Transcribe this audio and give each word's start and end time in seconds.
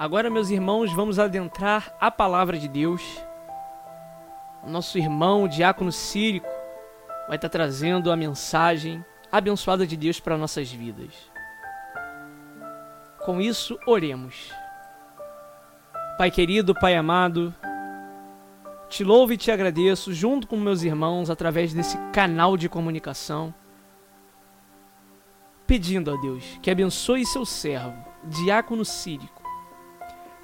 Agora, 0.00 0.30
meus 0.30 0.48
irmãos, 0.48 0.90
vamos 0.94 1.18
adentrar 1.18 1.94
a 2.00 2.10
palavra 2.10 2.58
de 2.58 2.66
Deus. 2.66 3.02
Nosso 4.66 4.96
irmão, 4.96 5.44
o 5.44 5.48
diácono 5.48 5.92
Círico, 5.92 6.48
vai 7.28 7.36
estar 7.36 7.50
trazendo 7.50 8.10
a 8.10 8.16
mensagem 8.16 9.04
abençoada 9.30 9.86
de 9.86 9.98
Deus 9.98 10.18
para 10.18 10.38
nossas 10.38 10.72
vidas. 10.72 11.12
Com 13.26 13.42
isso, 13.42 13.78
oremos. 13.86 14.50
Pai 16.16 16.30
querido, 16.30 16.74
Pai 16.74 16.96
amado, 16.96 17.54
te 18.88 19.04
louvo 19.04 19.34
e 19.34 19.36
te 19.36 19.50
agradeço, 19.50 20.14
junto 20.14 20.46
com 20.46 20.56
meus 20.56 20.82
irmãos, 20.82 21.28
através 21.28 21.74
desse 21.74 21.98
canal 22.10 22.56
de 22.56 22.70
comunicação, 22.70 23.52
pedindo 25.66 26.10
a 26.10 26.16
Deus 26.16 26.58
que 26.62 26.70
abençoe 26.70 27.26
seu 27.26 27.44
servo, 27.44 28.02
diácono 28.24 28.82
Círico 28.82 29.39
que 29.39 29.39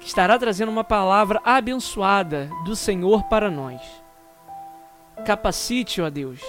estará 0.07 0.39
trazendo 0.39 0.71
uma 0.71 0.85
palavra 0.85 1.41
abençoada 1.43 2.49
do 2.63 2.77
Senhor 2.77 3.23
para 3.23 3.51
nós. 3.51 3.81
Capacite, 5.25 6.01
ó 6.01 6.09
Deus, 6.09 6.39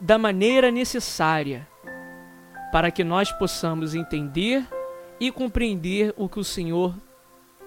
da 0.00 0.18
maneira 0.18 0.72
necessária 0.72 1.68
para 2.72 2.90
que 2.90 3.04
nós 3.04 3.30
possamos 3.30 3.94
entender 3.94 4.66
e 5.20 5.30
compreender 5.30 6.12
o 6.16 6.28
que 6.28 6.40
o 6.40 6.44
Senhor 6.44 6.96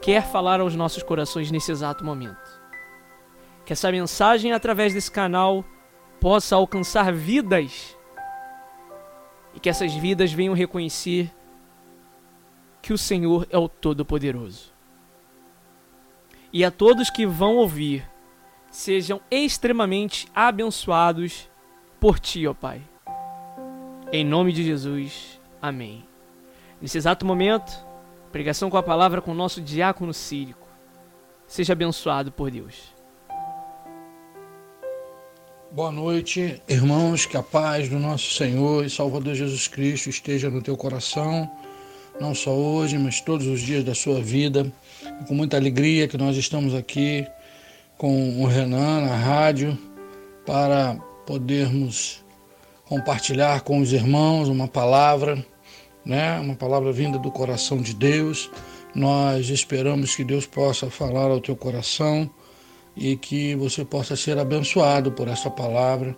quer 0.01 0.23
falar 0.29 0.59
aos 0.59 0.75
nossos 0.75 1.01
corações 1.01 1.49
nesse 1.49 1.71
exato 1.71 2.03
momento. 2.03 2.61
Que 3.63 3.71
essa 3.71 3.89
mensagem, 3.89 4.51
através 4.51 4.93
desse 4.93 5.09
canal, 5.09 5.63
possa 6.19 6.57
alcançar 6.57 7.13
vidas 7.13 7.97
e 9.53 9.59
que 9.59 9.69
essas 9.69 9.93
vidas 9.93 10.33
venham 10.33 10.53
reconhecer 10.53 11.31
que 12.85 12.93
o 12.93 12.99
Senhor 12.99 13.47
é 13.49 13.57
o 13.57 13.67
Todo-Poderoso. 13.67 14.71
E 16.53 16.63
a 16.63 16.69
todos 16.69 17.09
que 17.09 17.25
vão 17.25 17.55
ouvir, 17.55 18.07
sejam 18.69 19.19
extremamente 19.31 20.27
abençoados 20.35 21.49
por 21.99 22.19
Ti, 22.19 22.45
ó 22.45 22.53
Pai. 22.53 22.83
Em 24.13 24.23
nome 24.23 24.53
de 24.53 24.63
Jesus, 24.63 25.41
amém. 25.59 26.05
Nesse 26.79 26.99
exato 26.99 27.25
momento, 27.25 27.73
pregação 28.31 28.69
com 28.69 28.77
a 28.77 28.83
palavra 28.83 29.19
com 29.19 29.31
o 29.31 29.35
nosso 29.35 29.63
diácono 29.63 30.13
círico. 30.13 30.67
Seja 31.47 31.73
abençoado 31.73 32.31
por 32.31 32.51
Deus. 32.51 32.93
Boa 35.71 35.91
noite, 35.91 36.61
irmãos, 36.69 37.25
que 37.25 37.35
a 37.35 37.41
paz 37.41 37.89
do 37.89 37.97
nosso 37.97 38.31
Senhor 38.35 38.85
e 38.85 38.91
Salvador 38.91 39.33
Jesus 39.33 39.67
Cristo 39.67 40.07
esteja 40.07 40.51
no 40.51 40.61
teu 40.61 40.77
coração 40.77 41.49
não 42.19 42.33
só 42.33 42.51
hoje, 42.51 42.97
mas 42.97 43.21
todos 43.21 43.47
os 43.47 43.61
dias 43.61 43.83
da 43.83 43.93
sua 43.93 44.21
vida. 44.21 44.71
com 45.27 45.33
muita 45.33 45.57
alegria 45.57 46.07
que 46.07 46.17
nós 46.17 46.37
estamos 46.37 46.73
aqui 46.73 47.25
com 47.97 48.41
o 48.41 48.45
Renan 48.45 49.01
na 49.01 49.15
rádio 49.15 49.77
para 50.45 50.95
podermos 51.25 52.23
compartilhar 52.85 53.61
com 53.61 53.79
os 53.79 53.93
irmãos 53.93 54.47
uma 54.47 54.67
palavra, 54.67 55.43
né? 56.05 56.39
Uma 56.39 56.55
palavra 56.55 56.91
vinda 56.91 57.17
do 57.17 57.31
coração 57.31 57.81
de 57.81 57.93
Deus. 57.93 58.49
Nós 58.93 59.49
esperamos 59.49 60.15
que 60.15 60.23
Deus 60.23 60.45
possa 60.45 60.89
falar 60.89 61.31
ao 61.31 61.41
teu 61.41 61.55
coração 61.55 62.29
e 62.95 63.17
que 63.17 63.55
você 63.55 63.83
possa 63.83 64.15
ser 64.15 64.37
abençoado 64.37 65.11
por 65.11 65.27
essa 65.27 65.49
palavra, 65.49 66.15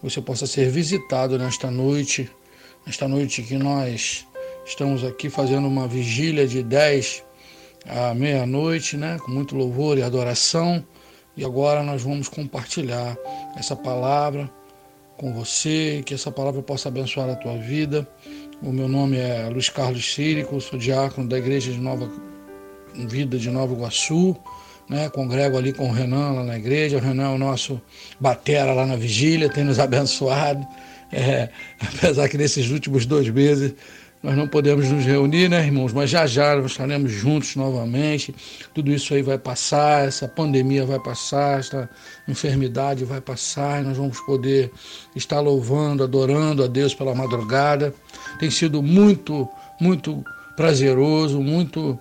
você 0.00 0.20
possa 0.20 0.46
ser 0.46 0.70
visitado 0.70 1.36
nesta 1.38 1.70
noite, 1.70 2.30
nesta 2.86 3.08
noite 3.08 3.42
que 3.42 3.56
nós 3.56 4.26
Estamos 4.66 5.04
aqui 5.04 5.28
fazendo 5.28 5.68
uma 5.68 5.86
vigília 5.86 6.48
de 6.48 6.62
10 6.62 7.22
à 7.86 8.14
meia-noite, 8.14 8.96
né? 8.96 9.18
com 9.22 9.30
muito 9.30 9.54
louvor 9.54 9.98
e 9.98 10.02
adoração. 10.02 10.82
E 11.36 11.44
agora 11.44 11.82
nós 11.82 12.02
vamos 12.02 12.28
compartilhar 12.28 13.14
essa 13.56 13.76
palavra 13.76 14.50
com 15.18 15.34
você, 15.34 16.02
que 16.04 16.14
essa 16.14 16.30
palavra 16.32 16.62
possa 16.62 16.88
abençoar 16.88 17.28
a 17.28 17.36
tua 17.36 17.58
vida. 17.58 18.08
O 18.62 18.72
meu 18.72 18.88
nome 18.88 19.18
é 19.18 19.46
Luiz 19.50 19.68
Carlos 19.68 20.14
Círico, 20.14 20.58
sou 20.62 20.78
diácono 20.78 21.28
da 21.28 21.36
Igreja 21.36 21.70
de 21.70 21.78
Nova 21.78 22.10
Vida 22.94 23.36
de 23.36 23.50
Nova 23.50 23.74
Iguaçu. 23.74 24.34
Né, 24.88 25.08
congrego 25.08 25.56
ali 25.56 25.72
com 25.72 25.88
o 25.88 25.92
Renan 25.92 26.32
lá 26.32 26.44
na 26.44 26.58
igreja. 26.58 26.98
O 26.98 27.00
Renan 27.00 27.32
é 27.32 27.34
o 27.34 27.38
nosso 27.38 27.80
batera 28.20 28.74
lá 28.74 28.84
na 28.84 28.96
vigília, 28.96 29.48
tem 29.48 29.64
nos 29.64 29.78
abençoado. 29.80 30.66
É, 31.10 31.48
apesar 31.80 32.28
que 32.28 32.36
nesses 32.36 32.70
últimos 32.70 33.06
dois 33.06 33.28
meses 33.30 33.74
nós 34.24 34.38
não 34.38 34.48
podemos 34.48 34.88
nos 34.88 35.04
reunir, 35.04 35.50
né, 35.50 35.66
irmãos? 35.66 35.92
Mas 35.92 36.08
já 36.08 36.26
já 36.26 36.56
estaremos 36.56 37.12
juntos 37.12 37.56
novamente. 37.56 38.34
Tudo 38.72 38.90
isso 38.90 39.12
aí 39.12 39.20
vai 39.20 39.36
passar, 39.36 40.08
essa 40.08 40.26
pandemia 40.26 40.86
vai 40.86 40.98
passar, 40.98 41.60
essa 41.60 41.90
enfermidade 42.26 43.04
vai 43.04 43.20
passar, 43.20 43.82
nós 43.82 43.98
vamos 43.98 44.18
poder 44.20 44.72
estar 45.14 45.40
louvando, 45.40 46.02
adorando 46.02 46.64
a 46.64 46.66
Deus 46.66 46.94
pela 46.94 47.14
madrugada. 47.14 47.94
Tem 48.38 48.50
sido 48.50 48.82
muito, 48.82 49.46
muito 49.78 50.24
prazeroso, 50.56 51.42
muito 51.42 51.98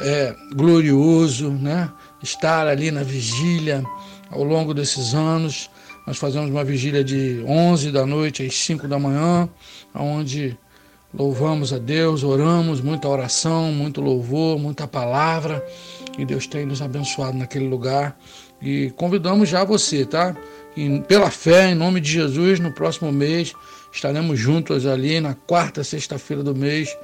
é, 0.00 0.34
glorioso, 0.54 1.50
né? 1.50 1.92
Estar 2.22 2.66
ali 2.66 2.90
na 2.90 3.02
vigília 3.02 3.84
ao 4.30 4.42
longo 4.42 4.72
desses 4.72 5.12
anos. 5.12 5.68
Nós 6.06 6.16
fazemos 6.16 6.48
uma 6.48 6.64
vigília 6.64 7.04
de 7.04 7.44
11 7.46 7.92
da 7.92 8.06
noite 8.06 8.46
às 8.46 8.54
5 8.54 8.88
da 8.88 8.98
manhã, 8.98 9.46
onde 9.94 10.56
Louvamos 11.14 11.72
a 11.72 11.78
Deus, 11.78 12.24
oramos, 12.24 12.80
muita 12.80 13.08
oração, 13.08 13.72
muito 13.72 14.00
louvor, 14.00 14.58
muita 14.58 14.86
palavra. 14.86 15.64
E 16.18 16.24
Deus 16.24 16.46
tem 16.46 16.66
nos 16.66 16.82
abençoado 16.82 17.36
naquele 17.36 17.68
lugar. 17.68 18.18
E 18.60 18.90
convidamos 18.96 19.48
já 19.48 19.64
você, 19.64 20.04
tá? 20.04 20.36
E 20.76 21.00
pela 21.00 21.30
fé, 21.30 21.70
em 21.70 21.74
nome 21.74 22.00
de 22.00 22.10
Jesus, 22.10 22.60
no 22.60 22.72
próximo 22.72 23.10
mês 23.12 23.54
estaremos 23.92 24.38
juntos 24.38 24.86
ali 24.86 25.20
na 25.20 25.34
quarta 25.34 25.82
sexta-feira 25.82 26.42
do 26.42 26.54
mês, 26.54 26.94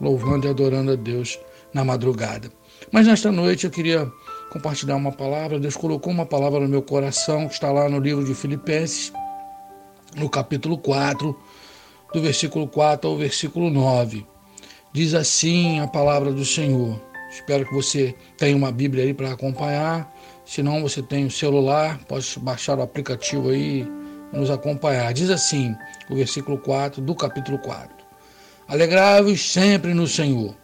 louvando 0.00 0.46
e 0.46 0.50
adorando 0.50 0.92
a 0.92 0.96
Deus 0.96 1.38
na 1.72 1.84
madrugada. 1.84 2.50
Mas 2.90 3.06
nesta 3.06 3.30
noite 3.30 3.64
eu 3.64 3.70
queria 3.70 4.10
compartilhar 4.50 4.96
uma 4.96 5.12
palavra. 5.12 5.60
Deus 5.60 5.76
colocou 5.76 6.12
uma 6.12 6.26
palavra 6.26 6.60
no 6.60 6.68
meu 6.68 6.82
coração, 6.82 7.46
que 7.46 7.54
está 7.54 7.70
lá 7.70 7.88
no 7.88 8.00
livro 8.00 8.24
de 8.24 8.34
Filipenses, 8.34 9.12
no 10.16 10.28
capítulo 10.28 10.76
4 10.78 11.36
do 12.12 12.20
versículo 12.20 12.68
4 12.68 13.08
ao 13.08 13.16
versículo 13.16 13.70
9. 13.70 14.26
Diz 14.92 15.14
assim 15.14 15.80
a 15.80 15.86
palavra 15.86 16.30
do 16.32 16.44
Senhor. 16.44 17.00
Espero 17.30 17.64
que 17.66 17.74
você 17.74 18.14
tenha 18.36 18.56
uma 18.56 18.70
Bíblia 18.70 19.04
aí 19.04 19.14
para 19.14 19.32
acompanhar. 19.32 20.12
Se 20.44 20.62
não, 20.62 20.82
você 20.82 21.00
tem 21.00 21.24
o 21.24 21.30
celular, 21.30 21.98
pode 22.06 22.38
baixar 22.40 22.78
o 22.78 22.82
aplicativo 22.82 23.48
aí 23.48 23.86
e 24.32 24.36
nos 24.36 24.50
acompanhar. 24.50 25.12
Diz 25.14 25.30
assim 25.30 25.74
o 26.10 26.14
versículo 26.14 26.58
4 26.58 27.00
do 27.00 27.14
capítulo 27.14 27.58
4. 27.58 27.90
Alegrai-vos 28.68 29.50
sempre 29.50 29.94
no 29.94 30.06
Senhor. 30.06 30.54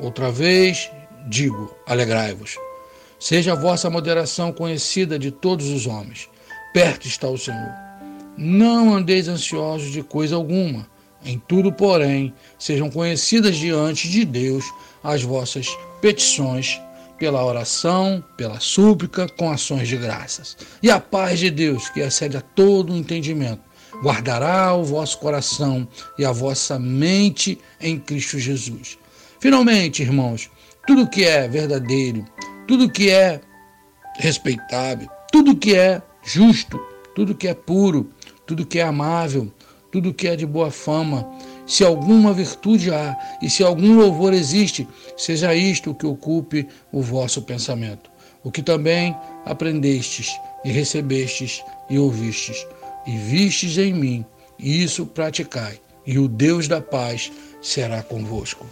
Outra 0.00 0.30
vez 0.30 0.90
digo, 1.28 1.76
alegrai-vos. 1.86 2.56
Seja 3.20 3.52
a 3.52 3.56
vossa 3.56 3.88
moderação 3.88 4.52
conhecida 4.52 5.18
de 5.18 5.30
todos 5.30 5.68
os 5.68 5.86
homens. 5.86 6.28
Perto 6.72 7.06
está 7.06 7.28
o 7.28 7.38
Senhor 7.38 7.87
não 8.38 8.94
andeis 8.94 9.26
ansiosos 9.26 9.90
de 9.90 10.02
coisa 10.02 10.36
alguma. 10.36 10.86
Em 11.24 11.38
tudo, 11.48 11.72
porém, 11.72 12.32
sejam 12.58 12.88
conhecidas 12.88 13.56
diante 13.56 14.08
de 14.08 14.24
Deus 14.24 14.64
as 15.02 15.22
vossas 15.22 15.76
petições 16.00 16.80
pela 17.18 17.44
oração, 17.44 18.24
pela 18.36 18.60
súplica, 18.60 19.28
com 19.28 19.50
ações 19.50 19.88
de 19.88 19.96
graças. 19.96 20.56
E 20.80 20.88
a 20.88 21.00
paz 21.00 21.40
de 21.40 21.50
Deus, 21.50 21.88
que 21.88 21.98
excede 21.98 22.36
a 22.36 22.40
todo 22.40 22.92
o 22.92 22.96
entendimento, 22.96 23.60
guardará 24.00 24.72
o 24.72 24.84
vosso 24.84 25.18
coração 25.18 25.88
e 26.16 26.24
a 26.24 26.30
vossa 26.30 26.78
mente 26.78 27.58
em 27.80 27.98
Cristo 27.98 28.38
Jesus. 28.38 28.96
Finalmente, 29.40 30.02
irmãos, 30.02 30.48
tudo 30.86 31.08
que 31.08 31.24
é 31.24 31.48
verdadeiro, 31.48 32.24
tudo 32.68 32.88
que 32.88 33.10
é 33.10 33.40
respeitável, 34.18 35.08
tudo 35.32 35.56
que 35.56 35.74
é 35.74 36.00
justo, 36.22 36.80
tudo 37.14 37.34
que 37.34 37.48
é 37.48 37.54
puro, 37.54 38.10
tudo 38.48 38.64
que 38.64 38.78
é 38.78 38.82
amável, 38.82 39.52
tudo 39.92 40.14
que 40.14 40.26
é 40.26 40.34
de 40.34 40.46
boa 40.46 40.70
fama, 40.70 41.28
se 41.66 41.84
alguma 41.84 42.32
virtude 42.32 42.90
há 42.90 43.14
e 43.42 43.50
se 43.50 43.62
algum 43.62 43.98
louvor 43.98 44.32
existe, 44.32 44.88
seja 45.18 45.54
isto 45.54 45.90
o 45.90 45.94
que 45.94 46.06
ocupe 46.06 46.66
o 46.90 47.02
vosso 47.02 47.42
pensamento. 47.42 48.10
O 48.42 48.50
que 48.50 48.62
também 48.62 49.14
aprendestes 49.44 50.34
e 50.64 50.70
recebestes 50.70 51.62
e 51.90 51.98
ouvistes 51.98 52.66
e 53.06 53.16
vistes 53.18 53.76
em 53.76 53.92
mim, 53.92 54.24
e 54.58 54.82
isso 54.82 55.04
praticai, 55.04 55.78
e 56.06 56.18
o 56.18 56.26
Deus 56.26 56.68
da 56.68 56.80
paz 56.80 57.30
será 57.60 58.02
convosco. 58.02 58.66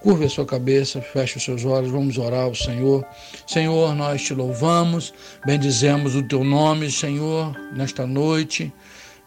Curve 0.00 0.24
a 0.24 0.28
sua 0.28 0.46
cabeça, 0.46 1.00
feche 1.00 1.36
os 1.36 1.44
seus 1.44 1.64
olhos, 1.64 1.90
vamos 1.90 2.18
orar 2.18 2.44
ao 2.44 2.54
Senhor. 2.54 3.04
Senhor, 3.46 3.94
nós 3.94 4.22
te 4.22 4.34
louvamos, 4.34 5.12
bendizemos 5.44 6.14
o 6.14 6.22
teu 6.22 6.44
nome, 6.44 6.90
Senhor, 6.90 7.56
nesta 7.72 8.06
noite 8.06 8.72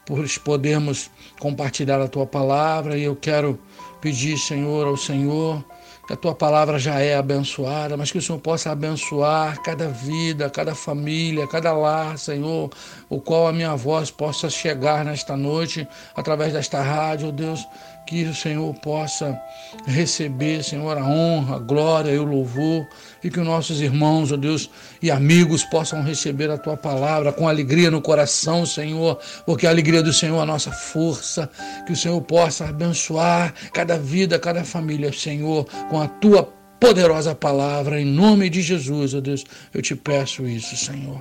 por 0.09 0.27
podermos 0.39 1.11
compartilhar 1.39 2.01
a 2.01 2.07
tua 2.07 2.25
palavra. 2.25 2.97
E 2.97 3.03
eu 3.03 3.15
quero 3.15 3.59
pedir, 4.01 4.39
Senhor, 4.39 4.87
ao 4.87 4.97
Senhor 4.97 5.63
que 6.07 6.13
a 6.13 6.17
tua 6.17 6.33
palavra 6.33 6.79
já 6.79 6.99
é 6.99 7.15
abençoada, 7.15 7.95
mas 7.95 8.11
que 8.11 8.17
o 8.17 8.21
Senhor 8.21 8.39
possa 8.39 8.71
abençoar 8.71 9.61
cada 9.61 9.89
vida, 9.89 10.49
cada 10.49 10.73
família, 10.73 11.45
cada 11.45 11.71
lar, 11.71 12.17
Senhor, 12.17 12.71
o 13.07 13.21
qual 13.21 13.47
a 13.47 13.53
minha 13.53 13.75
voz 13.75 14.09
possa 14.09 14.49
chegar 14.49 15.05
nesta 15.05 15.37
noite 15.37 15.87
através 16.15 16.53
desta 16.53 16.81
rádio, 16.81 17.31
Deus, 17.31 17.63
que 18.07 18.23
o 18.23 18.33
Senhor 18.33 18.73
possa 18.81 19.39
receber, 19.85 20.63
Senhor, 20.63 20.97
a 20.97 21.05
honra, 21.05 21.57
a 21.57 21.59
glória 21.59 22.09
e 22.09 22.17
o 22.17 22.25
louvor, 22.25 22.87
e 23.23 23.29
que 23.29 23.39
os 23.39 23.45
nossos 23.45 23.81
irmãos, 23.81 24.31
ó 24.31 24.37
Deus, 24.37 24.69
e 25.01 25.11
amigos 25.11 25.63
possam 25.63 26.03
receber 26.03 26.49
a 26.49 26.57
tua 26.57 26.77
palavra 26.77 27.31
com 27.31 27.47
alegria 27.47 27.91
no 27.91 28.01
coração, 28.01 28.65
Senhor, 28.65 29.19
porque 29.45 29.67
a 29.67 29.69
alegria 29.69 30.01
do 30.01 30.13
Senhor 30.13 30.39
é 30.39 30.41
a 30.41 30.45
nossa 30.45 30.71
força, 30.71 31.49
que 31.85 31.93
o 31.93 31.95
Senhor 31.95 32.19
possa 32.21 32.65
abençoar 32.65 33.53
cada 33.73 33.97
vida, 33.97 34.39
cada 34.39 34.63
família, 34.63 35.11
Senhor, 35.11 35.65
com 35.89 36.01
a 36.01 36.07
tua 36.07 36.43
poderosa 36.79 37.35
palavra, 37.35 37.99
em 37.99 38.05
nome 38.05 38.49
de 38.49 38.61
Jesus, 38.61 39.13
ó 39.13 39.19
Deus, 39.19 39.45
eu 39.73 39.81
te 39.81 39.95
peço 39.95 40.47
isso, 40.47 40.77
Senhor. 40.77 41.19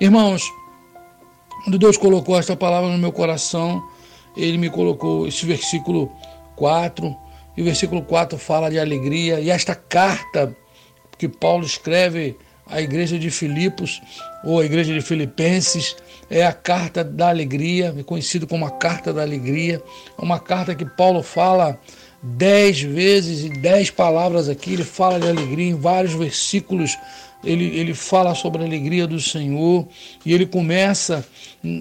Irmãos, 0.00 0.42
quando 1.64 1.78
Deus 1.78 1.96
colocou 1.96 2.38
esta 2.38 2.56
palavra 2.56 2.90
no 2.90 2.98
meu 2.98 3.12
coração, 3.12 3.82
ele 4.36 4.58
me 4.58 4.68
colocou 4.68 5.28
esse 5.28 5.46
versículo 5.46 6.10
4, 6.56 7.16
e 7.56 7.62
o 7.62 7.64
versículo 7.64 8.02
4 8.02 8.38
fala 8.38 8.70
de 8.70 8.78
alegria, 8.78 9.40
e 9.40 9.50
esta 9.50 9.74
carta 9.74 10.56
que 11.20 11.28
Paulo 11.28 11.66
escreve 11.66 12.34
à 12.66 12.80
igreja 12.80 13.18
de 13.18 13.30
Filipos, 13.30 14.00
ou 14.42 14.58
à 14.58 14.64
igreja 14.64 14.94
de 14.94 15.02
Filipenses, 15.02 15.94
é 16.30 16.46
a 16.46 16.52
carta 16.52 17.04
da 17.04 17.28
alegria, 17.28 17.94
é 17.94 18.02
conhecido 18.02 18.46
como 18.46 18.64
a 18.64 18.70
carta 18.70 19.12
da 19.12 19.20
alegria, 19.20 19.82
é 20.18 20.24
uma 20.24 20.40
carta 20.40 20.74
que 20.74 20.86
Paulo 20.86 21.22
fala 21.22 21.78
dez 22.22 22.80
vezes 22.80 23.44
e 23.44 23.50
dez 23.50 23.90
palavras 23.90 24.48
aqui, 24.48 24.72
ele 24.72 24.84
fala 24.84 25.20
de 25.20 25.28
alegria 25.28 25.68
em 25.68 25.74
vários 25.74 26.14
versículos, 26.14 26.96
ele, 27.44 27.66
ele 27.66 27.92
fala 27.92 28.34
sobre 28.34 28.62
a 28.62 28.64
alegria 28.64 29.06
do 29.06 29.20
Senhor, 29.20 29.86
e 30.24 30.32
ele 30.32 30.46
começa 30.46 31.22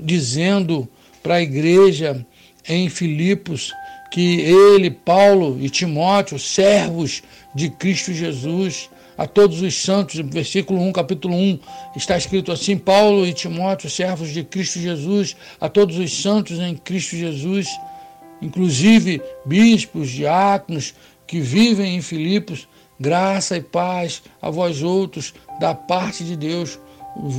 dizendo 0.04 0.86
para 1.24 1.36
a 1.36 1.42
igreja 1.42 2.26
em 2.68 2.90
Filipos 2.90 3.72
que 4.12 4.42
ele, 4.42 4.92
Paulo 4.92 5.58
e 5.62 5.70
Timóteo, 5.70 6.38
servos 6.38 7.24
de 7.56 7.70
Cristo 7.70 8.12
Jesus, 8.12 8.90
a 9.20 9.28
todos 9.28 9.62
os 9.62 9.76
santos, 9.84 10.16
versículo 10.16 10.80
1, 10.80 10.94
capítulo 10.94 11.36
1, 11.36 11.60
está 11.94 12.18
escrito 12.18 12.54
assim: 12.54 12.78
Paulo 12.78 13.28
e 13.28 13.34
Timóteo, 13.34 13.90
servos 13.90 14.30
de 14.30 14.46
Cristo 14.46 14.80
Jesus, 14.80 15.36
a 15.60 15.68
todos 15.68 15.98
os 15.98 16.22
santos 16.22 16.58
em 16.58 16.74
Cristo 16.74 17.18
Jesus, 17.18 17.68
inclusive 18.42 19.22
bispos, 19.46 20.10
diáconos 20.10 20.96
que 21.28 21.42
vivem 21.42 21.98
em 21.98 22.02
Filipos, 22.02 22.66
graça 22.98 23.58
e 23.58 23.62
paz 23.62 24.24
a 24.42 24.50
vós 24.50 24.82
outros, 24.82 25.34
da 25.60 25.76
parte 25.76 26.24
de 26.24 26.38
Deus, 26.38 26.80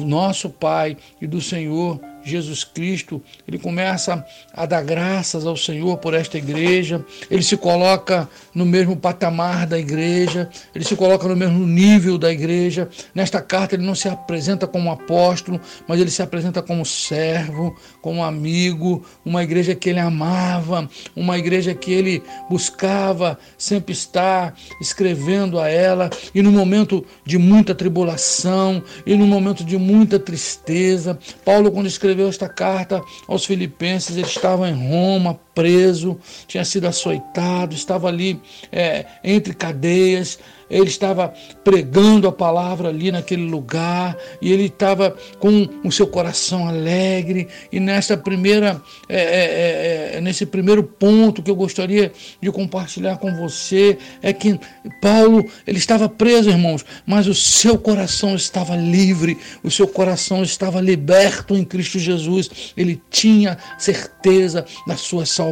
nosso 0.05 0.51
Pai 0.51 0.99
e 1.19 1.27
do 1.27 1.41
Senhor 1.41 1.99
Jesus 2.23 2.65
Cristo, 2.65 3.23
ele 3.47 3.59
começa 3.59 4.25
a 4.53 4.67
dar 4.67 4.83
graças 4.83 5.47
ao 5.47 5.57
Senhor 5.57 5.99
por 5.99 6.15
esta 6.15 6.39
igreja, 6.39 7.05
ele 7.31 7.43
se 7.43 7.57
coloca 7.57 8.29
no 8.55 8.67
mesmo 8.67 8.97
patamar 8.97 9.67
da 9.67 9.79
igreja, 9.79 10.49
ele 10.75 10.85
se 10.85 10.95
coloca 10.95 11.27
no 11.27 11.37
mesmo 11.37 11.67
nível 11.67 12.19
da 12.19 12.31
igreja. 12.31 12.89
Nesta 13.15 13.41
carta 13.41 13.75
ele 13.75 13.87
não 13.87 13.95
se 13.95 14.09
apresenta 14.09 14.67
como 14.67 14.91
apóstolo, 14.91 15.61
mas 15.89 16.01
ele 16.01 16.11
se 16.11 16.23
apresenta 16.23 16.63
como 16.63 16.85
servo, 16.85 17.75
como 18.03 18.23
amigo, 18.23 19.05
uma 19.25 19.43
igreja 19.43 19.75
que 19.75 19.91
ele 19.91 20.01
amava, 20.01 20.89
uma 21.17 21.39
igreja 21.39 21.75
que 21.75 21.93
ele 21.93 22.23
buscava 22.49 23.39
sempre 23.57 23.93
estar 23.93 24.55
escrevendo 24.81 25.59
a 25.59 25.69
ela, 25.69 26.11
e 26.35 26.43
no 26.43 26.53
momento 26.53 27.05
de 27.25 27.39
muita 27.39 27.75
tribulação, 27.75 28.83
e 29.07 29.15
no 29.17 29.27
momento 29.27 29.65
de 29.65 29.77
muita 29.79 30.19
tristeza, 30.19 31.19
Paulo 31.45 31.71
quando 31.71 31.87
escreveu 31.87 32.10
escreveu 32.11 32.29
esta 32.29 32.49
carta 32.49 33.03
aos 33.27 33.45
Filipenses, 33.45 34.17
ele 34.17 34.27
estava 34.27 34.69
em 34.69 34.89
Roma, 34.89 35.39
preso, 35.61 36.19
tinha 36.47 36.65
sido 36.65 36.87
açoitado, 36.87 37.75
estava 37.75 38.09
ali 38.09 38.41
é, 38.73 39.05
entre 39.23 39.53
cadeias, 39.53 40.39
ele 40.71 40.87
estava 40.87 41.35
pregando 41.65 42.29
a 42.29 42.33
palavra 42.33 42.89
ali 42.89 43.11
naquele 43.11 43.43
lugar 43.43 44.17
e 44.41 44.53
ele 44.53 44.67
estava 44.67 45.17
com 45.41 45.69
o 45.85 45.91
seu 45.91 46.07
coração 46.07 46.69
alegre. 46.69 47.49
E 47.73 47.81
nessa 47.81 48.17
primeira, 48.17 48.81
é, 49.09 49.21
é, 49.21 49.25
é, 49.25 50.17
é, 50.17 50.21
nesse 50.21 50.47
primeiro 50.47 50.85
ponto 50.85 51.43
que 51.43 51.51
eu 51.51 51.57
gostaria 51.57 52.13
de 52.41 52.53
compartilhar 52.53 53.19
com 53.19 53.35
você 53.35 53.99
é 54.23 54.33
que 54.33 54.59
Paulo 55.03 55.45
ele 55.67 55.79
estava 55.79 56.09
preso, 56.09 56.51
irmãos, 56.51 56.85
mas 57.05 57.27
o 57.27 57.35
seu 57.35 57.77
coração 57.77 58.37
estava 58.37 58.77
livre, 58.77 59.37
o 59.65 59.71
seu 59.71 59.89
coração 59.89 60.43
estava 60.45 60.81
liberto 60.81 61.57
em 61.57 61.65
Cristo 61.65 61.99
Jesus. 61.99 62.73
Ele 62.77 63.03
tinha 63.11 63.59
certeza 63.77 64.65
da 64.87 64.97
sua 64.97 65.27
salvação, 65.27 65.50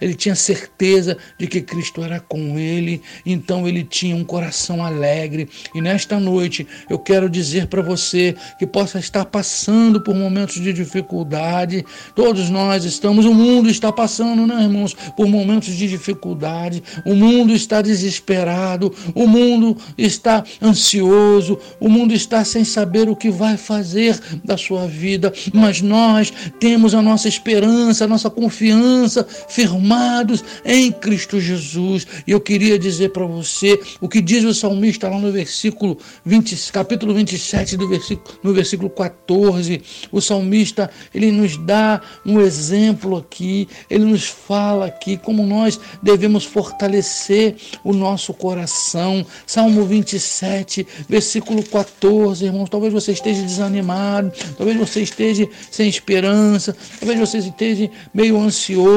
ele 0.00 0.14
tinha 0.14 0.34
certeza 0.34 1.16
de 1.38 1.46
que 1.46 1.60
Cristo 1.60 2.02
era 2.02 2.20
com 2.20 2.58
ele, 2.58 3.00
então 3.24 3.66
ele 3.66 3.84
tinha 3.84 4.16
um 4.16 4.24
coração 4.24 4.84
alegre. 4.84 5.48
E 5.74 5.80
nesta 5.80 6.18
noite 6.18 6.66
eu 6.88 6.98
quero 6.98 7.28
dizer 7.28 7.66
para 7.66 7.82
você 7.82 8.34
que 8.58 8.66
possa 8.66 8.98
estar 8.98 9.24
passando 9.24 10.00
por 10.00 10.14
momentos 10.14 10.60
de 10.60 10.72
dificuldade. 10.72 11.84
Todos 12.14 12.50
nós 12.50 12.84
estamos, 12.84 13.24
o 13.24 13.34
mundo 13.34 13.68
está 13.68 13.92
passando, 13.92 14.46
né, 14.46 14.62
irmãos, 14.62 14.94
por 15.16 15.26
momentos 15.26 15.74
de 15.74 15.88
dificuldade. 15.88 16.82
O 17.04 17.14
mundo 17.14 17.52
está 17.54 17.82
desesperado, 17.82 18.94
o 19.14 19.26
mundo 19.26 19.76
está 19.96 20.44
ansioso, 20.62 21.58
o 21.80 21.88
mundo 21.88 22.14
está 22.14 22.44
sem 22.44 22.64
saber 22.64 23.08
o 23.08 23.16
que 23.16 23.30
vai 23.30 23.56
fazer 23.56 24.18
da 24.44 24.56
sua 24.56 24.86
vida, 24.86 25.32
mas 25.52 25.80
nós 25.80 26.32
temos 26.58 26.94
a 26.94 27.02
nossa 27.02 27.28
esperança, 27.28 28.04
a 28.04 28.08
nossa 28.08 28.30
confiança 28.30 29.05
firmados 29.48 30.42
em 30.64 30.90
Cristo 30.92 31.40
Jesus. 31.40 32.06
E 32.26 32.30
eu 32.30 32.40
queria 32.40 32.78
dizer 32.78 33.10
para 33.10 33.24
você 33.24 33.78
o 34.00 34.08
que 34.08 34.20
diz 34.20 34.44
o 34.44 34.54
salmista 34.54 35.08
lá 35.08 35.18
no 35.18 35.30
versículo 35.30 35.98
20, 36.24 36.72
capítulo 36.72 37.14
27 37.14 37.76
do 37.76 37.88
versículo 37.88 38.38
no 38.42 38.52
versículo 38.52 38.90
14. 38.90 39.82
O 40.10 40.20
salmista, 40.20 40.90
ele 41.14 41.30
nos 41.30 41.56
dá 41.56 42.00
um 42.24 42.40
exemplo 42.40 43.16
aqui, 43.16 43.68
ele 43.88 44.04
nos 44.04 44.26
fala 44.26 44.86
aqui 44.86 45.16
como 45.16 45.44
nós 45.44 45.78
devemos 46.02 46.44
fortalecer 46.44 47.56
o 47.84 47.92
nosso 47.92 48.32
coração. 48.34 49.24
Salmo 49.46 49.84
27, 49.84 50.86
versículo 51.08 51.62
14, 51.62 52.44
irmãos, 52.44 52.68
talvez 52.68 52.92
você 52.92 53.12
esteja 53.12 53.42
desanimado, 53.42 54.32
talvez 54.56 54.76
você 54.76 55.00
esteja 55.02 55.48
sem 55.70 55.88
esperança, 55.88 56.76
talvez 56.98 57.18
você 57.18 57.38
esteja 57.38 57.90
meio 58.12 58.38
ansioso. 58.38 58.95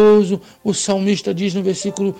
O 0.63 0.73
salmista 0.73 1.33
diz 1.33 1.53
no 1.53 1.63
versículo 1.63 2.15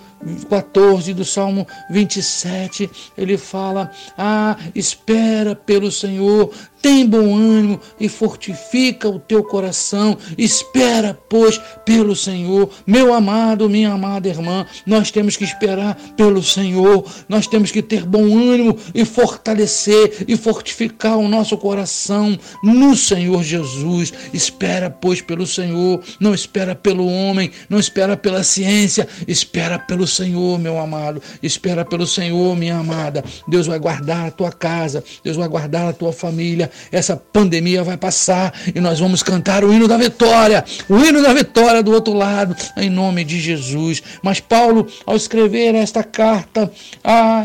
14 0.48 1.14
do 1.14 1.24
Salmo 1.24 1.66
27, 1.90 2.90
ele 3.16 3.36
fala: 3.36 3.90
Ah, 4.16 4.56
espera 4.74 5.54
pelo 5.54 5.90
Senhor, 5.90 6.50
tem 6.82 7.06
bom 7.06 7.36
ânimo 7.36 7.80
e 7.98 8.08
fortifica 8.08 9.08
o 9.08 9.18
teu 9.18 9.44
coração. 9.44 10.16
Espera, 10.36 11.18
pois, 11.28 11.60
pelo 11.84 12.16
Senhor. 12.16 12.70
Meu 12.86 13.12
amado, 13.12 13.68
minha 13.68 13.92
amada 13.92 14.28
irmã, 14.28 14.66
nós 14.86 15.10
temos 15.10 15.36
que 15.36 15.44
esperar 15.44 15.94
pelo 16.16 16.42
Senhor. 16.42 17.04
Nós 17.28 17.46
temos 17.46 17.70
que 17.70 17.82
ter 17.82 18.04
bom 18.04 18.22
ânimo 18.22 18.76
e 18.94 19.04
fortalecer 19.04 20.24
e 20.26 20.36
fortificar 20.36 21.18
o 21.18 21.28
nosso 21.28 21.56
coração 21.58 22.38
no 22.62 22.96
Senhor 22.96 23.42
Jesus. 23.42 24.12
Espera, 24.32 24.88
pois, 24.90 25.20
pelo 25.20 25.46
Senhor. 25.46 26.00
Não 26.18 26.34
espera 26.34 26.74
pelo 26.74 27.06
homem, 27.06 27.50
não 27.68 27.78
espera 27.78 28.16
pela 28.16 28.42
ciência. 28.42 29.06
Espera 29.28 29.78
pelo 29.78 30.06
Senhor, 30.06 30.58
meu 30.58 30.78
amado. 30.78 31.22
Espera 31.42 31.84
pelo 31.84 32.06
Senhor, 32.06 32.56
minha 32.56 32.78
amada. 32.78 33.22
Deus 33.46 33.66
vai 33.66 33.78
guardar 33.78 34.28
a 34.28 34.30
tua 34.30 34.50
casa. 34.50 35.04
Deus 35.22 35.36
vai 35.36 35.48
guardar 35.48 35.88
a 35.88 35.92
tua 35.92 36.12
família 36.12 36.69
essa 36.90 37.16
pandemia 37.16 37.82
vai 37.82 37.96
passar 37.96 38.52
e 38.74 38.80
nós 38.80 38.98
vamos 38.98 39.22
cantar 39.22 39.64
o 39.64 39.72
hino 39.72 39.86
da 39.86 39.96
vitória, 39.96 40.64
o 40.88 40.98
hino 40.98 41.22
da 41.22 41.32
vitória 41.32 41.82
do 41.82 41.92
outro 41.92 42.12
lado, 42.12 42.56
em 42.76 42.90
nome 42.90 43.24
de 43.24 43.40
Jesus. 43.40 44.02
Mas 44.22 44.40
Paulo, 44.40 44.86
ao 45.06 45.16
escrever 45.16 45.74
esta 45.74 46.02
carta 46.02 46.70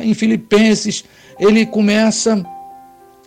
em 0.01 0.13
Filipenses, 0.13 1.03
ele 1.39 1.65
começa 1.65 2.43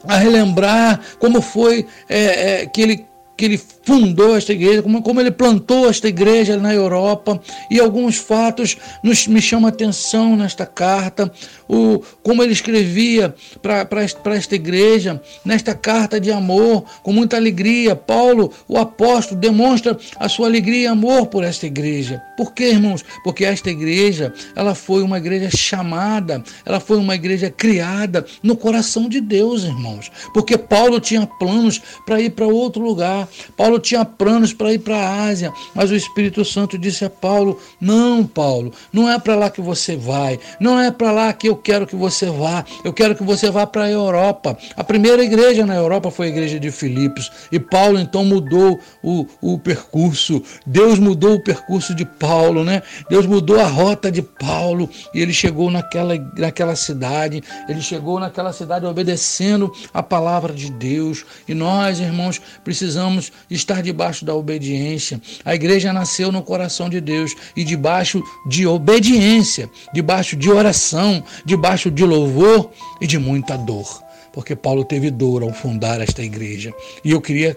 a 0.07 0.17
relembrar 0.17 1.01
como 1.19 1.43
foi 1.43 1.87
é, 2.09 2.63
é, 2.63 2.67
que 2.67 2.81
ele 2.81 3.07
que 3.39 3.45
ele 3.45 3.61
fundou 3.85 4.37
esta 4.37 4.53
igreja, 4.53 4.83
como, 4.83 5.01
como 5.01 5.21
ele 5.21 5.31
plantou 5.31 5.89
esta 5.89 6.09
igreja 6.09 6.57
na 6.57 6.75
Europa, 6.75 7.41
e 7.71 7.79
alguns 7.79 8.17
fatos 8.17 8.77
nos, 9.01 9.29
me 9.29 9.41
chamam 9.41 9.67
a 9.67 9.69
atenção 9.69 10.37
nesta 10.37 10.67
carta, 10.67 11.33
o, 11.69 12.03
como 12.21 12.43
ele 12.43 12.53
escrevia 12.53 13.33
para 13.63 14.35
esta 14.35 14.57
igreja, 14.57 15.23
nesta 15.45 15.73
carta 15.73 16.21
de 16.21 16.33
amor, 16.33 16.85
com 17.03 17.13
muita 17.13 17.37
alegria. 17.37 17.95
Paulo, 17.95 18.53
o 18.67 18.77
apóstolo, 18.77 19.41
demonstra 19.41 19.97
a 20.17 20.29
sua 20.29 20.49
alegria 20.49 20.83
e 20.83 20.87
amor 20.89 21.27
por 21.27 21.45
esta 21.45 21.65
igreja. 21.67 22.21
Por 22.37 22.53
quê, 22.53 22.71
irmãos? 22.71 23.05
Porque 23.23 23.45
esta 23.45 23.71
igreja, 23.71 24.35
ela 24.57 24.75
foi 24.75 25.03
uma 25.03 25.19
igreja 25.19 25.49
chamada, 25.57 26.43
ela 26.67 26.81
foi 26.81 26.97
uma 26.97 27.15
igreja 27.15 27.51
criada 27.51 28.27
no 28.43 28.57
coração 28.57 29.09
de 29.09 29.21
Deus, 29.21 29.63
irmãos. 29.63 30.11
Porque 30.35 30.59
Paulo 30.59 30.99
tinha 30.99 31.25
planos 31.25 31.81
para 32.05 32.21
ir 32.21 32.31
para 32.31 32.47
outro 32.47 32.83
lugar. 32.83 33.28
Paulo 33.57 33.79
tinha 33.79 34.05
planos 34.05 34.53
para 34.53 34.73
ir 34.73 34.79
para 34.79 34.97
a 34.97 35.25
Ásia, 35.25 35.53
mas 35.75 35.91
o 35.91 35.97
Espírito 35.97 36.45
Santo 36.45 36.79
disse 36.79 37.05
a 37.05 37.11
Paulo: 37.11 37.59
"Não, 37.81 38.27
Paulo, 38.27 38.73
não 38.93 39.11
é 39.11 39.19
para 39.19 39.35
lá 39.35 39.51
que 39.51 39.61
você 39.61 39.97
vai. 39.97 40.39
Não 40.61 40.79
é 40.81 40.91
para 40.91 41.13
lá 41.13 41.33
que 41.33 41.49
eu 41.49 41.57
quero 41.57 41.87
que 41.87 41.97
você 41.97 42.27
vá. 42.27 42.65
Eu 42.85 42.93
quero 42.93 43.15
que 43.15 43.23
você 43.23 43.51
vá 43.51 43.67
para 43.67 43.85
a 43.85 43.91
Europa. 43.91 44.57
A 44.77 44.85
primeira 44.85 45.23
igreja 45.23 45.67
na 45.67 45.75
Europa 45.75 46.11
foi 46.11 46.27
a 46.27 46.31
igreja 46.31 46.59
de 46.59 46.71
Filipos. 46.71 47.31
E 47.51 47.59
Paulo 47.59 47.99
então 47.99 48.25
mudou 48.25 48.79
o, 49.03 49.27
o 49.41 49.59
percurso. 49.59 50.43
Deus 50.67 50.99
mudou 50.99 51.35
o 51.35 51.43
percurso 51.43 51.95
de 51.95 52.05
Paulo, 52.05 52.65
né? 52.65 52.83
Deus 53.09 53.27
mudou 53.27 53.61
a 53.61 53.67
rota 53.67 54.11
de 54.11 54.23
Paulo. 54.23 54.89
E 55.15 55.21
ele 55.21 55.33
chegou 55.33 55.71
naquela, 55.71 56.15
naquela 56.37 56.77
cidade. 56.77 57.43
Ele 57.69 57.81
chegou 57.81 58.19
naquela 58.21 58.53
cidade 58.53 58.87
obedecendo 58.87 59.73
a 59.93 60.03
palavra 60.03 60.53
de 60.53 60.71
Deus. 60.71 61.25
E 61.47 61.55
nós, 61.55 62.01
irmãos, 62.01 62.41
precisamos 62.63 63.18
estar 63.51 63.83
debaixo 63.83 64.25
da 64.25 64.35
obediência. 64.35 65.21
A 65.45 65.55
igreja 65.55 65.93
nasceu 65.93 66.31
no 66.33 66.43
coração 66.43 66.89
de 66.89 67.01
Deus 67.01 67.35
e 67.57 67.65
debaixo 67.65 68.23
de 68.47 68.67
obediência, 68.67 69.71
debaixo 69.93 70.37
de 70.37 70.51
oração, 70.51 71.23
debaixo 71.45 71.91
de 71.91 72.05
louvor 72.05 72.71
e 73.01 73.07
de 73.07 73.19
muita 73.19 73.57
dor, 73.57 74.03
porque 74.33 74.55
Paulo 74.57 74.85
teve 74.85 75.11
dor 75.11 75.43
ao 75.43 75.53
fundar 75.53 76.01
esta 76.01 76.23
igreja. 76.23 76.73
E 77.05 77.11
eu 77.11 77.21
queria 77.21 77.57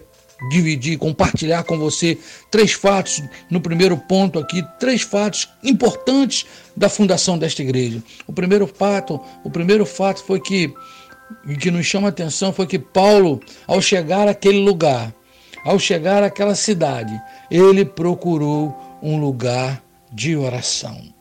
dividir, 0.50 0.98
compartilhar 0.98 1.64
com 1.64 1.78
você 1.78 2.18
três 2.50 2.74
fatos 2.74 3.22
no 3.50 3.62
primeiro 3.62 3.98
ponto 3.98 4.40
aqui, 4.40 4.64
três 4.80 5.02
fatos 5.02 5.48
importantes 5.64 6.46
da 6.76 6.90
fundação 6.90 7.38
desta 7.38 7.62
igreja. 7.62 8.02
O 8.26 8.34
primeiro 8.34 8.66
fato, 8.66 9.20
o 9.44 9.50
primeiro 9.50 9.86
fato 9.86 10.24
foi 10.24 10.40
que 10.40 10.74
que 11.60 11.72
nos 11.72 11.86
chama 11.86 12.08
a 12.08 12.10
atenção 12.10 12.52
foi 12.52 12.68
que 12.68 12.78
Paulo, 12.78 13.40
ao 13.66 13.82
chegar 13.82 14.28
àquele 14.28 14.60
lugar, 14.60 15.14
ao 15.64 15.78
chegar 15.80 16.24
àquela 16.24 16.56
cidade, 16.56 17.20
ele 17.50 17.86
procurou 17.86 18.76
um 19.02 19.20
lugar 19.20 19.84
de 20.12 20.36
oração. 20.36 21.14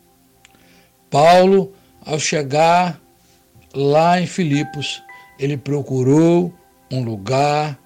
Paulo 1.10 1.72
ao 2.04 2.18
chegar 2.18 3.00
lá 3.74 4.20
em 4.20 4.26
Filipos, 4.26 5.02
ele 5.38 5.56
procurou 5.56 6.52
um 6.90 7.02
lugar 7.02 7.78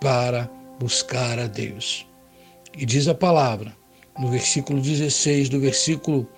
para 0.00 0.50
buscar 0.80 1.38
a 1.38 1.46
Deus. 1.46 2.06
E 2.76 2.86
diz 2.86 3.06
a 3.06 3.14
palavra, 3.14 3.76
no 4.18 4.28
versículo 4.28 4.80
16 4.80 5.48
do 5.48 5.60
versículo 5.60 6.28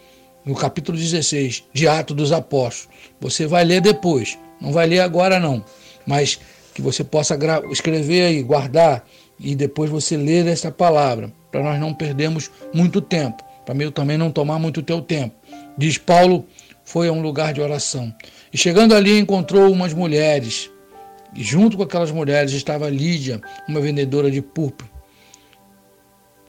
no 0.45 0.55
capítulo 0.55 0.99
16 0.99 1.65
de 1.73 1.89
Atos 1.89 2.15
dos 2.15 2.33
Apóstolos. 2.33 2.95
Você 3.21 3.47
vai 3.47 3.65
ler 3.65 3.81
depois, 3.81 4.39
não 4.61 4.73
vai 4.73 4.87
ler 4.87 5.01
agora 5.01 5.41
não, 5.41 5.65
mas 6.07 6.39
que 6.75 6.83
você 6.83 7.03
possa 7.03 7.39
escrever 7.71 8.27
aí, 8.27 8.43
guardar 8.43 9.07
e 9.39 9.55
depois 9.55 9.91
você 9.91 10.17
ler 10.17 10.47
essa 10.47 10.71
palavra, 10.71 11.33
para 11.51 11.63
nós 11.63 11.79
não 11.81 11.93
perdermos 11.93 12.51
muito 12.73 13.01
tempo, 13.01 13.43
para 13.65 13.75
mim 13.75 13.91
também 13.91 14.19
não 14.19 14.31
tomar 14.31 14.59
muito 14.59 14.83
teu 14.83 15.01
tempo. 15.01 15.35
Diz 15.77 15.99
Paulo 15.99 16.47
foi 16.85 17.09
a 17.09 17.13
um 17.13 17.23
lugar 17.23 17.53
de 17.53 17.61
oração. 17.61 18.15
E 18.53 18.59
chegando 18.59 18.95
ali, 18.95 19.19
encontrou 19.19 19.73
umas 19.73 19.93
mulheres. 19.93 20.71
E 21.35 21.43
junto 21.43 21.77
com 21.77 21.83
aquelas 21.83 22.11
mulheres 22.11 22.53
estava 22.53 22.89
Lídia, 22.89 23.41
uma 23.69 23.81
vendedora 23.81 24.31
de 24.31 24.41
púrpura. 24.41 24.91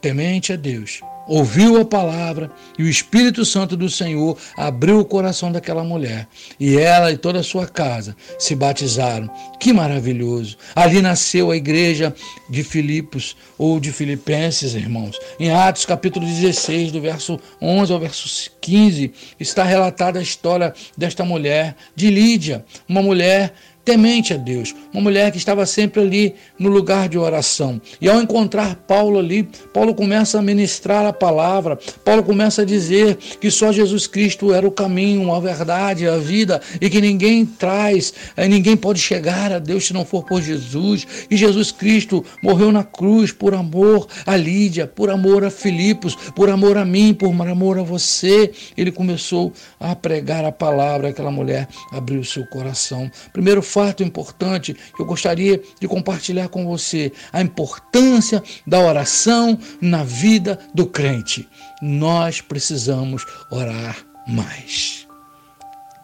Temente 0.02 0.54
a 0.54 0.56
Deus 0.56 1.02
ouviu 1.28 1.80
a 1.80 1.86
palavra 1.86 2.52
e 2.78 2.84
o 2.84 2.90
Espírito 2.90 3.46
Santo 3.46 3.76
do 3.76 3.90
Senhor 3.90 4.38
abriu 4.58 5.00
o 5.00 5.06
coração 5.06 5.52
daquela 5.52 5.84
mulher. 5.84 6.28
E 6.60 6.78
ela 6.78 7.12
e 7.12 7.18
toda 7.18 7.40
a 7.40 7.44
sua 7.44 7.68
casa 7.68 8.16
se 8.38 8.56
batizaram. 8.56 9.30
Que 9.60 9.74
maravilhoso! 9.74 10.58
Ali 10.76 11.02
nasceu 11.02 11.52
a 11.52 11.58
igreja 11.58 12.14
de 12.50 12.64
Filipos 12.64 13.36
ou 13.58 13.80
de 13.80 13.92
Filipenses, 13.92 14.76
irmãos. 14.76 15.20
Em 15.40 15.52
Atos 15.52 15.86
capítulo 15.86 16.26
16, 16.26 16.92
do 16.92 17.02
verso 17.02 17.40
11 17.62 17.94
ao 17.94 18.00
verso 18.00 18.52
15, 18.62 19.14
está 19.40 19.64
relatada 19.64 20.20
a 20.20 20.24
história 20.24 20.74
desta 20.98 21.24
mulher, 21.24 21.76
de 21.96 22.10
Lídia, 22.10 22.66
uma 22.88 23.02
mulher 23.02 23.54
temente 23.86 24.34
a 24.34 24.38
Deus, 24.38 24.74
uma 24.92 25.04
mulher 25.04 25.32
que 25.32 25.38
estava 25.38 25.64
sempre 25.68 26.02
ali 26.02 26.36
no 26.58 26.70
lugar 26.70 27.08
de 27.08 27.18
oração. 27.20 27.80
E 28.02 28.10
ao 28.10 28.20
encontrar 28.20 28.76
Paulo 28.88 29.20
ali, 29.20 29.48
Paulo 29.72 29.94
começa 29.94 30.40
a 30.40 30.42
ministrar 30.42 31.06
a 31.06 31.14
palavra, 31.14 31.78
Paulo 32.04 32.24
começa 32.24 32.64
a 32.64 32.66
dizer 32.66 33.16
que 33.16 33.52
só 33.52 33.72
Jesus 33.72 34.08
Cristo 34.08 34.52
era 34.52 34.68
o 34.68 34.72
caminho, 34.72 35.32
a 35.32 35.40
verdade, 35.40 36.08
a 36.08 36.18
vida, 36.18 36.60
e 36.82 36.90
que 36.90 37.00
ninguém 37.00 37.46
traz, 37.46 38.12
eh, 38.36 38.48
ninguém 38.48 38.76
pode 38.76 39.00
chegar 39.00 39.52
a 39.52 39.60
Deus 39.60 39.86
se 39.86 39.94
não 39.94 40.04
for 40.04 40.26
por 40.26 40.42
Jesus. 40.42 41.06
E 41.30 41.38
Jesus 41.38 41.72
Cristo 41.72 42.26
morreu 42.42 42.72
na 42.72 42.84
cruz 42.84 43.32
por 43.32 43.54
amor 43.54 44.08
a 44.26 44.36
Lídia, 44.36 44.88
por 44.88 45.12
amor 45.12 45.44
a 45.44 45.52
Filipos, 45.52 46.16
por 46.36 46.50
amor 46.50 46.78
a 46.78 46.86
mim, 46.86 47.14
por 47.14 47.30
amor 47.48 47.78
a 47.78 47.84
você. 47.84 48.52
Ele 48.76 48.92
começou 48.92 49.54
a 49.80 49.96
pregar 49.96 50.44
a 50.44 50.52
palavra, 50.52 51.10
aquela 51.10 51.32
mulher 51.32 51.68
abriu 51.92 52.24
seu 52.24 52.46
coração. 52.48 53.12
Primeiro 53.32 53.62
fato 53.76 54.02
importante 54.02 54.74
que 54.74 55.02
eu 55.02 55.06
gostaria 55.06 55.62
de 55.82 55.86
compartilhar 55.86 56.48
com 56.48 56.66
você: 56.66 57.12
a 57.34 57.42
importância 57.42 58.42
da 58.66 58.80
oração 58.80 59.60
na 59.82 60.02
vida 60.02 60.58
do 60.74 60.86
crente. 60.86 61.46
Nós 61.82 62.40
precisamos 62.40 63.26
orar 63.52 63.98
mais. 64.26 65.06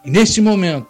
E 0.04 0.10
nesse 0.10 0.42
momento 0.42 0.86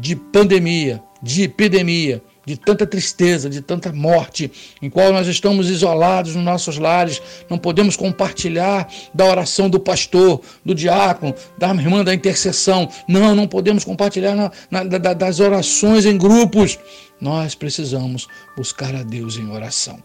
de 0.00 0.16
pandemia, 0.16 1.00
de 1.22 1.44
epidemia, 1.44 2.20
de 2.48 2.56
tanta 2.56 2.86
tristeza, 2.86 3.50
de 3.50 3.60
tanta 3.60 3.92
morte, 3.92 4.50
em 4.80 4.88
qual 4.88 5.12
nós 5.12 5.26
estamos 5.26 5.68
isolados 5.68 6.34
nos 6.34 6.42
nossos 6.42 6.78
lares, 6.78 7.20
não 7.50 7.58
podemos 7.58 7.94
compartilhar 7.94 8.88
da 9.12 9.26
oração 9.26 9.68
do 9.68 9.78
pastor, 9.78 10.40
do 10.64 10.74
diácono, 10.74 11.34
da 11.58 11.68
irmã 11.68 12.02
da 12.02 12.14
intercessão. 12.14 12.88
Não, 13.06 13.34
não 13.34 13.46
podemos 13.46 13.84
compartilhar 13.84 14.34
na, 14.34 14.50
na, 14.70 14.84
da, 14.84 15.12
das 15.12 15.40
orações 15.40 16.06
em 16.06 16.16
grupos. 16.16 16.78
Nós 17.20 17.54
precisamos 17.54 18.26
buscar 18.56 18.94
a 18.94 19.02
Deus 19.02 19.36
em 19.36 19.50
oração. 19.50 20.02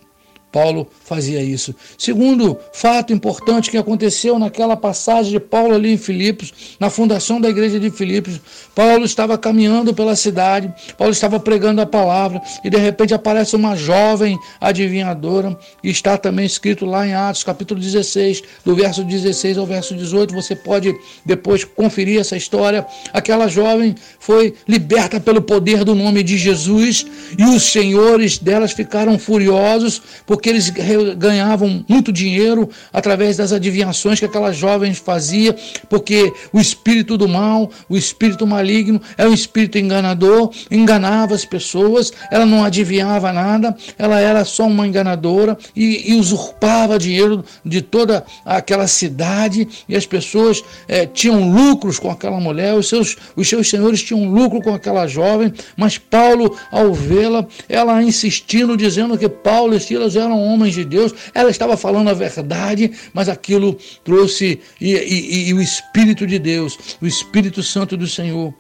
Paulo 0.54 0.88
fazia 1.04 1.42
isso. 1.42 1.74
Segundo 1.98 2.56
fato 2.72 3.12
importante 3.12 3.72
que 3.72 3.78
aconteceu 3.78 4.38
naquela 4.38 4.78
passagem 4.78 5.32
de 5.32 5.40
Paulo 5.40 5.74
ali 5.74 5.92
em 5.92 5.98
Filipos, 5.98 6.54
na 6.80 6.92
fundação 6.92 7.42
da 7.42 7.50
igreja 7.50 7.80
de 7.80 7.90
Filipos, 7.90 8.40
Paulo 8.76 9.04
estava 9.04 9.36
caminhando 9.36 9.96
pela 9.96 10.16
cidade, 10.16 10.72
Paulo 10.96 11.12
estava 11.12 11.40
pregando 11.40 11.82
a 11.82 11.88
palavra 11.88 12.40
e 12.64 12.70
de 12.70 12.78
repente 12.78 13.16
aparece 13.16 13.56
uma 13.56 13.76
jovem 13.76 14.38
adivinhadora 14.62 15.58
e 15.84 15.90
está 15.90 16.20
também 16.20 16.46
escrito 16.46 16.86
lá 16.86 17.08
em 17.08 17.16
Atos, 17.16 17.44
capítulo 17.44 17.80
16, 17.80 18.44
do 18.64 18.76
verso 18.76 19.04
16 19.04 19.58
ao 19.58 19.66
verso 19.66 19.96
18. 19.96 20.36
Você 20.36 20.56
pode 20.56 20.96
depois 21.26 21.64
conferir 21.64 22.20
essa 22.22 22.38
história. 22.38 22.86
Aquela 23.12 23.48
jovem 23.48 23.96
foi 24.20 24.54
liberta 24.68 25.20
pelo 25.20 25.42
poder 25.42 25.84
do 25.84 25.96
nome 25.96 26.22
de 26.22 26.38
Jesus 26.38 27.08
e 27.40 27.44
os 27.44 27.64
senhores 27.64 28.38
delas 28.38 28.72
ficaram 28.72 29.18
furiosos 29.18 30.00
porque 30.28 30.43
porque 30.44 30.50
eles 30.50 30.70
ganhavam 31.16 31.86
muito 31.88 32.12
dinheiro 32.12 32.70
através 32.92 33.38
das 33.38 33.54
adivinhações 33.54 34.20
que 34.20 34.26
aquelas 34.26 34.58
jovens 34.58 34.98
faziam, 34.98 35.56
porque 35.88 36.34
o 36.52 36.60
espírito 36.60 37.18
do 37.18 37.30
mal, 37.30 37.72
o 37.88 37.96
espírito 37.96 38.46
maligno, 38.46 39.02
é 39.18 39.26
um 39.26 39.34
espírito 39.34 39.78
enganador, 39.78 40.52
enganava 40.70 41.34
as 41.34 41.46
pessoas, 41.46 42.12
ela 42.30 42.46
não 42.46 42.62
adivinhava 42.62 43.32
nada, 43.32 43.74
ela 43.98 44.20
era 44.20 44.44
só 44.44 44.68
uma 44.68 44.86
enganadora 44.86 45.58
e, 45.74 46.12
e 46.12 46.16
usurpava 46.16 47.00
dinheiro 47.00 47.46
de 47.64 47.82
toda 47.82 48.26
aquela 48.46 48.86
cidade 48.86 49.66
e 49.88 49.96
as 49.96 50.06
pessoas 50.06 50.62
é, 50.90 51.06
tinham 51.06 51.50
lucros 51.54 52.00
com 52.00 52.12
aquela 52.12 52.42
mulher, 52.42 52.74
os 52.74 52.90
seus, 52.90 53.16
os 53.34 53.48
seus 53.48 53.70
senhores 53.70 54.04
tinham 54.04 54.30
lucro 54.30 54.62
com 54.62 54.74
aquela 54.74 55.08
jovem, 55.08 55.54
mas 55.78 55.98
Paulo, 55.98 56.58
ao 56.70 56.94
vê-la, 56.94 57.48
ela 57.70 58.04
insistindo, 58.04 58.76
dizendo 58.76 59.18
que 59.18 59.30
Paulo 59.30 59.74
e 59.74 59.80
Silas 59.80 60.18
eram 60.18 60.33
eram 60.34 60.44
homens 60.44 60.74
de 60.74 60.84
Deus, 60.84 61.14
ela 61.34 61.50
estava 61.50 61.78
falando 61.78 62.10
a 62.10 62.14
verdade, 62.14 62.92
mas 63.14 63.30
aquilo 63.30 63.78
trouxe, 64.04 64.60
e, 64.82 64.94
e, 64.96 65.50
e 65.50 65.54
o 65.54 65.62
Espírito 65.62 66.26
de 66.26 66.40
Deus, 66.40 66.78
o 67.02 67.06
Espírito 67.06 67.62
Santo 67.62 67.96
do 67.96 68.08
Senhor, 68.08 68.54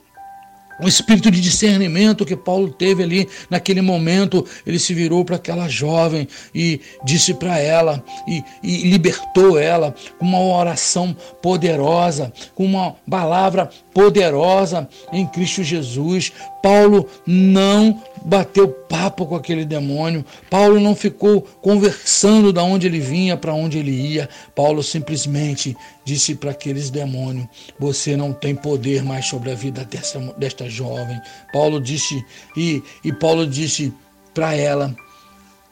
o 0.79 0.87
espírito 0.87 1.29
de 1.29 1.39
discernimento 1.39 2.25
que 2.25 2.35
Paulo 2.35 2.69
teve 2.69 3.03
ali 3.03 3.29
naquele 3.49 3.81
momento, 3.81 4.45
ele 4.65 4.79
se 4.79 4.93
virou 4.93 5.23
para 5.23 5.35
aquela 5.35 5.67
jovem 5.67 6.27
e 6.53 6.81
disse 7.03 7.33
para 7.33 7.59
ela 7.59 8.03
e, 8.27 8.43
e, 8.63 8.89
libertou 8.89 9.57
ela 9.57 9.93
com 10.17 10.25
uma 10.25 10.41
oração 10.41 11.15
poderosa, 11.41 12.33
com 12.55 12.65
uma 12.65 12.95
palavra 13.09 13.69
poderosa 13.93 14.87
em 15.11 15.25
Cristo 15.27 15.63
Jesus. 15.63 16.31
Paulo 16.61 17.07
não 17.25 18.01
bateu 18.25 18.67
papo 18.67 19.25
com 19.25 19.35
aquele 19.35 19.65
demônio. 19.65 20.25
Paulo 20.49 20.79
não 20.79 20.95
ficou 20.95 21.41
conversando 21.61 22.51
da 22.51 22.63
onde 22.63 22.87
ele 22.87 22.99
vinha, 22.99 23.37
para 23.37 23.53
onde 23.53 23.77
ele 23.77 23.91
ia. 23.91 24.29
Paulo 24.55 24.81
simplesmente 24.81 25.75
disse 26.03 26.35
para 26.35 26.51
aqueles 26.51 26.89
demônios: 26.89 27.47
Você 27.79 28.15
não 28.15 28.33
tem 28.33 28.55
poder 28.55 29.03
mais 29.03 29.25
sobre 29.25 29.51
a 29.51 29.55
vida 29.55 29.85
dessa, 29.85 30.19
desta 30.37 30.69
jovem. 30.69 31.19
Paulo 31.51 31.79
disse, 31.79 32.23
e, 32.57 32.81
e 33.03 33.11
Paulo 33.11 33.45
disse 33.45 33.93
para 34.33 34.55
ela, 34.55 34.95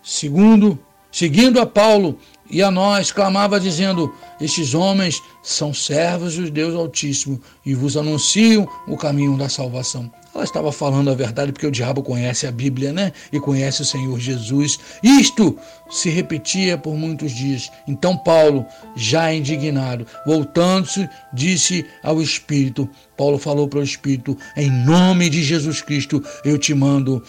segundo, 0.04 0.78
seguindo 1.12 1.60
a 1.60 1.66
Paulo 1.66 2.18
e 2.52 2.62
a 2.62 2.70
nós, 2.70 3.12
clamava 3.12 3.60
dizendo: 3.60 4.14
Estes 4.40 4.74
homens 4.74 5.24
são 5.42 5.74
servos 5.74 6.36
do 6.36 6.52
Deus 6.52 6.76
Altíssimo 6.76 7.40
e 7.66 7.74
vos 7.74 7.96
anunciam 7.96 8.68
o 8.88 8.98
caminho 8.98 9.38
da 9.38 9.48
salvação. 9.48 10.12
Ela 10.34 10.44
estava 10.44 10.72
falando 10.72 11.10
a 11.10 11.16
verdade 11.16 11.52
porque 11.52 11.68
o 11.68 11.72
diabo 11.72 12.02
conhece 12.02 12.48
a 12.48 12.52
Bíblia, 12.52 12.94
né? 12.94 13.12
E 13.34 13.40
conhece 13.40 13.82
o 13.82 13.86
Senhor 13.86 14.18
Jesus. 14.18 14.80
Isto 15.04 15.58
se 15.90 16.10
repetia 16.10 16.78
por 16.78 16.96
muitos 16.96 17.34
dias. 17.34 17.70
Então 17.88 18.18
Paulo, 18.18 18.66
já 18.96 19.34
indignado, 19.34 20.08
voltando-se, 20.26 21.10
disse 21.34 21.86
ao 22.04 22.22
Espírito: 22.22 22.90
Paulo 23.18 23.38
falou 23.38 23.68
para 23.68 23.80
o 23.80 23.84
Espírito: 23.84 24.38
Em 24.56 24.70
nome 24.70 25.30
de 25.30 25.44
Jesus 25.44 25.82
Cristo, 25.82 26.24
eu 26.46 26.58
te 26.58 26.74
mando 26.74 27.22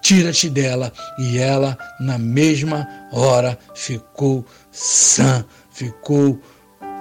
tira-te 0.00 0.48
dela. 0.48 0.92
E 1.18 1.38
ela, 1.38 1.76
na 1.98 2.18
mesma 2.18 2.88
hora, 3.12 3.58
ficou 3.74 4.44
sã, 4.70 5.44
ficou 5.70 6.40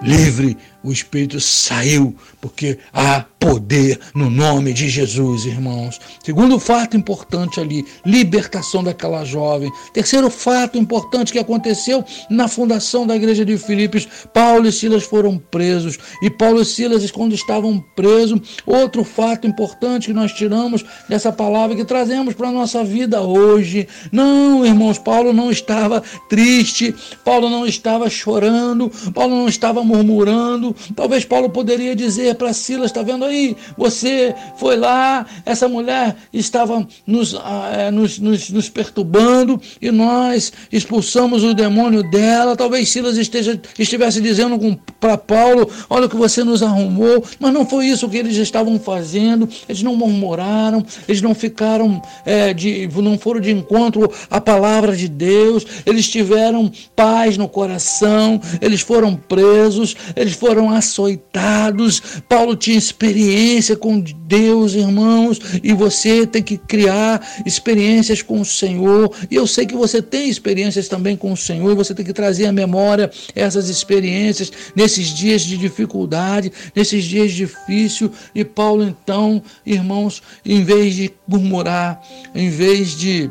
livre, 0.02 0.58
o 0.84 0.92
espírito 0.92 1.40
saiu, 1.40 2.16
porque 2.40 2.78
há 2.94 3.26
poder 3.40 4.00
no 4.14 4.30
nome 4.30 4.74
de 4.74 4.90
Jesus, 4.90 5.46
irmãos. 5.46 6.00
Segundo 6.24 6.60
fato 6.60 6.98
importante 6.98 7.60
ali, 7.60 7.86
libertação 8.06 8.84
daquela 8.84 9.24
jovem. 9.24 9.72
Terceiro 9.94 10.30
fato 10.30 10.78
importante 10.78 11.32
que 11.32 11.40
aconteceu 11.40 12.04
na 12.30 12.48
fundação 12.48 13.08
da 13.08 13.16
igreja 13.16 13.46
de 13.46 13.58
Filipos, 13.58 14.08
Paulo 14.34 14.68
e 14.68 14.72
Silas 14.72 15.04
foram 15.04 15.38
presos. 15.38 15.98
E 16.22 16.30
Paulo 16.30 16.62
e 16.62 16.66
Silas, 16.66 17.10
quando 17.12 17.34
estavam 17.34 17.80
presos, 17.96 18.60
outro 18.66 19.04
fato 19.04 19.48
importante 19.48 20.08
que 20.08 20.14
nós 20.14 20.34
tiramos 20.34 20.84
dessa 21.08 21.32
palavra 21.32 21.76
que 21.76 21.86
trazemos 21.86 22.34
para 22.34 22.50
a 22.50 22.52
nossa 22.52 22.84
vida 22.84 23.22
hoje. 23.22 23.88
Não, 24.12 24.66
irmãos, 24.66 24.98
Paulo 24.98 25.32
não 25.32 25.50
estava 25.50 26.04
triste, 26.30 26.94
Paulo 27.24 27.50
não 27.50 27.66
estava 27.66 28.10
chorando, 28.10 28.92
Paulo 29.14 29.36
não 29.36 29.48
estava 29.48 29.84
murmurando. 29.84 30.69
Talvez 30.96 31.26
Paulo 31.26 31.50
poderia 31.50 31.96
dizer 31.96 32.36
para 32.36 32.54
Silas, 32.54 32.88
está 32.88 33.02
vendo 33.02 33.26
aí, 33.26 33.56
você 33.78 34.36
foi 34.58 34.76
lá, 34.78 35.26
essa 35.46 35.68
mulher 35.68 36.16
estava 36.34 36.88
nos, 37.06 37.36
é, 37.74 37.92
nos, 37.92 38.20
nos, 38.20 38.50
nos 38.50 38.70
perturbando 38.70 39.62
e 39.82 39.92
nós 39.92 40.52
expulsamos 40.72 41.44
o 41.44 41.54
demônio 41.54 42.04
dela. 42.10 42.56
Talvez 42.56 42.90
Silas 42.90 43.18
esteja, 43.18 43.60
estivesse 43.78 44.22
dizendo 44.22 44.80
para 45.00 45.18
Paulo: 45.18 45.70
Olha 45.90 46.06
o 46.06 46.10
que 46.10 46.16
você 46.16 46.44
nos 46.44 46.62
arrumou, 46.62 47.24
mas 47.40 47.54
não 47.54 47.66
foi 47.66 47.88
isso 47.88 48.10
que 48.10 48.18
eles 48.18 48.36
estavam 48.38 48.80
fazendo. 48.80 49.48
Eles 49.68 49.84
não 49.84 49.96
murmuraram, 49.96 50.86
eles 51.08 51.22
não 51.22 51.34
ficaram, 51.34 52.02
é, 52.26 52.54
de, 52.54 52.90
não 53.02 53.18
foram 53.18 53.40
de 53.40 53.52
encontro 53.52 54.12
à 54.30 54.42
palavra 54.42 54.96
de 54.96 55.08
Deus, 55.08 55.66
eles 55.86 56.08
tiveram 56.10 56.72
paz 56.96 57.38
no 57.38 57.48
coração, 57.48 58.40
eles 58.62 58.82
foram 58.82 59.16
presos, 59.16 59.96
eles 60.16 60.34
foram 60.34 60.59
açoitados. 60.68 62.02
Paulo 62.28 62.56
tinha 62.56 62.78
experiência 62.78 63.76
com 63.76 64.00
Deus, 64.00 64.74
irmãos, 64.74 65.40
e 65.62 65.74
você 65.74 66.26
tem 66.26 66.42
que 66.42 66.58
criar 66.58 67.22
experiências 67.46 68.24
com 68.24 68.42
o 68.42 68.46
Senhor. 68.46 69.16
E 69.30 69.36
eu 69.36 69.46
sei 69.46 69.68
que 69.68 69.76
você 69.76 70.02
tem 70.02 70.28
experiências 70.28 70.88
também 70.88 71.16
com 71.16 71.32
o 71.32 71.38
Senhor, 71.38 71.76
você 71.76 71.94
tem 71.94 72.04
que 72.04 72.14
trazer 72.14 72.48
à 72.48 72.52
memória 72.52 73.12
essas 73.36 73.70
experiências 73.70 74.52
nesses 74.76 75.10
dias 75.10 75.44
de 75.44 75.56
dificuldade, 75.56 76.52
nesses 76.76 77.04
dias 77.04 77.32
difíceis. 77.32 78.10
E 78.34 78.44
Paulo, 78.44 78.84
então, 78.84 79.44
irmãos, 79.64 80.24
em 80.44 80.64
vez 80.64 80.96
de 80.96 81.12
murmurar, 81.28 82.02
em 82.34 82.50
vez 82.50 82.98
de 82.98 83.30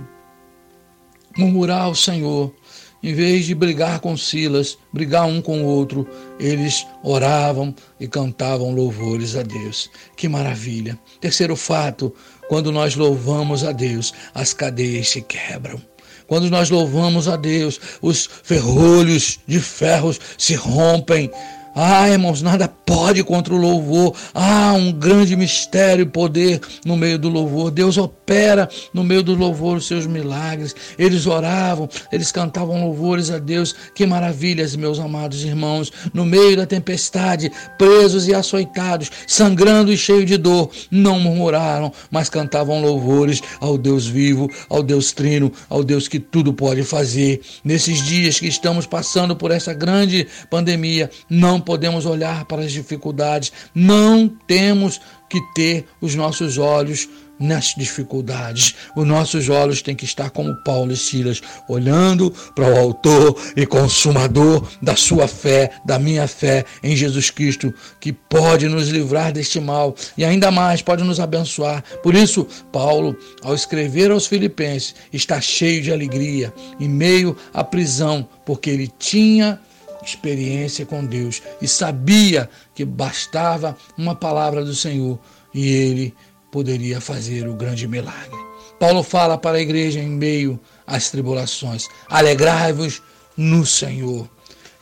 murmurar 1.37 1.83
ao 1.83 1.95
Senhor, 1.95 2.53
em 3.03 3.15
vez 3.15 3.47
de 3.47 3.55
brigar 3.55 4.01
com 4.01 4.17
Silas, 4.17 4.77
brigar 4.93 5.27
um 5.27 5.41
com 5.41 5.63
o 5.63 5.67
outro, 5.67 6.07
eles 6.39 6.87
oravam 7.03 7.75
e 8.01 8.09
cantavam 8.09 8.75
louvores 8.75 9.37
a 9.37 9.43
Deus. 9.43 9.91
Que 10.17 10.29
maravilha! 10.29 10.99
Terceiro 11.21 11.55
fato, 11.55 12.15
quando 12.49 12.73
nós 12.73 12.97
louvamos 12.97 13.65
a 13.65 13.73
Deus, 13.73 14.13
as 14.35 14.53
cadeias 14.53 15.09
se 15.09 15.23
quebram. 15.23 15.81
Quando 16.27 16.51
nós 16.51 16.69
louvamos 16.69 17.27
a 17.27 17.37
Deus, 17.37 17.81
os 18.03 18.29
ferrolhos 18.43 19.41
de 19.47 19.61
ferros 19.61 20.21
se 20.37 20.55
rompem, 20.55 21.31
ah, 21.75 22.09
irmãos, 22.09 22.43
nada 22.43 22.69
pode 22.69 23.23
contra 23.23 23.55
o 23.55 23.59
louvor. 23.59 24.15
Ah, 24.35 24.73
um 24.75 24.93
grande 24.93 25.37
mistério 25.37 26.03
e 26.03 26.07
poder 26.07 26.61
no 26.85 26.97
meio 26.97 27.19
do 27.19 27.29
louvor. 27.29 27.71
Deus 27.71 27.97
opera 27.97 28.69
no 28.93 29.05
meio 29.05 29.23
do 29.23 29.35
louvor 29.35 29.77
os 29.77 29.87
seus 29.87 30.07
milagres. 30.07 30.75
Eles 30.99 31.27
oravam, 31.27 31.89
eles 32.11 32.33
cantavam 32.33 32.85
louvores 32.85 33.31
a 33.31 33.39
Deus. 33.39 33.75
Que 33.95 34.07
maravilhas, 34.07 34.75
meus 34.75 34.99
amados 34.99 35.45
irmãos. 35.45 35.93
No 36.13 36.25
meio 36.25 36.57
da 36.57 36.67
tempestade, 36.67 37.53
presos 37.77 38.27
e 38.27 38.35
açoitados, 38.35 39.11
sangrando 39.27 39.93
e 39.93 39.97
cheios 39.97 40.27
de 40.27 40.37
dor, 40.37 40.71
não 40.91 41.21
murmuraram, 41.21 41.93
mas 42.11 42.29
cantavam 42.29 42.81
louvores 42.81 43.43
ao 43.61 43.77
Deus 43.77 44.07
vivo, 44.07 44.51
ao 44.69 44.83
Deus 44.83 45.13
trino, 45.13 45.53
ao 45.69 45.85
Deus 45.85 46.09
que 46.09 46.19
tudo 46.19 46.53
pode 46.53 46.83
fazer. 46.83 47.41
Nesses 47.63 48.03
dias 48.03 48.41
que 48.41 48.47
estamos 48.47 48.87
passando 48.87 49.37
por 49.37 49.51
essa 49.51 49.73
grande 49.73 50.27
pandemia, 50.51 51.11
não 51.29 51.58
podemos 51.61 52.07
olhar 52.07 52.45
para 52.45 52.63
as 52.63 52.73
dificuldades, 52.73 53.53
não 53.75 54.29
temos 54.29 55.01
que 55.29 55.41
ter 55.55 55.87
os 56.01 56.15
nossos 56.15 56.59
olhos 56.59 57.09
nas 57.39 57.75
dificuldades. 57.77 58.75
Os 58.97 59.07
nossos 59.07 59.49
olhos 59.49 59.81
têm 59.81 59.95
que 59.95 60.05
estar 60.05 60.31
como 60.31 60.57
Paulo 60.65 60.93
e 60.93 60.97
Silas, 60.97 61.41
olhando 61.69 62.33
para 62.55 62.67
o 62.67 62.77
autor 62.77 63.41
e 63.57 63.65
consumador 63.65 64.67
da 64.83 64.97
sua 64.97 65.29
fé, 65.29 65.71
da 65.85 65.99
minha 65.99 66.27
fé 66.27 66.65
em 66.83 66.97
Jesus 66.97 67.31
Cristo, 67.31 67.73
que 68.01 68.13
pode 68.13 68.69
nos 68.69 68.89
livrar 68.89 69.33
deste 69.33 69.61
mal 69.61 69.95
e 70.17 70.25
ainda 70.25 70.51
mais 70.51 70.83
pode 70.83 71.05
nos 71.05 71.21
abençoar. 71.21 71.83
Por 72.03 72.15
isso, 72.15 72.47
Paulo, 72.73 73.17
ao 73.43 73.55
escrever 73.55 74.11
aos 74.11 74.27
Filipenses, 74.27 74.95
está 75.13 75.41
cheio 75.41 75.83
de 75.83 75.93
alegria 75.93 76.53
em 76.81 76.89
meio 76.89 77.37
à 77.55 77.63
prisão, 77.63 78.29
porque 78.45 78.71
ele 78.71 78.91
tinha 78.99 79.61
experiência 80.09 80.87
com 80.87 81.05
Deus 81.05 81.43
e 81.61 81.69
sabia 81.69 82.49
que 82.75 82.85
bastava 82.85 83.77
uma 83.97 84.15
palavra 84.15 84.65
do 84.65 84.75
Senhor 84.75 85.19
e 85.53 85.69
ele 85.69 86.15
poderia 86.51 87.01
fazer 87.01 87.47
o 87.47 87.55
grande 87.55 87.87
milagre. 87.87 88.37
Paulo 88.79 89.03
fala 89.03 89.37
para 89.37 89.59
a 89.59 89.61
igreja 89.61 89.99
em 89.99 90.09
meio 90.09 90.59
às 90.87 91.11
tribulações: 91.11 91.89
alegrai-vos 92.09 93.03
no 93.37 93.67
Senhor. 93.67 94.29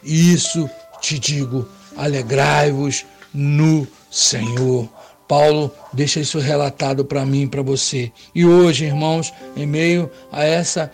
Isso 0.03 0.69
te 1.01 1.19
digo, 1.19 1.67
alegrai-vos 1.97 3.05
no 3.33 3.87
Senhor. 4.11 4.89
Paulo 5.27 5.73
deixa 5.93 6.21
isso 6.21 6.39
relatado 6.39 7.05
para 7.05 7.27
mim 7.27 7.49
para 7.49 7.63
você. 7.63 8.13
E 8.35 8.45
hoje, 8.47 8.85
irmãos, 8.85 9.33
em 9.57 9.67
meio 9.67 10.11
a 10.31 10.45
essa 10.45 10.91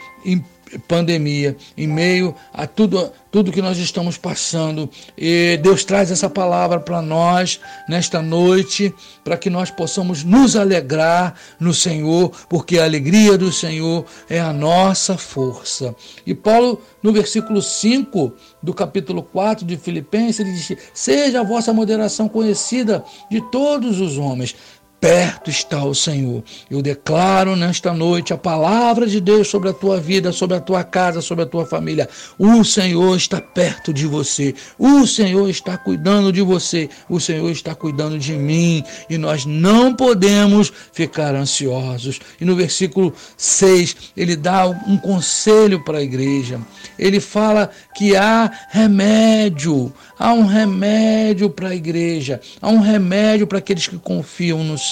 pandemia, 0.89 1.57
em 1.77 1.87
meio 1.87 2.35
a 2.53 2.67
tudo, 2.67 3.13
tudo 3.33 3.51
que 3.51 3.63
nós 3.63 3.79
estamos 3.79 4.19
passando. 4.19 4.89
E 5.17 5.59
Deus 5.63 5.85
traz 5.85 6.11
essa 6.11 6.29
palavra 6.29 6.79
para 6.79 7.01
nós 7.01 7.59
nesta 7.89 8.21
noite, 8.21 8.95
para 9.25 9.39
que 9.39 9.49
nós 9.49 9.71
possamos 9.71 10.23
nos 10.23 10.55
alegrar 10.55 11.35
no 11.59 11.73
Senhor, 11.73 12.31
porque 12.49 12.79
a 12.79 12.85
alegria 12.85 13.39
do 13.39 13.51
Senhor 13.51 14.05
é 14.29 14.39
a 14.39 14.53
nossa 14.53 15.17
força. 15.17 15.97
E 16.27 16.35
Paulo, 16.35 16.81
no 17.03 17.11
versículo 17.11 17.63
5 17.63 18.33
do 18.63 18.75
capítulo 18.75 19.23
4 19.23 19.65
de 19.65 19.79
Filipenses, 19.79 20.41
ele 20.41 20.53
diz: 20.53 20.77
Seja 20.93 21.41
a 21.41 21.45
vossa 21.45 21.73
moderação 21.73 22.29
conhecida 22.29 23.03
de 23.31 23.41
todos 23.51 23.99
os 23.99 24.19
homens 24.19 24.55
perto 25.03 25.51
está 25.51 25.85
o 25.85 25.93
Senhor. 25.97 26.45
Eu 26.71 26.81
declaro 26.81 27.57
nesta 27.57 27.93
noite 27.93 28.33
a 28.33 28.39
palavra 28.39 29.05
de 29.05 29.21
Deus 29.21 29.49
sobre 29.49 29.69
a 29.69 29.73
tua 29.73 30.01
vida, 30.01 30.31
sobre 30.31 30.57
a 30.57 30.61
tua 30.61 30.85
casa, 30.85 31.21
sobre 31.21 31.43
a 31.43 31.47
tua 31.47 31.67
família. 31.67 32.09
O 32.39 32.63
Senhor 32.63 33.17
está 33.17 33.41
perto 33.41 33.93
de 33.93 34.07
você. 34.07 34.55
O 34.79 35.05
Senhor 35.05 35.51
está 35.51 35.77
cuidando 35.77 36.33
de 36.33 36.41
você. 36.41 36.89
O 37.09 37.19
Senhor 37.19 37.51
está 37.51 37.75
cuidando 37.75 38.17
de 38.17 38.35
mim. 38.35 38.85
E 39.11 39.19
nós 39.19 39.45
não 39.45 39.93
podemos 39.93 40.73
ficar 40.93 41.35
ansiosos. 41.35 42.21
E 42.41 42.45
no 42.45 42.55
versículo 42.55 43.13
6, 43.37 44.13
ele 44.17 44.37
dá 44.37 44.69
um 44.69 44.97
conselho 44.97 45.85
para 45.85 45.99
a 45.99 46.03
igreja. 46.03 46.61
Ele 46.97 47.19
fala 47.19 47.73
que 47.97 48.15
há 48.15 48.49
remédio. 48.71 49.93
Há 50.17 50.33
um 50.33 50.47
remédio 50.47 51.51
para 51.51 51.71
a 51.71 51.75
igreja. 51.75 52.41
Há 52.61 52.69
um 52.69 52.79
remédio 52.79 53.49
para 53.49 53.59
aqueles 53.59 53.89
que 53.89 53.99
confiam 53.99 54.63
no 54.63 54.79
Senhor. 54.79 54.92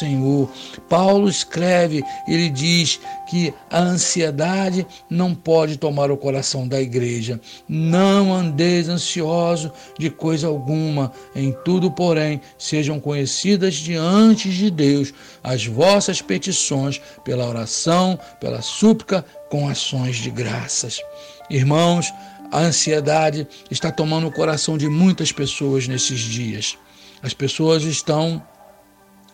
Paulo 0.88 1.28
escreve, 1.28 2.02
ele 2.26 2.48
diz 2.48 3.00
que 3.28 3.52
a 3.70 3.80
ansiedade 3.80 4.86
não 5.08 5.34
pode 5.34 5.76
tomar 5.76 6.10
o 6.10 6.16
coração 6.16 6.66
da 6.66 6.80
igreja. 6.80 7.40
Não 7.68 8.34
andeis 8.34 8.88
ansioso 8.88 9.72
de 9.98 10.10
coisa 10.10 10.46
alguma, 10.46 11.12
em 11.34 11.52
tudo, 11.64 11.90
porém, 11.90 12.40
sejam 12.58 12.98
conhecidas 13.00 13.74
diante 13.74 14.50
de 14.50 14.70
Deus 14.70 15.12
as 15.42 15.66
vossas 15.66 16.20
petições 16.20 17.00
pela 17.24 17.48
oração, 17.48 18.18
pela 18.40 18.62
súplica, 18.62 19.24
com 19.48 19.68
ações 19.68 20.16
de 20.16 20.30
graças. 20.30 21.00
Irmãos, 21.48 22.12
a 22.50 22.60
ansiedade 22.60 23.46
está 23.70 23.92
tomando 23.92 24.26
o 24.26 24.32
coração 24.32 24.76
de 24.76 24.88
muitas 24.88 25.30
pessoas 25.30 25.86
nesses 25.86 26.20
dias. 26.20 26.76
As 27.22 27.34
pessoas 27.34 27.82
estão 27.84 28.42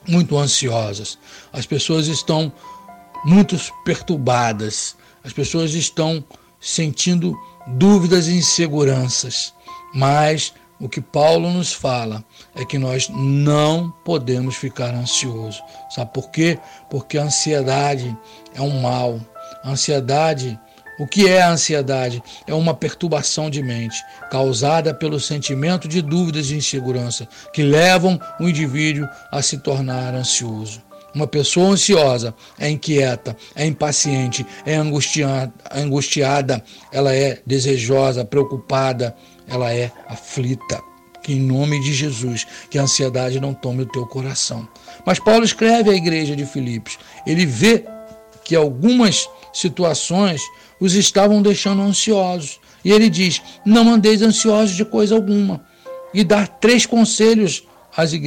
muito 0.09 0.37
ansiosas, 0.37 1.19
as 1.53 1.67
pessoas 1.67 2.07
estão 2.07 2.53
muito 3.25 3.57
perturbadas, 3.85 4.97
as 5.25 5.33
pessoas 5.33 5.75
estão 5.75 6.25
sentindo 6.61 7.37
dúvidas 7.67 8.29
e 8.29 8.35
inseguranças. 8.35 9.53
Mas 9.95 10.53
o 10.79 10.89
que 10.89 11.01
Paulo 11.01 11.51
nos 11.51 11.73
fala 11.73 12.25
é 12.55 12.65
que 12.65 12.79
nós 12.79 13.09
não 13.09 13.91
podemos 14.05 14.57
ficar 14.57 14.95
ansiosos. 14.95 15.63
Sabe 15.91 16.13
por 16.13 16.31
quê? 16.31 16.59
Porque 16.91 17.19
a 17.19 17.25
ansiedade 17.25 18.17
é 18.55 18.61
um 18.61 18.81
mal. 18.81 19.19
A 19.65 19.71
ansiedade 19.71 20.59
o 20.99 21.07
que 21.07 21.29
é 21.29 21.43
a 21.43 21.51
ansiedade? 21.51 22.23
É 22.47 22.55
uma 22.55 22.75
perturbação 22.75 23.51
de 23.51 23.63
mente 23.63 24.03
causada 24.31 24.95
pelo 24.95 25.21
sentimento 25.21 25.87
de 25.87 26.01
dúvidas 26.01 26.51
e 26.51 26.57
insegurança 26.57 27.29
que 27.53 27.63
levam 27.63 28.19
o 28.41 28.49
indivíduo 28.49 29.07
a 29.31 29.43
se 29.43 29.59
tornar 29.59 30.15
ansioso. 30.15 30.83
Uma 31.15 31.27
pessoa 31.27 31.69
ansiosa 31.69 32.35
é 32.59 32.69
inquieta, 32.69 33.37
é 33.55 33.67
impaciente, 33.67 34.47
é 34.67 34.77
angustiada, 34.77 36.63
ela 36.93 37.15
é 37.15 37.41
desejosa, 37.47 38.25
preocupada, 38.25 39.17
ela 39.49 39.73
é 39.73 39.91
aflita. 40.09 40.79
Que 41.23 41.33
em 41.33 41.41
nome 41.41 41.83
de 41.83 41.93
Jesus, 41.93 42.47
que 42.71 42.79
a 42.79 42.83
ansiedade 42.83 43.41
não 43.41 43.55
tome 43.55 43.83
o 43.83 43.87
teu 43.87 44.07
coração. 44.07 44.69
Mas 45.07 45.19
Paulo 45.19 45.45
escreve 45.45 45.91
à 45.91 45.95
igreja 45.95 46.37
de 46.37 46.45
Filipos, 46.45 46.99
ele 47.27 47.47
vê 47.47 47.85
que 48.45 48.55
algumas 48.55 49.29
situações 49.53 50.43
os 50.81 50.95
estavam 50.95 51.43
deixando 51.43 51.83
ansiosos. 51.83 52.61
E 52.85 52.93
ele 52.93 53.09
diz: 53.09 53.43
Não 53.65 53.93
andeis 53.93 54.23
ansiosos 54.23 54.77
de 54.77 54.85
coisa 54.85 55.15
alguma. 55.15 55.65
E 56.15 56.23
dá 56.23 56.47
três 56.47 56.87
conselhos 56.87 57.65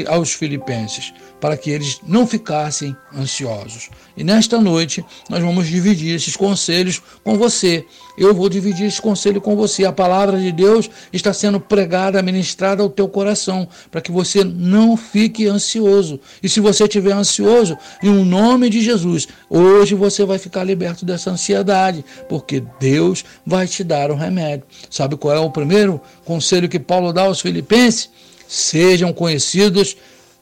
aos 0.08 0.34
filipenses 0.34 1.14
para 1.40 1.56
que 1.56 1.70
eles 1.70 2.00
não 2.06 2.28
ficassem 2.28 2.96
ansiosos. 3.16 3.90
E 4.18 4.24
nesta 4.24 4.60
noite 4.60 5.06
nós 5.30 5.42
vamos 5.42 5.68
dividir 5.68 6.16
esses 6.16 6.36
conselhos 6.36 7.02
com 7.24 7.38
você. 7.38 7.86
Eu 8.18 8.34
vou 8.34 8.50
dividir 8.50 8.88
esse 8.88 9.02
conselho 9.02 9.40
com 9.40 9.56
você. 9.56 9.86
A 9.86 9.92
palavra 9.92 10.38
de 10.38 10.52
Deus 10.52 10.90
está 11.14 11.32
sendo 11.32 11.60
pregada, 11.60 12.22
ministrada 12.22 12.84
ao 12.84 12.90
teu 12.90 13.08
coração, 13.08 13.68
para 13.90 14.02
que 14.02 14.12
você 14.12 14.44
não 14.44 14.98
fique 14.98 15.48
ansioso. 15.48 16.20
E 16.44 16.50
se 16.50 16.60
você 16.60 16.84
estiver 16.84 17.14
ansioso, 17.14 17.78
em 18.04 18.10
um 18.10 18.26
nome 18.26 18.70
de 18.70 18.82
Jesus, 18.82 19.28
hoje 19.50 19.96
você 19.96 20.26
vai 20.26 20.38
ficar 20.38 20.64
liberto 20.64 21.06
dessa 21.06 21.32
ansiedade, 21.32 22.04
porque 22.28 22.62
Deus 22.80 23.24
vai 23.46 23.68
te 23.68 23.84
dar 23.84 24.12
o 24.12 24.16
remédio. 24.16 24.66
Sabe 24.90 25.16
qual 25.16 25.36
é 25.36 25.40
o 25.40 25.52
primeiro 25.52 26.02
conselho 26.26 26.68
que 26.68 26.80
Paulo 26.80 27.14
dá 27.14 27.24
aos 27.24 27.40
filipenses? 27.40 28.10
Sejam 28.50 29.14
conhecidos 29.14 29.96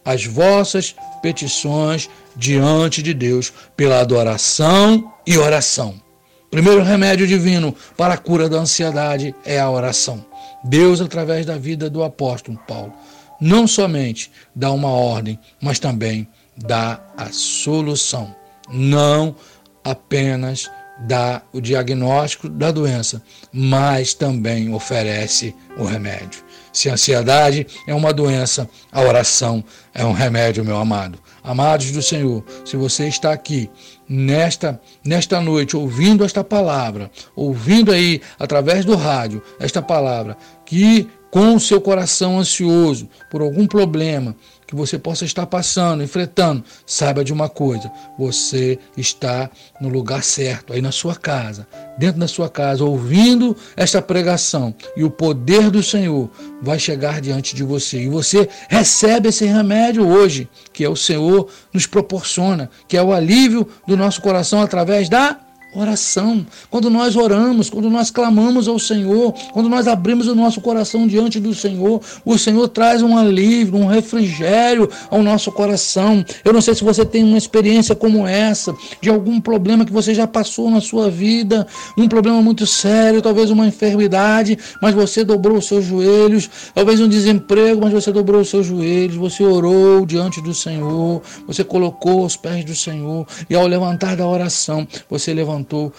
as 0.05 0.25
vossas 0.25 0.95
petições 1.21 2.09
diante 2.37 3.03
de 3.03 3.13
Deus 3.13 3.51
pela 3.75 3.99
adoração 3.99 5.11
e 5.25 5.37
oração. 5.37 6.01
Primeiro 6.49 6.81
remédio 6.81 7.27
divino 7.27 7.75
para 7.97 8.13
a 8.13 8.17
cura 8.17 8.47
da 8.47 8.59
ansiedade 8.59 9.35
é 9.43 9.59
a 9.59 9.69
oração. 9.69 10.25
Deus, 10.63 11.01
através 11.01 11.45
da 11.45 11.57
vida 11.57 11.89
do 11.89 12.01
apóstolo 12.01 12.57
Paulo, 12.65 12.93
não 13.41 13.67
somente 13.67 14.31
dá 14.55 14.71
uma 14.71 14.89
ordem, 14.89 15.37
mas 15.61 15.77
também 15.77 16.25
dá 16.55 17.01
a 17.17 17.27
solução. 17.33 18.33
Não 18.69 19.35
apenas 19.83 20.71
dá 20.99 21.41
o 21.51 21.59
diagnóstico 21.59 22.47
da 22.47 22.71
doença, 22.71 23.21
mas 23.51 24.13
também 24.13 24.73
oferece 24.73 25.53
o 25.77 25.83
remédio. 25.83 26.46
Se 26.77 26.91
a 26.91 26.93
ansiedade 26.93 27.65
é 27.87 27.95
uma 27.95 28.13
doença, 28.13 28.69
a 28.91 29.01
oração 29.01 29.63
é 29.95 30.05
um 30.05 30.11
remédio, 30.11 30.63
meu 30.63 30.77
amado. 30.77 31.17
Amados 31.43 31.89
do 31.89 32.03
Senhor, 32.03 32.43
se 32.63 32.77
você 32.77 33.07
está 33.07 33.33
aqui 33.33 33.67
nesta 34.07 34.79
nesta 35.03 35.41
noite 35.41 35.75
ouvindo 35.75 36.23
esta 36.23 36.43
palavra, 36.43 37.09
ouvindo 37.35 37.91
aí 37.91 38.21
através 38.37 38.85
do 38.85 38.95
rádio 38.95 39.41
esta 39.59 39.81
palavra, 39.81 40.37
que 40.67 41.07
com 41.31 41.55
o 41.55 41.59
seu 41.59 41.81
coração 41.81 42.37
ansioso 42.37 43.09
por 43.31 43.41
algum 43.41 43.65
problema, 43.65 44.35
que 44.67 44.75
você 44.75 44.99
possa 44.99 45.23
estar 45.23 45.45
passando, 45.45 46.03
enfrentando, 46.03 46.63
saiba 46.85 47.23
de 47.23 47.31
uma 47.31 47.47
coisa: 47.47 47.89
você 48.19 48.77
está 48.97 49.49
no 49.79 49.87
lugar 49.87 50.23
certo, 50.23 50.73
aí 50.73 50.81
na 50.81 50.91
sua 50.91 51.15
casa, 51.15 51.65
dentro 51.97 52.19
da 52.19 52.27
sua 52.27 52.49
casa, 52.49 52.83
ouvindo 52.83 53.55
esta 53.75 54.01
pregação, 54.01 54.75
e 54.95 55.03
o 55.03 55.09
poder 55.09 55.71
do 55.71 55.81
Senhor 55.81 56.29
vai 56.61 56.77
chegar 56.77 57.21
diante 57.21 57.55
de 57.55 57.63
você. 57.63 58.01
E 58.01 58.09
você 58.09 58.49
recebe 58.67 59.29
esse 59.29 59.45
remédio 59.45 60.05
hoje, 60.05 60.49
que 60.73 60.83
é 60.83 60.89
o 60.89 60.95
Senhor 60.95 61.49
nos 61.73 61.87
proporciona, 61.87 62.69
que 62.87 62.97
é 62.97 63.01
o 63.01 63.13
alívio 63.13 63.67
do 63.87 63.95
nosso 63.95 64.21
coração 64.21 64.61
através 64.61 65.07
da 65.07 65.39
Oração. 65.77 66.43
Quando 66.71 66.89
nós 66.89 67.15
oramos, 67.15 67.69
quando 67.69 67.87
nós 67.87 68.09
clamamos 68.09 68.67
ao 68.67 68.79
Senhor, 68.79 69.31
quando 69.53 69.69
nós 69.69 69.87
abrimos 69.87 70.27
o 70.27 70.33
nosso 70.33 70.59
coração 70.59 71.05
diante 71.05 71.39
do 71.39 71.53
Senhor, 71.53 72.01
o 72.25 72.35
Senhor 72.35 72.67
traz 72.67 73.03
um 73.03 73.15
alívio, 73.15 73.77
um 73.77 73.85
refrigério 73.85 74.89
ao 75.11 75.21
nosso 75.21 75.51
coração. 75.51 76.25
Eu 76.43 76.51
não 76.51 76.61
sei 76.61 76.73
se 76.73 76.83
você 76.83 77.05
tem 77.05 77.23
uma 77.23 77.37
experiência 77.37 77.95
como 77.95 78.25
essa, 78.25 78.73
de 78.99 79.07
algum 79.07 79.39
problema 79.39 79.85
que 79.85 79.93
você 79.93 80.15
já 80.15 80.25
passou 80.25 80.71
na 80.71 80.81
sua 80.81 81.11
vida, 81.11 81.67
um 81.95 82.07
problema 82.07 82.41
muito 82.41 82.65
sério, 82.65 83.21
talvez 83.21 83.51
uma 83.51 83.67
enfermidade, 83.67 84.57
mas 84.81 84.95
você 84.95 85.23
dobrou 85.23 85.57
os 85.57 85.67
seus 85.67 85.85
joelhos, 85.85 86.49
talvez 86.73 86.99
um 86.99 87.07
desemprego, 87.07 87.81
mas 87.81 87.93
você 87.93 88.11
dobrou 88.11 88.41
os 88.41 88.49
seus 88.49 88.65
joelhos, 88.65 89.15
você 89.15 89.43
orou 89.43 90.07
diante 90.07 90.41
do 90.41 90.55
Senhor, 90.55 91.21
você 91.45 91.63
colocou 91.63 92.25
os 92.25 92.35
pés 92.35 92.65
do 92.65 92.73
Senhor, 92.73 93.27
e 93.47 93.53
ao 93.53 93.67
levantar 93.67 94.15
da 94.15 94.25
oração, 94.25 94.87
você 95.07 95.35
levantou 95.35 95.66
levantou 95.67 95.93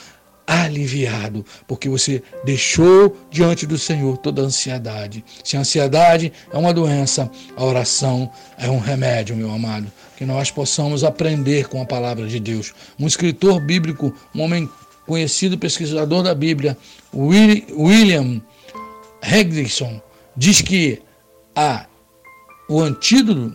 aliviado, 0.46 1.44
porque 1.66 1.90
você 1.90 2.22
deixou 2.42 3.14
diante 3.31 3.66
do 3.66 3.76
Senhor 3.76 4.16
toda 4.16 4.40
a 4.40 4.46
ansiedade. 4.46 5.22
Se 5.44 5.59
a 5.59 5.61
ansiedade 5.61 6.33
é 6.50 6.57
uma 6.57 6.72
doença, 6.72 7.31
a 7.54 7.62
oração 7.62 8.31
é 8.57 8.70
um 8.70 8.78
remédio, 8.78 9.37
meu 9.37 9.50
amado. 9.50 9.92
Que 10.16 10.24
nós 10.24 10.50
possamos 10.50 11.04
aprender 11.04 11.68
com 11.68 11.83
a 11.83 11.87
palavra 11.87 12.26
de 12.26 12.40
Deus. 12.40 12.72
Um 12.98 13.07
escritor 13.07 13.61
bíblico, 13.61 14.14
um 14.35 14.40
homem 14.40 14.68
conhecido 15.07 15.59
pesquisador 15.59 16.22
da 16.22 16.35
Bíblia, 16.35 16.78
William 17.14 18.40
Hendrickson, 19.22 20.00
diz 20.35 20.62
que 20.62 21.02
a, 21.54 21.85
o 22.70 22.81
antídoto 22.81 23.54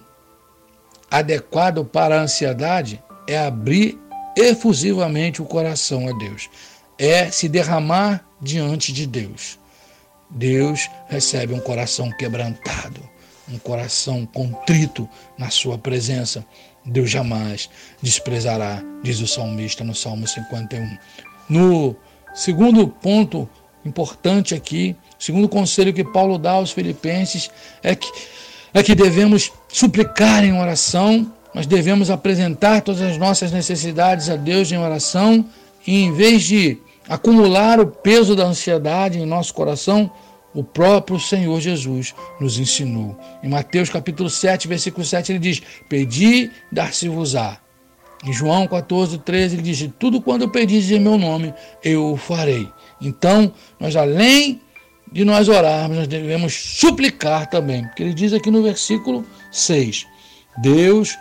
adequado 1.10 1.84
para 1.84 2.20
a 2.20 2.24
ansiedade 2.24 3.02
é 3.28 3.40
abrir 3.40 4.00
efusivamente 4.36 5.42
o 5.42 5.46
coração 5.46 6.08
a 6.08 6.18
Deus. 6.18 6.50
É 6.98 7.30
se 7.32 7.50
derramar 7.50 8.26
diante 8.42 8.94
de 8.94 9.06
Deus. 9.06 9.60
Deus 10.30 10.90
recebe 11.08 11.54
um 11.54 11.60
coração 11.60 12.12
quebrantado, 12.12 13.02
um 13.52 13.58
coração 13.60 14.26
contrito 14.26 15.08
na 15.38 15.50
sua 15.50 15.78
presença. 15.78 16.46
Deus 16.86 17.10
jamais 17.10 17.70
desprezará, 18.02 18.84
diz 19.04 19.20
o 19.20 19.28
salmista 19.28 19.84
no 19.84 19.96
Salmo 19.96 20.28
51. 20.28 20.98
No 21.50 21.96
segundo 22.34 22.88
ponto 22.88 23.48
importante 23.86 24.56
aqui, 24.56 24.96
segundo 25.20 25.48
conselho 25.48 25.94
que 25.94 26.04
Paulo 26.04 26.38
dá 26.38 26.52
aos 26.52 26.72
filipenses 26.72 27.50
é 27.82 27.96
que, 27.96 28.12
é 28.74 28.82
que 28.82 28.96
devemos 28.96 29.52
suplicar 29.68 30.44
em 30.44 30.58
oração 30.58 31.32
nós 31.54 31.66
devemos 31.66 32.10
apresentar 32.10 32.82
todas 32.82 33.02
as 33.02 33.18
nossas 33.18 33.52
necessidades 33.52 34.30
a 34.30 34.36
Deus 34.36 34.72
em 34.72 34.78
oração 34.78 35.46
e 35.86 36.02
em 36.02 36.14
vez 36.14 36.44
de 36.44 36.78
acumular 37.08 37.80
o 37.80 37.88
peso 37.88 38.36
da 38.36 38.46
ansiedade 38.46 39.20
em 39.20 39.26
nosso 39.26 39.54
coração, 39.54 40.10
o 40.54 40.64
próprio 40.64 41.20
Senhor 41.20 41.60
Jesus 41.60 42.14
nos 42.40 42.60
ensinou. 42.60 43.18
Em 43.42 43.50
Mateus 43.50 43.90
capítulo 43.90 44.30
7, 44.30 44.68
versículo 44.68 45.04
7, 45.04 45.32
ele 45.32 45.40
diz: 45.40 45.62
Pedi, 45.90 46.52
dar-se-vos-á. 46.72 47.58
Em 48.24 48.32
João 48.32 48.68
14, 48.68 49.18
13, 49.18 49.56
ele 49.56 49.64
diz: 49.64 49.90
Tudo 50.00 50.22
quando 50.22 50.50
pedis 50.50 50.90
em 50.92 51.00
meu 51.00 51.18
nome, 51.18 51.54
eu 51.84 52.14
o 52.14 52.18
farei. 52.18 52.70
Então, 53.02 53.52
nós 53.80 53.96
além 53.96 54.62
de 55.12 55.26
nós 55.26 55.50
orarmos, 55.50 55.98
nós 55.98 56.08
devemos 56.08 56.54
suplicar 56.54 57.50
também. 57.50 57.84
Porque 57.86 58.04
ele 58.04 58.14
diz 58.14 58.32
aqui 58.32 58.50
no 58.50 58.64
versículo 58.64 59.26
6: 59.52 60.06
Deus, 60.60 61.18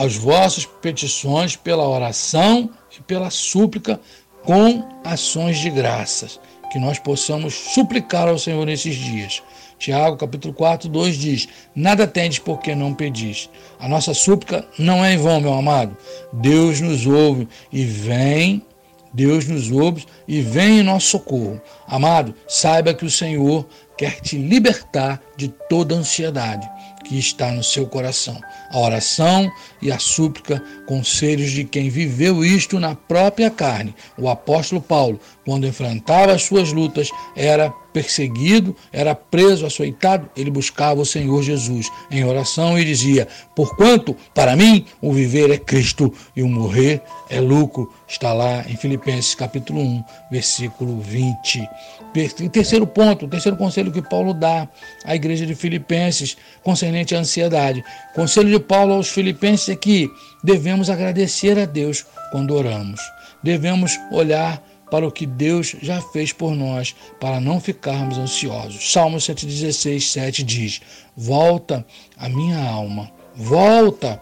as 0.00 0.16
vossas 0.16 0.64
petições 0.64 1.56
pela 1.56 1.86
oração 1.86 2.70
e 2.96 3.02
pela 3.02 3.28
súplica 3.28 4.00
com 4.42 4.82
ações 5.04 5.58
de 5.58 5.68
graças 5.68 6.40
que 6.72 6.78
nós 6.78 6.98
possamos 6.98 7.52
suplicar 7.52 8.26
ao 8.26 8.38
Senhor 8.38 8.64
nesses 8.64 8.94
dias. 8.94 9.42
Tiago, 9.78 10.16
capítulo 10.16 10.54
4, 10.54 10.88
2 10.88 11.16
diz: 11.18 11.48
Nada 11.74 12.06
tendes 12.06 12.38
porque 12.38 12.74
não 12.74 12.94
pedis. 12.94 13.50
A 13.78 13.86
nossa 13.86 14.14
súplica 14.14 14.66
não 14.78 15.04
é 15.04 15.12
em 15.12 15.18
vão, 15.18 15.38
meu 15.38 15.52
amado. 15.52 15.94
Deus 16.32 16.80
nos 16.80 17.06
ouve 17.06 17.46
e 17.70 17.84
vem, 17.84 18.64
Deus 19.12 19.46
nos 19.46 19.70
ouve 19.70 20.06
e 20.26 20.40
vem 20.40 20.78
em 20.78 20.82
nosso 20.82 21.08
socorro. 21.08 21.60
Amado, 21.86 22.34
saiba 22.48 22.94
que 22.94 23.04
o 23.04 23.10
Senhor 23.10 23.66
quer 23.98 24.18
te 24.22 24.38
libertar 24.38 25.20
de 25.36 25.48
toda 25.68 25.94
ansiedade 25.94 26.66
que 27.10 27.18
está 27.18 27.50
no 27.50 27.64
seu 27.64 27.88
coração. 27.88 28.40
A 28.70 28.78
oração 28.78 29.50
e 29.82 29.90
a 29.90 29.98
súplica, 29.98 30.62
conselhos 30.86 31.50
de 31.50 31.64
quem 31.64 31.90
viveu 31.90 32.44
isto 32.44 32.78
na 32.78 32.94
própria 32.94 33.50
carne. 33.50 33.92
O 34.16 34.28
apóstolo 34.28 34.80
Paulo, 34.80 35.18
quando 35.50 35.66
enfrentava 35.66 36.30
as 36.30 36.44
suas 36.44 36.72
lutas, 36.72 37.10
era 37.34 37.70
perseguido, 37.92 38.76
era 38.92 39.16
preso, 39.16 39.66
açoitado, 39.66 40.30
ele 40.36 40.48
buscava 40.48 41.00
o 41.00 41.04
Senhor 41.04 41.42
Jesus 41.42 41.90
em 42.08 42.24
oração 42.24 42.78
e 42.78 42.84
dizia: 42.84 43.26
Porquanto 43.56 44.16
para 44.32 44.54
mim 44.54 44.86
o 45.02 45.12
viver 45.12 45.50
é 45.50 45.58
Cristo 45.58 46.14
e 46.36 46.42
o 46.44 46.48
morrer 46.48 47.02
é 47.28 47.40
lucro. 47.40 47.92
Está 48.06 48.32
lá 48.32 48.64
em 48.68 48.76
Filipenses 48.76 49.34
capítulo 49.34 49.80
1, 49.80 50.04
versículo 50.30 51.00
20. 51.00 51.68
E 52.38 52.48
terceiro 52.48 52.86
ponto, 52.86 53.26
o 53.26 53.28
terceiro 53.28 53.58
conselho 53.58 53.90
que 53.90 54.02
Paulo 54.02 54.32
dá 54.32 54.68
à 55.04 55.16
igreja 55.16 55.44
de 55.44 55.56
Filipenses, 55.56 56.36
concernente 56.62 57.16
à 57.16 57.18
ansiedade. 57.18 57.82
Conselho 58.14 58.56
de 58.56 58.60
Paulo 58.60 58.94
aos 58.94 59.08
Filipenses 59.08 59.68
é 59.68 59.74
que 59.74 60.08
devemos 60.44 60.88
agradecer 60.88 61.58
a 61.58 61.64
Deus 61.64 62.06
quando 62.30 62.54
oramos. 62.54 63.00
Devemos 63.42 63.98
olhar 64.12 64.62
para 64.90 65.06
o 65.06 65.12
que 65.12 65.26
Deus 65.26 65.76
já 65.80 66.00
fez 66.00 66.32
por 66.32 66.54
nós, 66.54 66.94
para 67.20 67.40
não 67.40 67.60
ficarmos 67.60 68.18
ansiosos. 68.18 68.92
Salmo 68.92 69.20
116, 69.20 70.10
7 70.10 70.42
diz: 70.42 70.80
Volta 71.16 71.86
a 72.16 72.28
minha 72.28 72.58
alma, 72.58 73.10
volta, 73.34 74.20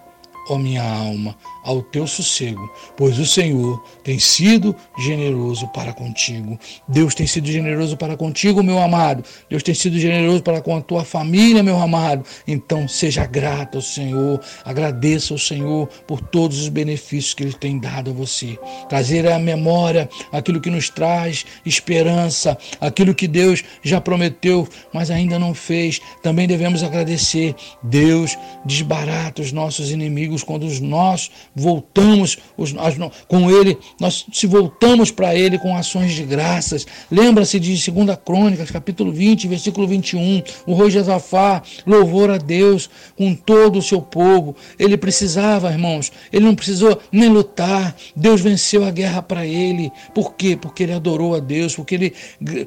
ó 0.48 0.58
minha 0.58 0.82
alma, 0.82 1.37
ao 1.64 1.82
teu 1.82 2.06
sossego, 2.06 2.70
pois 2.96 3.18
o 3.18 3.26
Senhor 3.26 3.82
tem 4.02 4.18
sido 4.18 4.74
generoso 4.98 5.68
para 5.68 5.92
contigo. 5.92 6.58
Deus 6.88 7.14
tem 7.14 7.26
sido 7.26 7.46
generoso 7.46 7.96
para 7.96 8.16
contigo, 8.16 8.62
meu 8.62 8.78
amado. 8.78 9.22
Deus 9.50 9.62
tem 9.62 9.74
sido 9.74 9.98
generoso 9.98 10.42
para 10.42 10.61
com 10.61 10.76
a 10.76 10.80
tua 10.80 11.04
família, 11.04 11.62
meu 11.62 11.78
amado. 11.78 12.24
Então 12.46 12.88
seja 12.88 13.26
grato 13.26 13.76
ao 13.76 13.82
Senhor, 13.82 14.40
agradeça 14.64 15.34
ao 15.34 15.38
Senhor 15.38 15.88
por 16.06 16.20
todos 16.20 16.58
os 16.61 16.68
benefícios 16.68 17.34
que 17.34 17.42
Ele 17.42 17.52
tem 17.52 17.78
dado 17.78 18.11
a 18.11 18.14
você. 18.14 18.58
Trazer 18.88 19.30
à 19.30 19.38
memória 19.38 20.08
aquilo 20.32 20.61
que 20.61 20.70
nos 20.70 20.88
traz 20.88 21.44
esperança, 21.66 22.56
aquilo 22.80 23.14
que 23.14 23.28
Deus 23.28 23.62
já 23.82 24.00
prometeu, 24.00 24.66
mas 24.92 25.11
ainda 25.11 25.38
não 25.38 25.52
fez. 25.52 26.00
Também 26.22 26.46
devemos 26.46 26.82
agradecer. 26.82 27.54
Deus 27.82 28.38
desbarata 28.64 29.42
os 29.42 29.52
nossos 29.52 29.90
inimigos 29.90 30.38
quando 30.42 30.68
nós 30.81 31.31
voltamos 31.55 32.38
os, 32.57 32.74
as, 32.77 32.94
com 33.27 33.51
Ele, 33.51 33.77
nós 34.01 34.27
se 34.33 34.46
voltamos 34.46 35.11
para 35.11 35.35
Ele 35.35 35.59
com 35.59 35.77
ações 35.77 36.12
de 36.12 36.22
graças. 36.22 36.87
Lembra-se 37.11 37.59
de 37.59 37.90
2 37.90 38.18
Crônicas, 38.24 38.70
capítulo 38.70 39.12
20, 39.12 39.48
versículo 39.48 39.87
21. 39.87 40.42
O 40.66 40.74
rei 40.74 40.90
Josafá 40.90 41.62
louvor 41.87 42.31
a 42.31 42.38
Deus 42.38 42.88
com 43.16 43.35
todo 43.35 43.79
o 43.79 43.83
seu 43.83 44.01
povo. 44.01 44.55
Ele 44.79 44.96
precisava, 44.96 45.70
irmãos, 45.70 46.12
ele 46.33 46.44
não 46.44 46.55
precisou 46.55 47.01
nem 47.11 47.29
lutar. 47.29 47.94
Deus 48.14 48.40
venceu 48.40 48.85
a 48.85 48.90
guerra 48.90 49.22
para 49.22 49.46
ele. 49.46 49.90
Por 50.14 50.35
quê? 50.35 50.57
Porque 50.57 50.83
ele 50.83 50.92
adorou 50.92 51.35
a 51.35 51.40
Deus, 51.40 51.74
porque 51.74 51.94
ele 51.94 52.14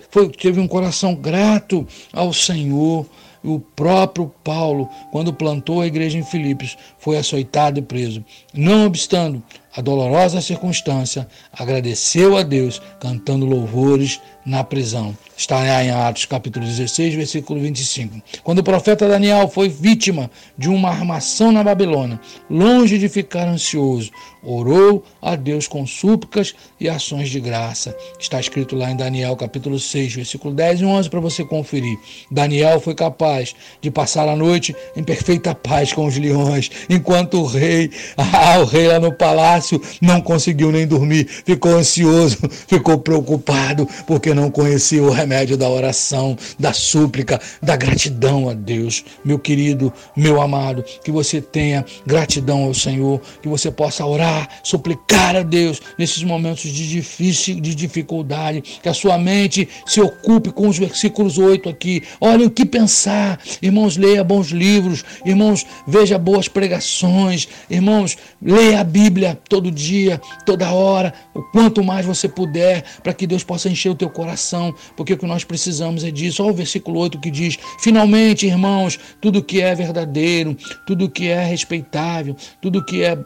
foi, 0.09 0.29
teve 0.29 0.59
um 0.59 0.67
coração 0.67 1.15
grato 1.15 1.87
ao 2.11 2.33
Senhor. 2.33 3.05
O 3.43 3.59
próprio 3.59 4.31
Paulo, 4.43 4.87
quando 5.11 5.33
plantou 5.33 5.81
a 5.81 5.87
igreja 5.87 6.17
em 6.17 6.23
Filipos, 6.23 6.77
foi 6.99 7.17
açoitado 7.17 7.79
e 7.79 7.81
preso. 7.81 8.23
Não 8.53 8.85
obstando 8.85 9.43
a 9.75 9.81
dolorosa 9.81 10.41
circunstância, 10.41 11.27
agradeceu 11.53 12.37
a 12.37 12.43
Deus, 12.43 12.81
cantando 12.99 13.45
louvores 13.45 14.19
na 14.45 14.63
prisão. 14.63 15.15
Está 15.37 15.83
em 15.83 15.91
Atos 15.91 16.25
capítulo 16.25 16.65
16, 16.65 17.15
versículo 17.15 17.59
25. 17.59 18.21
Quando 18.43 18.59
o 18.59 18.63
profeta 18.63 19.07
Daniel 19.07 19.47
foi 19.47 19.69
vítima 19.69 20.29
de 20.57 20.69
uma 20.69 20.89
armação 20.89 21.51
na 21.51 21.63
Babilônia, 21.63 22.19
longe 22.49 22.97
de 22.97 23.07
ficar 23.07 23.47
ansioso, 23.47 24.11
orou 24.43 25.03
a 25.21 25.35
Deus 25.35 25.67
com 25.67 25.85
súplicas 25.85 26.53
e 26.79 26.89
ações 26.89 27.29
de 27.29 27.39
graça. 27.39 27.95
Está 28.19 28.39
escrito 28.39 28.75
lá 28.75 28.91
em 28.91 28.95
Daniel 28.95 29.35
capítulo 29.35 29.79
6, 29.79 30.15
versículo 30.15 30.53
10 30.53 30.81
e 30.81 30.85
11 30.85 31.09
para 31.09 31.19
você 31.19 31.45
conferir. 31.45 31.97
Daniel 32.29 32.79
foi 32.79 32.95
capaz 32.95 33.55
de 33.79 33.89
passar 33.89 34.27
a 34.27 34.35
noite 34.35 34.75
em 34.95 35.03
perfeita 35.03 35.55
paz 35.55 35.93
com 35.93 36.05
os 36.05 36.17
leões, 36.17 36.69
enquanto 36.89 37.39
o 37.41 37.45
rei, 37.45 37.91
ah, 38.17 38.59
o 38.61 38.65
rei 38.65 38.87
lá 38.87 38.99
no 38.99 39.11
palácio 39.13 39.60
não 40.01 40.21
conseguiu 40.21 40.71
nem 40.71 40.87
dormir, 40.87 41.27
ficou 41.45 41.75
ansioso, 41.75 42.37
ficou 42.67 42.97
preocupado 42.99 43.87
porque 44.07 44.33
não 44.33 44.49
conhecia 44.49 45.03
o 45.03 45.09
remédio 45.09 45.57
da 45.57 45.69
oração, 45.69 46.37
da 46.59 46.73
súplica, 46.73 47.39
da 47.61 47.75
gratidão 47.75 48.49
a 48.49 48.53
Deus. 48.53 49.03
Meu 49.23 49.39
querido, 49.39 49.91
meu 50.15 50.41
amado, 50.41 50.83
que 51.03 51.11
você 51.11 51.41
tenha 51.41 51.85
gratidão 52.05 52.63
ao 52.63 52.73
Senhor, 52.73 53.21
que 53.41 53.47
você 53.47 53.71
possa 53.71 54.05
orar, 54.05 54.47
suplicar 54.63 55.35
a 55.35 55.43
Deus 55.43 55.81
nesses 55.97 56.23
momentos 56.23 56.63
de 56.63 56.89
difícil, 56.89 57.59
de 57.59 57.75
dificuldade, 57.75 58.61
que 58.81 58.89
a 58.89 58.93
sua 58.93 59.17
mente 59.17 59.67
se 59.85 60.01
ocupe 60.01 60.51
com 60.51 60.67
os 60.67 60.77
versículos 60.77 61.37
8 61.37 61.69
aqui. 61.69 62.03
Olha 62.19 62.45
o 62.45 62.51
que 62.51 62.65
pensar. 62.65 63.39
Irmãos, 63.61 63.97
leia 63.97 64.23
bons 64.23 64.47
livros, 64.47 65.03
irmãos, 65.25 65.65
veja 65.87 66.17
boas 66.17 66.47
pregações, 66.47 67.47
irmãos, 67.69 68.17
leia 68.41 68.81
a 68.81 68.83
Bíblia 68.83 69.39
todo 69.51 69.69
dia, 69.69 70.21
toda 70.45 70.71
hora, 70.71 71.13
o 71.33 71.43
quanto 71.51 71.83
mais 71.83 72.05
você 72.05 72.29
puder, 72.29 72.85
para 73.03 73.13
que 73.13 73.27
Deus 73.27 73.43
possa 73.43 73.67
encher 73.67 73.89
o 73.89 73.95
teu 73.95 74.09
coração, 74.09 74.73
porque 74.95 75.17
que 75.17 75.25
nós 75.25 75.43
precisamos 75.43 76.05
é 76.05 76.09
disso. 76.09 76.41
Olha 76.41 76.53
o 76.53 76.55
versículo 76.55 76.97
8 77.01 77.19
que 77.19 77.29
diz: 77.29 77.59
Finalmente, 77.81 78.47
irmãos, 78.47 78.97
tudo 79.19 79.43
que 79.43 79.59
é 79.59 79.75
verdadeiro, 79.75 80.55
tudo 80.87 81.09
que 81.09 81.27
é 81.27 81.43
respeitável, 81.43 82.33
tudo 82.61 82.85
que 82.85 83.03
é 83.03 83.17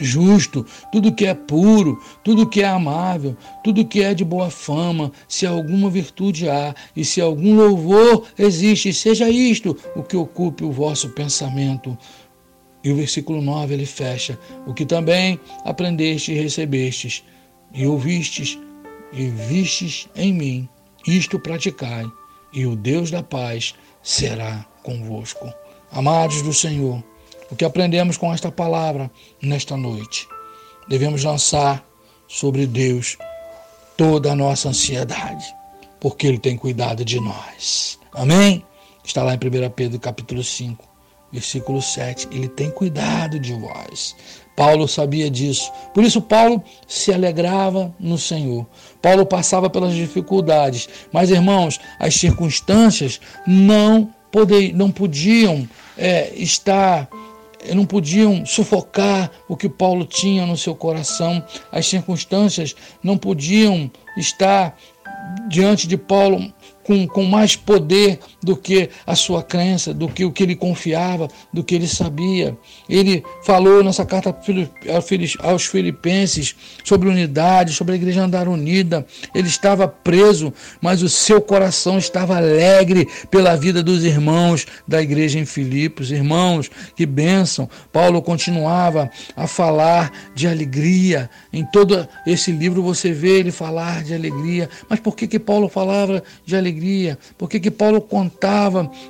justo, 0.00 0.66
tudo 0.90 1.14
que 1.14 1.26
é 1.26 1.32
puro, 1.32 2.02
tudo 2.24 2.48
que 2.48 2.60
é 2.60 2.66
amável, 2.66 3.36
tudo 3.62 3.84
que 3.84 4.02
é 4.02 4.12
de 4.12 4.24
boa 4.24 4.50
fama, 4.50 5.12
se 5.28 5.46
alguma 5.46 5.88
virtude 5.88 6.48
há 6.48 6.74
e 6.96 7.04
se 7.04 7.20
algum 7.20 7.54
louvor 7.54 8.24
existe, 8.36 8.92
seja 8.92 9.28
isto 9.30 9.76
o 9.94 10.02
que 10.02 10.16
ocupe 10.16 10.64
o 10.64 10.72
vosso 10.72 11.10
pensamento. 11.10 11.96
E 12.84 12.92
o 12.92 12.96
versículo 12.96 13.40
9 13.40 13.72
ele 13.72 13.86
fecha: 13.86 14.38
O 14.66 14.74
que 14.74 14.84
também 14.84 15.40
aprendeste 15.64 16.32
e 16.32 16.40
recebestes, 16.40 17.24
e 17.72 17.86
ouvistes 17.86 18.58
e 19.12 19.28
vistes 19.28 20.08
em 20.14 20.32
mim, 20.32 20.68
isto 21.06 21.38
praticai, 21.38 22.04
e 22.52 22.66
o 22.66 22.76
Deus 22.76 23.10
da 23.10 23.22
paz 23.22 23.74
será 24.02 24.66
convosco. 24.82 25.50
Amados 25.90 26.42
do 26.42 26.52
Senhor, 26.52 27.02
o 27.50 27.56
que 27.56 27.64
aprendemos 27.64 28.16
com 28.16 28.32
esta 28.32 28.50
palavra 28.50 29.10
nesta 29.40 29.76
noite? 29.76 30.28
Devemos 30.88 31.24
lançar 31.24 31.86
sobre 32.28 32.66
Deus 32.66 33.16
toda 33.96 34.32
a 34.32 34.36
nossa 34.36 34.68
ansiedade, 34.68 35.44
porque 36.00 36.26
Ele 36.26 36.38
tem 36.38 36.56
cuidado 36.56 37.04
de 37.04 37.20
nós. 37.20 37.98
Amém? 38.12 38.64
Está 39.04 39.22
lá 39.22 39.34
em 39.34 39.36
1 39.36 39.70
Pedro 39.70 40.00
capítulo 40.00 40.42
5, 40.42 40.93
versículo 41.34 41.82
7. 41.82 42.28
Ele 42.30 42.48
tem 42.48 42.70
cuidado 42.70 43.38
de 43.38 43.52
vós. 43.52 44.16
Paulo 44.56 44.86
sabia 44.86 45.28
disso. 45.28 45.70
Por 45.92 46.04
isso, 46.04 46.22
Paulo 46.22 46.62
se 46.86 47.12
alegrava 47.12 47.92
no 47.98 48.16
Senhor. 48.16 48.64
Paulo 49.02 49.26
passava 49.26 49.68
pelas 49.68 49.92
dificuldades. 49.94 50.88
Mas, 51.12 51.30
irmãos, 51.30 51.80
as 51.98 52.14
circunstâncias 52.14 53.20
não, 53.46 54.08
poder, 54.30 54.72
não 54.72 54.90
podiam 54.90 55.68
é, 55.98 56.32
estar 56.36 57.08
não 57.74 57.86
podiam 57.86 58.44
sufocar 58.44 59.30
o 59.48 59.56
que 59.56 59.70
Paulo 59.70 60.04
tinha 60.04 60.44
no 60.44 60.54
seu 60.54 60.74
coração, 60.74 61.42
as 61.72 61.86
circunstâncias 61.86 62.76
não 63.02 63.16
podiam 63.16 63.90
estar 64.18 64.76
diante 65.48 65.88
de 65.88 65.96
Paulo 65.96 66.52
com, 66.82 67.06
com 67.08 67.24
mais 67.24 67.56
poder 67.56 68.20
do 68.44 68.56
que 68.56 68.90
a 69.06 69.14
sua 69.14 69.42
crença, 69.42 69.94
do 69.94 70.08
que 70.08 70.24
o 70.24 70.30
que 70.30 70.42
ele 70.42 70.54
confiava, 70.54 71.28
do 71.52 71.64
que 71.64 71.74
ele 71.74 71.88
sabia. 71.88 72.56
Ele 72.88 73.24
falou 73.42 73.82
nessa 73.82 74.04
carta 74.04 74.36
aos 75.42 75.66
Filipenses 75.66 76.54
sobre 76.84 77.08
unidade, 77.08 77.72
sobre 77.72 77.94
a 77.94 77.96
igreja 77.96 78.22
andar 78.22 78.48
unida. 78.48 79.06
Ele 79.34 79.48
estava 79.48 79.88
preso, 79.88 80.52
mas 80.80 81.02
o 81.02 81.08
seu 81.08 81.40
coração 81.40 81.98
estava 81.98 82.36
alegre 82.36 83.08
pela 83.30 83.56
vida 83.56 83.82
dos 83.82 84.04
irmãos 84.04 84.66
da 84.86 85.02
igreja 85.02 85.38
em 85.38 85.46
Filipos. 85.46 86.10
Irmãos, 86.10 86.70
que 86.94 87.06
bênção! 87.06 87.68
Paulo 87.92 88.20
continuava 88.22 89.10
a 89.36 89.46
falar 89.46 90.12
de 90.34 90.46
alegria. 90.46 91.30
Em 91.52 91.64
todo 91.64 92.06
esse 92.26 92.52
livro 92.52 92.82
você 92.82 93.12
vê 93.12 93.38
ele 93.38 93.50
falar 93.50 94.04
de 94.04 94.14
alegria. 94.14 94.68
Mas 94.88 95.00
por 95.00 95.16
que, 95.16 95.26
que 95.26 95.38
Paulo 95.38 95.68
falava 95.68 96.22
de 96.44 96.54
alegria? 96.54 96.74
alegria, 96.74 97.18
porque 97.38 97.60
que 97.60 97.70
Paulo 97.70 98.00
contava 98.00 98.33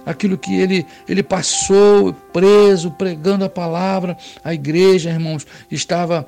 aquilo 0.04 0.38
que 0.38 0.54
ele, 0.54 0.86
ele 1.08 1.22
passou 1.22 2.12
preso, 2.32 2.90
pregando 2.90 3.44
a 3.44 3.48
palavra. 3.48 4.16
A 4.42 4.54
igreja, 4.54 5.10
irmãos, 5.10 5.46
estava 5.70 6.26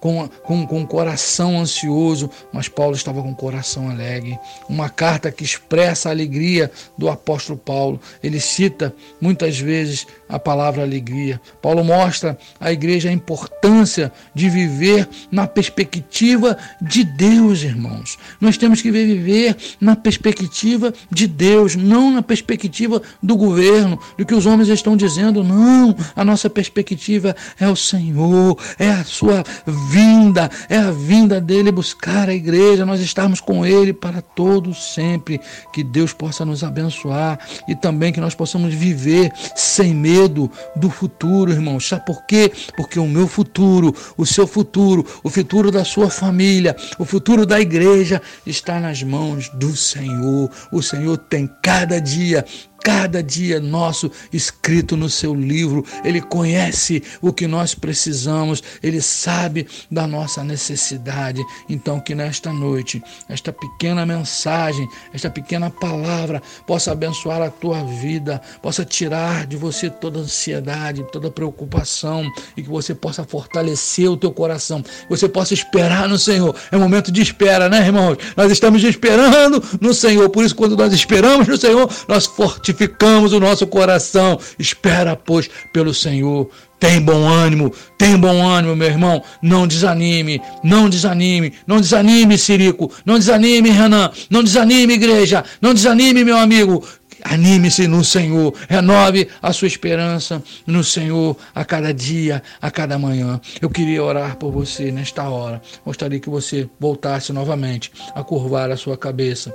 com, 0.00 0.28
com, 0.42 0.66
com 0.66 0.82
o 0.82 0.86
coração 0.86 1.58
ansioso, 1.58 2.30
mas 2.52 2.68
Paulo 2.68 2.94
estava 2.94 3.22
com 3.22 3.30
o 3.30 3.36
coração 3.36 3.88
alegre. 3.88 4.38
Uma 4.68 4.88
carta 4.88 5.30
que 5.30 5.44
expressa 5.44 6.08
a 6.08 6.12
alegria 6.12 6.70
do 6.96 7.08
apóstolo 7.08 7.58
Paulo. 7.58 8.00
Ele 8.22 8.40
cita 8.40 8.94
muitas 9.20 9.58
vezes 9.58 10.06
a 10.28 10.38
palavra 10.38 10.82
alegria. 10.82 11.40
Paulo 11.62 11.84
mostra 11.84 12.36
à 12.58 12.72
igreja 12.72 13.08
a 13.08 13.12
importância 13.12 14.12
de 14.34 14.48
viver 14.48 15.08
na 15.30 15.46
perspectiva 15.46 16.56
de 16.80 17.04
Deus, 17.04 17.62
irmãos. 17.62 18.18
Nós 18.40 18.56
temos 18.56 18.82
que 18.82 18.90
viver 18.90 19.56
na 19.80 19.94
perspectiva 19.94 20.92
de 21.10 21.26
Deus, 21.26 21.76
não 21.76 22.15
na 22.16 22.22
perspectiva 22.22 23.00
do 23.22 23.36
governo, 23.36 23.98
do 24.18 24.24
que 24.24 24.34
os 24.34 24.46
homens 24.46 24.68
estão 24.68 24.96
dizendo. 24.96 25.44
Não, 25.44 25.94
a 26.14 26.24
nossa 26.24 26.50
perspectiva 26.50 27.36
é 27.60 27.68
o 27.68 27.76
Senhor, 27.76 28.58
é 28.78 28.90
a 28.90 29.04
sua 29.04 29.44
vinda, 29.90 30.50
é 30.68 30.78
a 30.78 30.90
vinda 30.90 31.40
dele 31.40 31.70
buscar 31.70 32.28
a 32.28 32.34
igreja, 32.34 32.86
nós 32.86 33.00
estamos 33.00 33.40
com 33.40 33.64
ele 33.64 33.92
para 33.92 34.20
todo 34.20 34.74
sempre. 34.74 35.40
Que 35.72 35.84
Deus 35.84 36.12
possa 36.12 36.44
nos 36.44 36.64
abençoar 36.64 37.38
e 37.68 37.74
também 37.74 38.12
que 38.12 38.20
nós 38.20 38.34
possamos 38.34 38.74
viver 38.74 39.30
sem 39.54 39.94
medo 39.94 40.50
do 40.74 40.90
futuro, 40.90 41.52
irmão. 41.52 41.78
Sabe 41.78 42.06
por 42.06 42.24
quê? 42.26 42.50
Porque 42.76 42.98
o 42.98 43.06
meu 43.06 43.28
futuro, 43.28 43.94
o 44.16 44.24
seu 44.24 44.46
futuro, 44.46 45.06
o 45.22 45.30
futuro 45.30 45.70
da 45.70 45.84
sua 45.84 46.10
família, 46.10 46.74
o 46.98 47.04
futuro 47.04 47.44
da 47.44 47.60
igreja 47.60 48.20
está 48.46 48.80
nas 48.80 49.02
mãos 49.02 49.48
do 49.50 49.76
Senhor. 49.76 50.50
O 50.72 50.82
Senhor 50.82 51.18
tem 51.18 51.48
cada 51.62 52.00
dia 52.06 52.46
cada 52.82 53.20
dia 53.20 53.58
nosso 53.58 54.10
escrito 54.32 54.96
no 54.96 55.10
seu 55.10 55.34
livro. 55.34 55.84
Ele 56.04 56.20
conhece 56.20 57.02
o 57.20 57.32
que 57.32 57.48
nós 57.48 57.74
precisamos, 57.74 58.62
ele 58.80 59.00
sabe 59.00 59.66
da 59.90 60.06
nossa 60.06 60.44
necessidade. 60.44 61.44
Então, 61.68 61.98
que 61.98 62.14
nesta 62.14 62.52
noite, 62.52 63.02
esta 63.28 63.52
pequena 63.52 64.06
mensagem, 64.06 64.88
esta 65.12 65.28
pequena 65.28 65.68
palavra 65.68 66.40
possa 66.64 66.92
abençoar 66.92 67.42
a 67.42 67.50
tua 67.50 67.82
vida, 67.82 68.40
possa 68.62 68.84
tirar 68.84 69.46
de 69.46 69.56
você 69.56 69.90
toda 69.90 70.20
ansiedade, 70.20 71.04
toda 71.10 71.28
preocupação 71.28 72.30
e 72.56 72.62
que 72.62 72.68
você 72.68 72.94
possa 72.94 73.24
fortalecer 73.24 74.08
o 74.08 74.16
teu 74.16 74.30
coração, 74.30 74.82
que 74.82 75.08
você 75.08 75.28
possa 75.28 75.54
esperar 75.54 76.08
no 76.08 76.18
Senhor. 76.18 76.54
É 76.70 76.76
momento 76.76 77.10
de 77.10 77.20
espera, 77.20 77.68
né, 77.68 77.84
irmãos? 77.84 78.16
Nós 78.36 78.52
estamos 78.52 78.84
esperando 78.84 79.62
no 79.80 79.92
Senhor, 79.92 80.28
por 80.30 80.44
isso, 80.44 80.54
quando 80.54 80.76
nós 80.76 80.92
esperamos 80.92 81.48
no 81.48 81.56
Senhor, 81.56 81.90
nós 82.06 82.26
fortificamos 82.26 82.65
fortificamos 82.66 83.32
o 83.32 83.40
nosso 83.40 83.66
coração. 83.66 84.38
Espera, 84.58 85.14
pois, 85.16 85.48
pelo 85.72 85.94
Senhor. 85.94 86.50
Tem 86.78 87.00
bom 87.00 87.26
ânimo, 87.26 87.72
tem 87.96 88.18
bom 88.18 88.46
ânimo, 88.46 88.76
meu 88.76 88.88
irmão. 88.88 89.22
Não 89.40 89.66
desanime, 89.66 90.42
não 90.62 90.90
desanime, 90.90 91.54
não 91.66 91.80
desanime, 91.80 92.36
Sirico, 92.36 92.92
não 93.04 93.18
desanime, 93.18 93.70
Renan, 93.70 94.10
não 94.28 94.44
desanime, 94.44 94.94
igreja, 94.94 95.42
não 95.60 95.72
desanime, 95.72 96.22
meu 96.22 96.36
amigo. 96.36 96.84
Anime-se 97.24 97.88
no 97.88 98.04
Senhor, 98.04 98.52
renove 98.68 99.26
a 99.40 99.50
sua 99.54 99.66
esperança 99.66 100.42
no 100.66 100.84
Senhor 100.84 101.34
a 101.54 101.64
cada 101.64 101.94
dia, 101.94 102.42
a 102.60 102.70
cada 102.70 102.98
manhã. 102.98 103.40
Eu 103.60 103.70
queria 103.70 104.04
orar 104.04 104.36
por 104.36 104.52
você 104.52 104.92
nesta 104.92 105.26
hora. 105.26 105.62
Gostaria 105.84 106.20
que 106.20 106.28
você 106.28 106.68
voltasse 106.78 107.32
novamente 107.32 107.90
a 108.14 108.22
curvar 108.22 108.70
a 108.70 108.76
sua 108.76 108.98
cabeça 108.98 109.52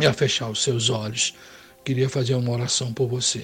e 0.00 0.06
a 0.06 0.12
fechar 0.12 0.48
os 0.48 0.62
seus 0.62 0.88
olhos 0.90 1.34
queria 1.84 2.08
fazer 2.08 2.34
uma 2.34 2.52
oração 2.52 2.92
por 2.92 3.08
você. 3.08 3.42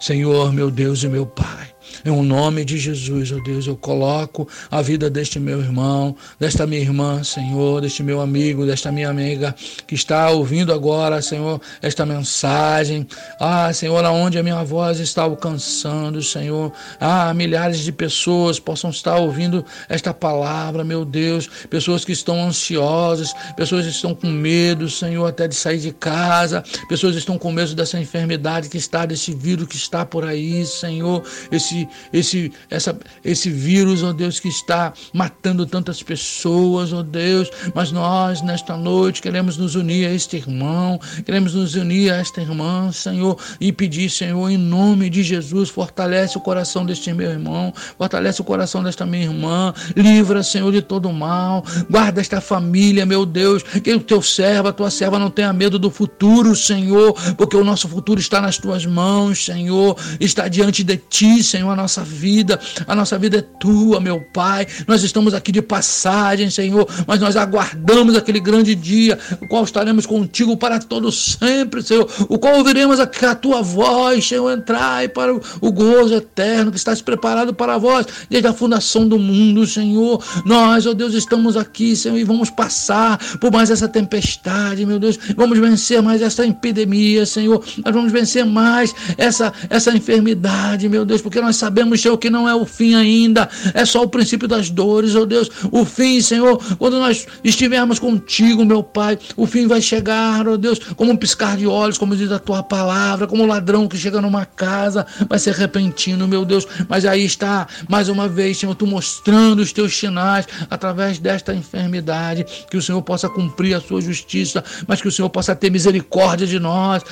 Senhor, 0.00 0.52
meu 0.52 0.70
Deus 0.70 1.02
e 1.02 1.08
meu 1.08 1.26
Pai, 1.26 1.74
em 2.04 2.10
o 2.10 2.22
nome 2.22 2.64
de 2.64 2.78
Jesus, 2.78 3.32
ó 3.32 3.36
oh 3.36 3.42
Deus, 3.42 3.66
eu 3.66 3.76
coloco 3.76 4.48
a 4.70 4.80
vida 4.82 5.10
deste 5.10 5.38
meu 5.38 5.60
irmão, 5.60 6.16
desta 6.38 6.66
minha 6.66 6.80
irmã, 6.80 7.22
Senhor, 7.22 7.80
deste 7.80 8.02
meu 8.02 8.20
amigo, 8.20 8.66
desta 8.66 8.90
minha 8.92 9.08
amiga 9.08 9.54
que 9.86 9.94
está 9.94 10.30
ouvindo 10.30 10.72
agora, 10.72 11.20
Senhor, 11.22 11.60
esta 11.82 12.04
mensagem. 12.04 13.06
Ah, 13.40 13.72
Senhor, 13.72 14.04
aonde 14.04 14.38
a 14.38 14.42
minha 14.42 14.62
voz 14.64 15.00
está 15.00 15.22
alcançando, 15.22 16.22
Senhor. 16.22 16.72
Ah, 17.00 17.32
milhares 17.34 17.80
de 17.80 17.92
pessoas 17.92 18.58
possam 18.58 18.90
estar 18.90 19.16
ouvindo 19.16 19.64
esta 19.88 20.12
palavra, 20.12 20.84
meu 20.84 21.04
Deus. 21.04 21.48
Pessoas 21.68 22.04
que 22.04 22.12
estão 22.12 22.42
ansiosas, 22.42 23.32
pessoas 23.56 23.84
que 23.84 23.90
estão 23.90 24.14
com 24.14 24.28
medo, 24.28 24.88
Senhor, 24.88 25.26
até 25.26 25.48
de 25.48 25.54
sair 25.54 25.78
de 25.78 25.92
casa, 25.92 26.62
pessoas 26.88 27.12
que 27.12 27.20
estão 27.20 27.38
com 27.38 27.52
medo 27.52 27.74
dessa 27.74 27.98
enfermidade 27.98 28.68
que 28.68 28.78
está, 28.78 29.06
desse 29.06 29.34
vírus 29.34 29.68
que 29.68 29.76
está 29.76 30.04
por 30.04 30.24
aí, 30.24 30.64
Senhor, 30.66 31.22
esse 31.50 31.77
esse, 31.78 31.88
esse, 32.12 32.52
essa, 32.70 32.98
esse 33.24 33.50
vírus, 33.50 34.02
ó 34.02 34.12
Deus, 34.12 34.40
que 34.40 34.48
está 34.48 34.92
matando 35.12 35.66
tantas 35.66 36.02
pessoas, 36.02 36.92
ó 36.92 37.02
Deus. 37.02 37.50
Mas 37.74 37.92
nós, 37.92 38.42
nesta 38.42 38.76
noite, 38.76 39.22
queremos 39.22 39.56
nos 39.56 39.74
unir 39.74 40.06
a 40.06 40.12
este 40.12 40.36
irmão, 40.36 40.98
queremos 41.24 41.54
nos 41.54 41.74
unir 41.74 42.12
a 42.12 42.16
esta 42.16 42.40
irmã, 42.40 42.90
Senhor, 42.92 43.38
e 43.60 43.72
pedir, 43.72 44.10
Senhor, 44.10 44.48
em 44.48 44.56
nome 44.56 45.10
de 45.10 45.22
Jesus, 45.22 45.68
fortalece 45.68 46.38
o 46.38 46.40
coração 46.40 46.84
deste 46.84 47.12
meu 47.12 47.30
irmão, 47.30 47.72
fortalece 47.96 48.40
o 48.40 48.44
coração 48.44 48.82
desta 48.82 49.04
minha 49.04 49.24
irmã, 49.24 49.74
livra, 49.96 50.42
Senhor, 50.42 50.72
de 50.72 50.82
todo 50.82 51.12
mal, 51.12 51.64
guarda 51.90 52.20
esta 52.20 52.40
família, 52.40 53.04
meu 53.04 53.26
Deus, 53.26 53.62
que 53.62 53.92
o 53.92 54.00
teu 54.00 54.22
servo, 54.22 54.68
a 54.68 54.72
tua 54.72 54.90
serva 54.90 55.18
não 55.18 55.30
tenha 55.30 55.52
medo 55.52 55.78
do 55.78 55.90
futuro, 55.90 56.54
Senhor, 56.54 57.12
porque 57.36 57.56
o 57.56 57.64
nosso 57.64 57.88
futuro 57.88 58.20
está 58.20 58.40
nas 58.40 58.58
tuas 58.58 58.86
mãos, 58.86 59.44
Senhor, 59.44 59.96
está 60.20 60.48
diante 60.48 60.82
de 60.84 60.96
ti, 60.96 61.42
Senhor 61.42 61.67
Senhor, 61.68 61.72
a 61.72 61.76
nossa 61.76 62.02
vida. 62.02 62.58
A 62.86 62.94
nossa 62.94 63.18
vida 63.18 63.38
é 63.38 63.42
tua, 63.42 64.00
meu 64.00 64.20
Pai. 64.32 64.66
Nós 64.86 65.02
estamos 65.02 65.34
aqui 65.34 65.52
de 65.52 65.60
passagem, 65.60 66.50
Senhor, 66.50 66.88
mas 67.06 67.20
nós 67.20 67.36
aguardamos 67.36 68.16
aquele 68.16 68.40
grande 68.40 68.74
dia, 68.74 69.18
o 69.40 69.48
qual 69.48 69.64
estaremos 69.64 70.06
contigo 70.06 70.56
para 70.56 70.78
todo 70.78 71.12
sempre, 71.12 71.82
Senhor. 71.82 72.08
O 72.28 72.38
qual 72.38 72.56
ouviremos 72.56 73.00
a, 73.00 73.04
a 73.04 73.34
tua 73.34 73.62
voz, 73.62 74.26
Senhor, 74.26 74.50
entrar 74.50 75.04
e 75.04 75.08
para 75.08 75.34
o, 75.34 75.40
o 75.60 75.72
gozo 75.72 76.14
eterno 76.14 76.70
que 76.70 76.78
estás 76.78 77.02
preparado 77.02 77.52
para 77.52 77.76
vós 77.76 78.06
desde 78.30 78.48
a 78.48 78.52
fundação 78.52 79.06
do 79.06 79.18
mundo, 79.18 79.66
Senhor. 79.66 80.22
Nós, 80.44 80.86
ó 80.86 80.90
oh 80.90 80.94
Deus, 80.94 81.14
estamos 81.14 81.56
aqui, 81.56 81.94
Senhor, 81.94 82.16
e 82.16 82.24
vamos 82.24 82.50
passar 82.50 83.18
por 83.38 83.52
mais 83.52 83.70
essa 83.70 83.88
tempestade, 83.88 84.86
meu 84.86 84.98
Deus. 84.98 85.18
Vamos 85.36 85.58
vencer 85.58 86.00
mais 86.00 86.22
essa 86.22 86.46
epidemia, 86.46 87.26
Senhor. 87.26 87.62
Nós 87.84 87.94
vamos 87.94 88.12
vencer 88.12 88.44
mais 88.44 88.94
essa, 89.16 89.52
essa 89.68 89.90
enfermidade, 89.90 90.88
meu 90.88 91.04
Deus, 91.04 91.20
porque 91.20 91.40
nós 91.40 91.47
sabemos, 91.56 92.00
Senhor, 92.00 92.16
que 92.18 92.30
não 92.30 92.48
é 92.48 92.54
o 92.54 92.64
fim 92.64 92.94
ainda, 92.94 93.48
é 93.74 93.84
só 93.84 94.02
o 94.02 94.08
princípio 94.08 94.48
das 94.48 94.70
dores, 94.70 95.14
ó 95.14 95.20
oh 95.20 95.26
Deus. 95.26 95.50
O 95.70 95.84
fim, 95.84 96.20
Senhor, 96.20 96.58
quando 96.76 96.98
nós 96.98 97.26
estivermos 97.42 97.98
contigo, 97.98 98.64
meu 98.64 98.82
Pai, 98.82 99.18
o 99.36 99.46
fim 99.46 99.66
vai 99.66 99.80
chegar, 99.80 100.46
ó 100.46 100.52
oh 100.52 100.56
Deus, 100.56 100.78
como 100.96 101.12
um 101.12 101.16
piscar 101.16 101.56
de 101.56 101.66
olhos, 101.66 101.98
como 101.98 102.16
diz 102.16 102.30
a 102.32 102.38
tua 102.38 102.62
palavra, 102.62 103.26
como 103.26 103.42
um 103.42 103.46
ladrão 103.46 103.88
que 103.88 103.96
chega 103.96 104.20
numa 104.20 104.44
casa, 104.44 105.06
vai 105.28 105.38
ser 105.38 105.54
repentino, 105.54 106.26
meu 106.26 106.44
Deus. 106.44 106.66
Mas 106.88 107.04
aí 107.04 107.24
está, 107.24 107.66
mais 107.88 108.08
uma 108.08 108.28
vez, 108.28 108.58
Senhor, 108.58 108.74
tu 108.74 108.86
mostrando 108.86 109.60
os 109.60 109.72
teus 109.72 109.96
sinais 109.96 110.46
através 110.70 111.18
desta 111.18 111.54
enfermidade, 111.54 112.46
que 112.70 112.76
o 112.76 112.82
Senhor 112.82 113.02
possa 113.02 113.28
cumprir 113.28 113.74
a 113.74 113.80
sua 113.80 114.00
justiça, 114.00 114.64
mas 114.86 115.00
que 115.00 115.08
o 115.08 115.12
Senhor 115.12 115.28
possa 115.30 115.54
ter 115.54 115.70
misericórdia 115.70 116.46
de 116.46 116.58
nós, 116.58 117.02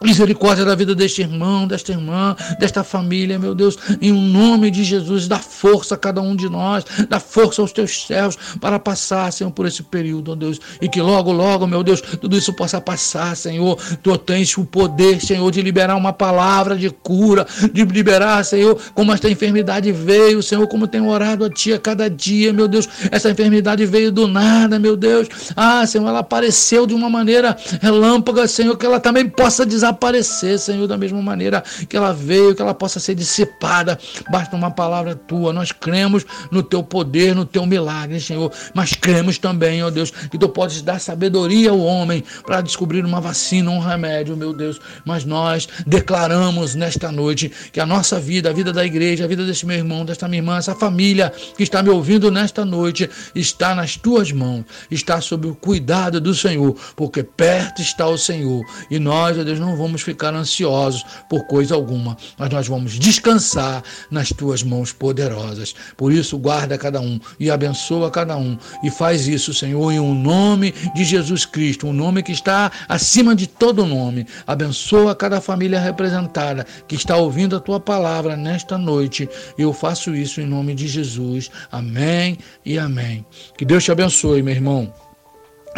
Misericórdia 0.00 0.64
da 0.64 0.76
vida 0.76 0.94
deste 0.94 1.22
irmão, 1.22 1.66
desta 1.66 1.90
irmã, 1.90 2.36
desta 2.60 2.84
família, 2.84 3.36
meu 3.36 3.52
Deus, 3.52 3.76
em 4.00 4.12
nome 4.12 4.70
de 4.70 4.84
Jesus, 4.84 5.26
dá 5.26 5.40
força 5.40 5.96
a 5.96 5.98
cada 5.98 6.20
um 6.20 6.36
de 6.36 6.48
nós, 6.48 6.84
dá 7.08 7.18
força 7.18 7.60
aos 7.60 7.72
teus 7.72 8.06
servos 8.06 8.38
para 8.60 8.78
passar, 8.78 9.32
Senhor, 9.32 9.50
por 9.50 9.66
esse 9.66 9.82
período, 9.82 10.32
ó 10.32 10.34
Deus, 10.36 10.60
e 10.80 10.88
que 10.88 11.00
logo, 11.02 11.32
logo, 11.32 11.66
meu 11.66 11.82
Deus, 11.82 12.00
tudo 12.00 12.38
isso 12.38 12.52
possa 12.52 12.80
passar, 12.80 13.36
Senhor. 13.36 13.76
Tu 14.00 14.16
tens 14.18 14.56
o 14.56 14.64
poder, 14.64 15.20
Senhor, 15.20 15.50
de 15.50 15.60
liberar 15.62 15.96
uma 15.96 16.12
palavra 16.12 16.76
de 16.76 16.90
cura, 16.90 17.44
de 17.72 17.84
liberar, 17.84 18.44
Senhor, 18.44 18.78
como 18.94 19.12
esta 19.12 19.28
enfermidade 19.28 19.90
veio, 19.90 20.40
Senhor, 20.44 20.66
como 20.68 20.86
tenho 20.86 21.08
orado 21.08 21.44
a 21.44 21.50
Ti 21.50 21.72
a 21.72 21.78
cada 21.78 22.08
dia, 22.08 22.52
meu 22.52 22.68
Deus, 22.68 22.88
essa 23.10 23.30
enfermidade 23.30 23.84
veio 23.84 24.12
do 24.12 24.28
nada, 24.28 24.78
meu 24.78 24.96
Deus. 24.96 25.26
Ah, 25.56 25.84
Senhor, 25.84 26.06
ela 26.06 26.20
apareceu 26.20 26.86
de 26.86 26.94
uma 26.94 27.10
maneira 27.10 27.56
relâmpaga, 27.80 28.46
Senhor, 28.46 28.76
que 28.76 28.86
ela 28.86 29.00
também 29.00 29.28
possa 29.28 29.66
desaparecer 29.66 29.87
desaparecer, 29.88 30.58
Senhor, 30.58 30.86
da 30.86 30.96
mesma 30.96 31.20
maneira 31.22 31.62
que 31.88 31.96
ela 31.96 32.12
veio, 32.12 32.54
que 32.54 32.62
ela 32.62 32.74
possa 32.74 33.00
ser 33.00 33.14
dissipada. 33.14 33.98
Basta 34.30 34.54
uma 34.54 34.70
palavra 34.70 35.14
tua. 35.14 35.52
Nós 35.52 35.72
cremos 35.72 36.24
no 36.50 36.62
teu 36.62 36.82
poder, 36.82 37.34
no 37.34 37.44
teu 37.44 37.64
milagre, 37.66 38.20
Senhor. 38.20 38.52
Mas 38.74 38.92
cremos 38.92 39.38
também, 39.38 39.82
ó 39.82 39.90
Deus, 39.90 40.10
que 40.10 40.38
tu 40.38 40.48
podes 40.48 40.82
dar 40.82 41.00
sabedoria 41.00 41.70
ao 41.70 41.80
homem 41.80 42.22
para 42.44 42.60
descobrir 42.60 43.04
uma 43.04 43.20
vacina, 43.20 43.70
um 43.70 43.78
remédio, 43.78 44.36
meu 44.36 44.52
Deus. 44.52 44.80
Mas 45.04 45.24
nós 45.24 45.68
declaramos 45.86 46.74
nesta 46.74 47.10
noite 47.10 47.50
que 47.72 47.80
a 47.80 47.86
nossa 47.86 48.20
vida, 48.20 48.50
a 48.50 48.52
vida 48.52 48.72
da 48.72 48.84
igreja, 48.84 49.24
a 49.24 49.28
vida 49.28 49.44
deste 49.44 49.66
meu 49.66 49.76
irmão, 49.76 50.04
desta 50.04 50.28
minha 50.28 50.40
irmã, 50.40 50.58
essa 50.58 50.74
família 50.74 51.32
que 51.56 51.62
está 51.62 51.82
me 51.82 51.88
ouvindo 51.88 52.30
nesta 52.30 52.64
noite, 52.64 53.08
está 53.34 53.74
nas 53.74 53.96
tuas 53.96 54.32
mãos, 54.32 54.64
está 54.90 55.20
sob 55.20 55.48
o 55.48 55.54
cuidado 55.54 56.20
do 56.20 56.34
Senhor, 56.34 56.76
porque 56.94 57.22
perto 57.22 57.80
está 57.80 58.06
o 58.06 58.18
Senhor. 58.18 58.64
E 58.90 58.98
nós, 58.98 59.38
ó 59.38 59.44
Deus, 59.44 59.58
não 59.58 59.76
vamos 59.78 60.02
ficar 60.02 60.34
ansiosos 60.34 61.04
por 61.28 61.46
coisa 61.46 61.74
alguma, 61.74 62.16
mas 62.36 62.50
nós 62.50 62.68
vamos 62.68 62.98
descansar 62.98 63.82
nas 64.10 64.28
tuas 64.28 64.62
mãos 64.62 64.92
poderosas. 64.92 65.74
Por 65.96 66.12
isso, 66.12 66.36
guarda 66.36 66.76
cada 66.76 67.00
um 67.00 67.18
e 67.38 67.50
abençoa 67.50 68.10
cada 68.10 68.36
um. 68.36 68.58
E 68.82 68.90
faz 68.90 69.26
isso, 69.26 69.54
Senhor, 69.54 69.90
em 69.90 70.00
um 70.00 70.14
nome 70.14 70.74
de 70.94 71.04
Jesus 71.04 71.46
Cristo, 71.46 71.86
um 71.86 71.92
nome 71.92 72.22
que 72.22 72.32
está 72.32 72.70
acima 72.88 73.34
de 73.34 73.46
todo 73.46 73.86
nome. 73.86 74.26
Abençoa 74.46 75.14
cada 75.14 75.40
família 75.40 75.80
representada 75.80 76.66
que 76.86 76.96
está 76.96 77.16
ouvindo 77.16 77.56
a 77.56 77.60
tua 77.60 77.80
palavra 77.80 78.36
nesta 78.36 78.76
noite. 78.76 79.28
Eu 79.56 79.72
faço 79.72 80.14
isso 80.14 80.40
em 80.40 80.46
nome 80.46 80.74
de 80.74 80.88
Jesus. 80.88 81.50
Amém 81.70 82.38
e 82.64 82.78
amém. 82.78 83.24
Que 83.56 83.64
Deus 83.64 83.84
te 83.84 83.92
abençoe, 83.92 84.42
meu 84.42 84.54
irmão 84.54 84.92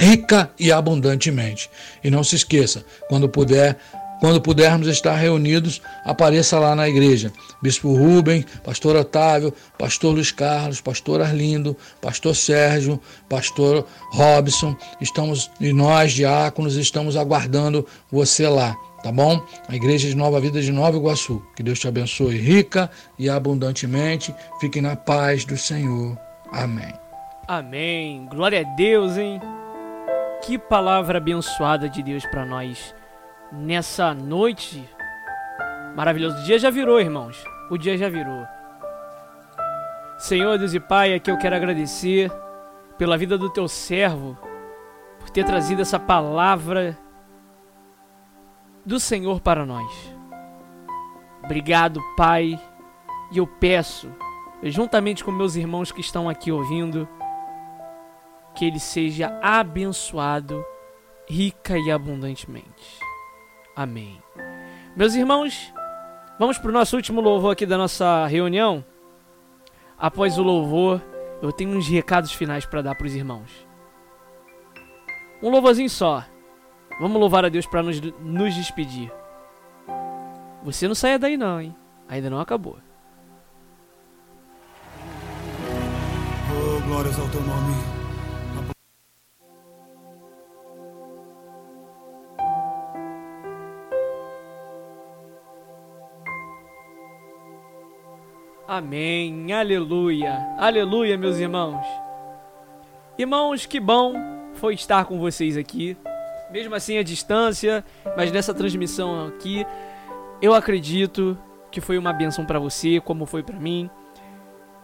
rica 0.01 0.51
e 0.59 0.72
abundantemente. 0.72 1.70
E 2.03 2.11
não 2.11 2.24
se 2.24 2.34
esqueça, 2.34 2.84
quando 3.09 3.28
puder, 3.28 3.76
quando 4.18 4.40
pudermos 4.40 4.88
estar 4.88 5.14
reunidos, 5.14 5.80
apareça 6.05 6.59
lá 6.59 6.74
na 6.74 6.88
igreja. 6.88 7.30
Bispo 7.62 7.94
Rubem, 7.94 8.44
Pastor 8.64 8.96
Otávio, 8.96 9.53
Pastor 9.78 10.14
Luiz 10.14 10.32
Carlos, 10.32 10.80
Pastor 10.80 11.20
Arlindo, 11.20 11.76
Pastor 12.01 12.34
Sérgio, 12.34 12.98
Pastor 13.28 13.86
Robson, 14.12 14.74
estamos 15.01 15.51
e 15.61 15.72
nós 15.72 16.12
diáconos 16.12 16.76
estamos 16.76 17.16
aguardando 17.16 17.86
você 18.11 18.48
lá, 18.48 18.74
tá 19.03 19.12
bom? 19.12 19.44
A 19.68 19.76
Igreja 19.76 20.09
de 20.09 20.14
Nova 20.14 20.40
Vida 20.40 20.62
de 20.62 20.72
Nova 20.72 20.96
Iguaçu. 20.96 21.42
Que 21.55 21.62
Deus 21.62 21.78
te 21.78 21.88
abençoe 21.88 22.38
rica 22.38 22.90
e 23.18 23.28
abundantemente. 23.28 24.34
Fique 24.61 24.80
na 24.80 24.96
paz 24.96 25.44
do 25.44 25.59
Senhor. 25.59 26.18
Amém. 26.53 26.92
Amém. 27.46 28.26
Glória 28.30 28.61
a 28.61 28.76
Deus, 28.76 29.16
hein? 29.18 29.40
Que 30.43 30.59
palavra 30.59 31.18
abençoada 31.18 31.88
de 31.88 32.03
Deus 32.03 32.24
para 32.26 32.47
nós 32.47 32.95
nessa 33.53 34.14
noite 34.14 34.88
maravilhosa. 35.95 36.41
O 36.41 36.45
dia 36.45 36.59
já 36.59 36.70
virou, 36.70 37.01
irmãos. 37.01 37.45
O 37.70 37.76
dia 37.76 37.97
já 37.97 38.09
virou. 38.09 38.47
Senhor 40.18 40.59
Deus 40.59 40.72
e 40.72 40.80
Pai, 40.80 41.14
aqui 41.14 41.30
eu 41.30 41.38
quero 41.38 41.57
agradecer 41.57 42.32
pela 42.97 43.16
vida 43.16 43.38
do 43.38 43.51
teu 43.51 43.68
servo, 43.68 44.36
por 45.18 45.30
ter 45.30 45.45
trazido 45.45 45.82
essa 45.82 45.99
palavra 45.99 46.99
do 48.84 48.99
Senhor 48.99 49.41
para 49.41 49.64
nós. 49.64 50.14
Obrigado, 51.45 52.01
Pai. 52.16 52.61
E 53.32 53.38
eu 53.38 53.47
peço, 53.47 54.11
juntamente 54.62 55.22
com 55.22 55.30
meus 55.30 55.55
irmãos 55.55 55.93
que 55.93 56.01
estão 56.01 56.28
aqui 56.28 56.51
ouvindo, 56.51 57.09
que 58.61 58.67
ele 58.67 58.79
seja 58.79 59.39
abençoado 59.41 60.63
rica 61.27 61.79
e 61.79 61.91
abundantemente. 61.91 63.01
Amém. 63.75 64.23
Meus 64.95 65.15
irmãos, 65.15 65.73
vamos 66.39 66.59
para 66.59 66.69
o 66.69 66.73
nosso 66.73 66.95
último 66.95 67.23
louvor 67.23 67.53
aqui 67.53 67.65
da 67.65 67.79
nossa 67.79 68.27
reunião. 68.27 68.85
Após 69.97 70.37
o 70.37 70.43
louvor, 70.43 71.01
eu 71.41 71.51
tenho 71.51 71.71
uns 71.71 71.89
recados 71.89 72.35
finais 72.35 72.67
para 72.67 72.83
dar 72.83 72.95
para 72.95 73.07
os 73.07 73.15
irmãos. 73.15 73.51
Um 75.43 75.49
louvorzinho 75.49 75.89
só. 75.89 76.23
Vamos 77.01 77.19
louvar 77.19 77.47
a 77.47 77.49
Deus 77.49 77.65
para 77.65 77.83
nos, 77.83 77.99
nos 77.99 78.55
despedir. 78.55 79.11
Você 80.65 80.87
não 80.87 80.95
saia 80.95 81.19
daí 81.19 81.39
não, 81.39 81.63
hein? 81.63 81.75
Ainda 82.07 82.29
não 82.29 82.39
acabou. 82.39 82.77
Oh, 86.53 86.87
glórias 86.87 87.19
ao 87.19 87.27
teu 87.31 87.41
nome. 87.41 87.99
Amém. 98.71 99.53
Aleluia. 99.53 100.55
Aleluia, 100.57 101.18
meus 101.18 101.39
irmãos. 101.39 101.85
Irmãos, 103.18 103.66
que 103.66 103.81
bom 103.81 104.14
foi 104.55 104.75
estar 104.75 105.07
com 105.07 105.18
vocês 105.18 105.57
aqui. 105.57 105.97
Mesmo 106.53 106.77
assim 106.77 106.97
à 106.97 107.03
distância, 107.03 107.85
mas 108.16 108.31
nessa 108.31 108.55
transmissão 108.55 109.27
aqui, 109.27 109.66
eu 110.41 110.55
acredito 110.55 111.37
que 111.68 111.81
foi 111.81 111.99
uma 111.99 112.12
benção 112.12 112.47
para 112.47 112.61
você, 112.61 113.01
como 113.01 113.27
foi 113.27 113.43
para 113.43 113.59
mim. 113.59 113.91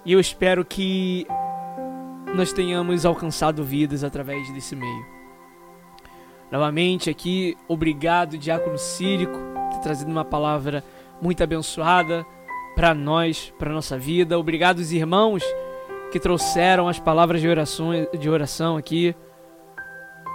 E 0.05 0.13
eu 0.13 0.19
espero 0.19 0.65
que 0.65 1.25
nós 2.35 2.53
tenhamos 2.53 3.07
alcançado 3.07 3.63
vidas 3.63 4.03
através 4.03 4.53
desse 4.53 4.75
meio. 4.75 5.07
Novamente 6.51 7.09
aqui, 7.09 7.57
obrigado, 7.69 8.37
Diácono 8.37 8.79
Círico, 8.79 9.39
por 9.39 9.75
ter 9.75 9.81
trazido 9.81 10.11
uma 10.11 10.25
palavra 10.25 10.83
muito 11.23 11.41
abençoada 11.41 12.27
para 12.77 12.95
nós, 12.95 13.53
para 13.59 13.73
nossa 13.73 13.99
vida. 13.99 14.39
Obrigado 14.39 14.79
os 14.79 14.93
irmãos 14.93 15.43
que 16.13 16.21
trouxeram 16.21 16.87
as 16.87 17.01
palavras 17.01 17.41
de 17.41 17.49
oração, 17.49 17.91
de 18.17 18.29
oração 18.29 18.77
aqui. 18.77 19.17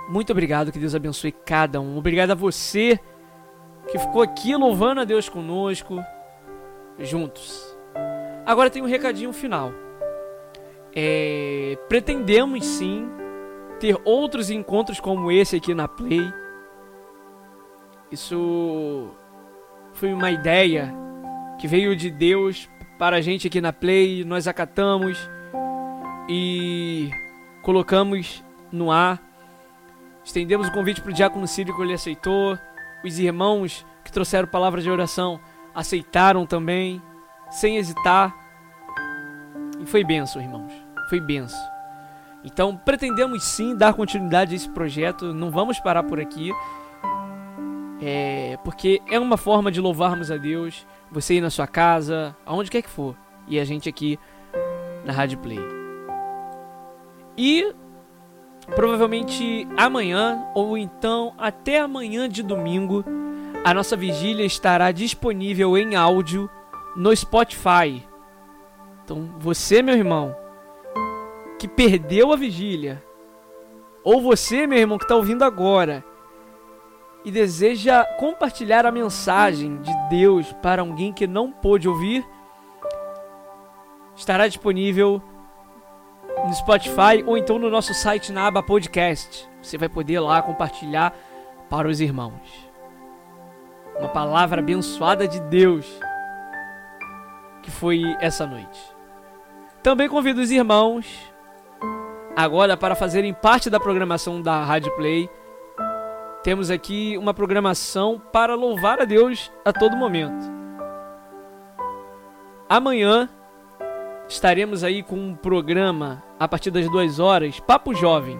Muito 0.09 0.31
obrigado, 0.31 0.71
que 0.71 0.79
Deus 0.79 0.95
abençoe 0.95 1.31
cada 1.31 1.79
um. 1.79 1.97
Obrigado 1.97 2.31
a 2.31 2.35
você 2.35 2.99
que 3.89 3.99
ficou 3.99 4.23
aqui 4.23 4.55
louvando 4.55 5.01
a 5.01 5.05
Deus 5.05 5.29
conosco, 5.29 6.03
juntos. 6.97 7.77
Agora 8.43 8.71
tem 8.71 8.81
um 8.81 8.87
recadinho 8.87 9.31
final. 9.31 9.71
É, 10.93 11.77
pretendemos 11.87 12.65
sim 12.65 13.07
ter 13.79 13.97
outros 14.03 14.49
encontros 14.49 14.99
como 14.99 15.31
esse 15.31 15.55
aqui 15.55 15.75
na 15.75 15.87
Play. 15.87 16.33
Isso 18.11 19.09
foi 19.93 20.11
uma 20.11 20.31
ideia 20.31 20.93
que 21.61 21.67
veio 21.67 21.95
de 21.95 22.09
Deus 22.09 22.67
para 22.97 23.17
a 23.17 23.21
gente 23.21 23.45
aqui 23.45 23.61
na 23.61 23.71
Play, 23.71 24.25
nós 24.25 24.47
acatamos 24.47 25.29
e 26.27 27.11
colocamos 27.61 28.43
no 28.71 28.91
ar. 28.91 29.21
Estendemos 30.23 30.69
o 30.69 30.71
convite 30.71 31.01
para 31.01 31.11
o 31.11 31.13
Diácono 31.13 31.47
Círico, 31.47 31.83
ele 31.83 31.93
aceitou. 31.93 32.57
Os 33.05 33.19
irmãos 33.19 33.85
que 34.03 34.11
trouxeram 34.11 34.47
palavras 34.47 34.83
de 34.83 34.89
oração 34.89 35.39
aceitaram 35.73 36.47
também, 36.47 36.99
sem 37.51 37.77
hesitar. 37.77 38.35
E 39.79 39.85
foi 39.85 40.03
benção, 40.03 40.41
irmãos. 40.41 40.73
Foi 41.09 41.19
benção. 41.19 41.61
Então, 42.43 42.75
pretendemos 42.75 43.43
sim 43.43 43.77
dar 43.77 43.93
continuidade 43.93 44.53
a 44.53 44.55
esse 44.55 44.69
projeto. 44.69 45.31
Não 45.31 45.51
vamos 45.51 45.79
parar 45.79 46.01
por 46.01 46.19
aqui. 46.19 46.51
É, 48.01 48.57
porque 48.63 48.99
é 49.07 49.19
uma 49.19 49.37
forma 49.37 49.71
de 49.71 49.79
louvarmos 49.79 50.31
a 50.31 50.37
Deus, 50.37 50.87
você 51.11 51.35
ir 51.35 51.41
na 51.41 51.49
sua 51.49 51.67
casa, 51.67 52.35
aonde 52.45 52.71
quer 52.71 52.81
que 52.81 52.89
for, 52.89 53.15
e 53.47 53.59
a 53.59 53.65
gente 53.65 53.89
aqui 53.89 54.17
na 55.03 55.11
Rádio 55.11 55.37
Play. 55.39 55.59
E 57.37 57.73
provavelmente 58.75 59.67
amanhã 59.75 60.45
ou 60.55 60.77
então 60.77 61.33
até 61.37 61.79
amanhã 61.79 62.29
de 62.29 62.41
domingo, 62.41 63.03
a 63.63 63.73
nossa 63.73 63.95
vigília 63.95 64.45
estará 64.45 64.91
disponível 64.91 65.77
em 65.77 65.95
áudio 65.95 66.49
no 66.95 67.15
Spotify. 67.15 68.07
Então, 69.03 69.29
você, 69.37 69.81
meu 69.81 69.95
irmão, 69.95 70.35
que 71.59 71.67
perdeu 71.67 72.31
a 72.31 72.35
vigília, 72.35 73.03
ou 74.03 74.21
você, 74.21 74.65
meu 74.65 74.79
irmão, 74.79 74.97
que 74.97 75.03
está 75.03 75.15
ouvindo 75.15 75.43
agora, 75.43 76.03
e 77.23 77.31
deseja 77.31 78.03
compartilhar 78.17 78.85
a 78.85 78.91
mensagem 78.91 79.77
de 79.81 79.91
Deus 80.09 80.51
para 80.61 80.81
alguém 80.81 81.13
que 81.13 81.27
não 81.27 81.51
pôde 81.51 81.87
ouvir, 81.87 82.25
estará 84.15 84.47
disponível 84.47 85.21
no 86.45 86.53
Spotify 86.53 87.23
ou 87.25 87.37
então 87.37 87.59
no 87.59 87.69
nosso 87.69 87.93
site 87.93 88.31
na 88.31 88.47
aba 88.47 88.63
podcast. 88.63 89.47
Você 89.61 89.77
vai 89.77 89.89
poder 89.89 90.19
lá 90.19 90.41
compartilhar 90.41 91.13
para 91.69 91.87
os 91.87 92.01
irmãos. 92.01 92.69
Uma 93.99 94.09
palavra 94.09 94.59
abençoada 94.59 95.27
de 95.27 95.39
Deus 95.41 95.85
que 97.61 97.69
foi 97.69 98.01
essa 98.19 98.47
noite. 98.47 98.79
Também 99.83 100.09
convido 100.09 100.41
os 100.41 100.49
irmãos 100.49 101.05
agora 102.35 102.75
para 102.75 102.95
fazerem 102.95 103.33
parte 103.33 103.69
da 103.69 103.79
programação 103.79 104.41
da 104.41 104.63
Rádio 104.63 104.95
Play 104.95 105.29
temos 106.43 106.71
aqui 106.71 107.17
uma 107.17 107.33
programação 107.33 108.21
para 108.31 108.55
louvar 108.55 108.99
a 108.99 109.05
Deus 109.05 109.51
a 109.63 109.71
todo 109.71 109.95
momento. 109.95 110.51
Amanhã 112.67 113.29
estaremos 114.27 114.83
aí 114.83 115.03
com 115.03 115.15
um 115.15 115.35
programa 115.35 116.23
a 116.39 116.47
partir 116.47 116.71
das 116.71 116.89
duas 116.89 117.19
horas, 117.19 117.59
Papo 117.59 117.93
Jovem. 117.93 118.39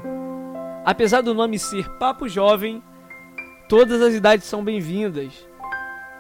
Apesar 0.84 1.22
do 1.22 1.34
nome 1.34 1.60
ser 1.60 1.88
Papo 1.98 2.28
Jovem, 2.28 2.82
todas 3.70 4.02
as 4.02 4.14
idades 4.14 4.46
são 4.48 4.64
bem-vindas. 4.64 5.48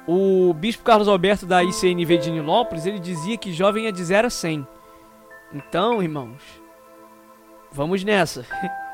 O 0.07 0.53
Bispo 0.53 0.83
Carlos 0.83 1.07
Alberto 1.07 1.45
da 1.45 1.63
ICNV 1.63 2.17
de 2.17 2.31
Nilópolis, 2.31 2.85
ele 2.85 2.99
dizia 2.99 3.37
que 3.37 3.53
jovem 3.53 3.87
é 3.87 3.91
de 3.91 4.03
0 4.03 4.27
a 4.27 4.29
100. 4.29 4.67
Então, 5.53 6.01
irmãos, 6.01 6.41
vamos 7.71 8.03
nessa. 8.03 8.45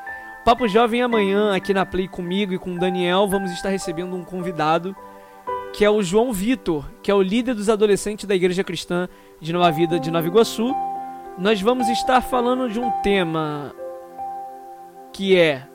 Papo 0.48 0.66
Jovem 0.66 1.02
amanhã 1.02 1.54
aqui 1.54 1.74
na 1.74 1.84
Play 1.84 2.08
comigo 2.08 2.54
e 2.54 2.58
com 2.58 2.72
o 2.72 2.78
Daniel 2.78 3.28
vamos 3.28 3.52
estar 3.52 3.68
recebendo 3.68 4.16
um 4.16 4.24
convidado 4.24 4.96
que 5.74 5.84
é 5.84 5.90
o 5.90 6.02
João 6.02 6.32
Vitor, 6.32 6.86
que 7.02 7.10
é 7.10 7.14
o 7.14 7.20
líder 7.20 7.54
dos 7.54 7.68
adolescentes 7.68 8.24
da 8.24 8.34
Igreja 8.34 8.64
Cristã 8.64 9.10
de 9.42 9.52
Nova 9.52 9.70
Vida 9.70 10.00
de 10.00 10.10
Nova 10.10 10.26
Iguaçu. 10.26 10.74
Nós 11.36 11.60
vamos 11.60 11.86
estar 11.90 12.22
falando 12.22 12.72
de 12.72 12.80
um 12.80 12.90
tema 13.02 13.74
que 15.12 15.36
é 15.36 15.68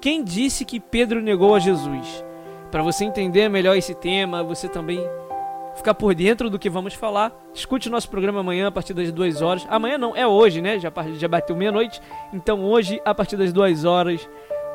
quem 0.00 0.22
disse 0.22 0.64
que 0.64 0.78
Pedro 0.78 1.20
negou 1.20 1.56
a 1.56 1.58
Jesus? 1.58 2.24
Para 2.70 2.84
você 2.84 3.04
entender 3.04 3.48
melhor 3.48 3.76
esse 3.76 3.92
tema, 3.92 4.44
você 4.44 4.68
também 4.68 5.04
ficar 5.74 5.94
por 5.94 6.14
dentro 6.14 6.50
do 6.50 6.58
que 6.58 6.70
vamos 6.70 6.94
falar, 6.94 7.32
escute 7.54 7.88
nosso 7.88 8.08
programa 8.08 8.40
amanhã 8.40 8.68
a 8.68 8.72
partir 8.72 8.94
das 8.94 9.10
2 9.10 9.42
horas. 9.42 9.66
Amanhã 9.68 9.98
não, 9.98 10.14
é 10.16 10.26
hoje, 10.26 10.60
né? 10.60 10.78
Já, 10.78 10.92
já 11.14 11.28
bateu 11.28 11.56
meia-noite. 11.56 12.00
Então 12.32 12.64
hoje, 12.64 13.00
a 13.04 13.14
partir 13.14 13.36
das 13.36 13.52
2 13.52 13.84
horas, 13.84 14.28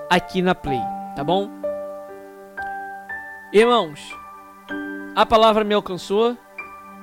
aqui 0.10 0.42
na 0.42 0.56
Play, 0.56 0.82
tá 1.16 1.24
bom? 1.24 1.50
Irmãos, 3.54 4.00
a 5.16 5.26
palavra 5.26 5.64
me 5.64 5.74
alcançou, 5.74 6.38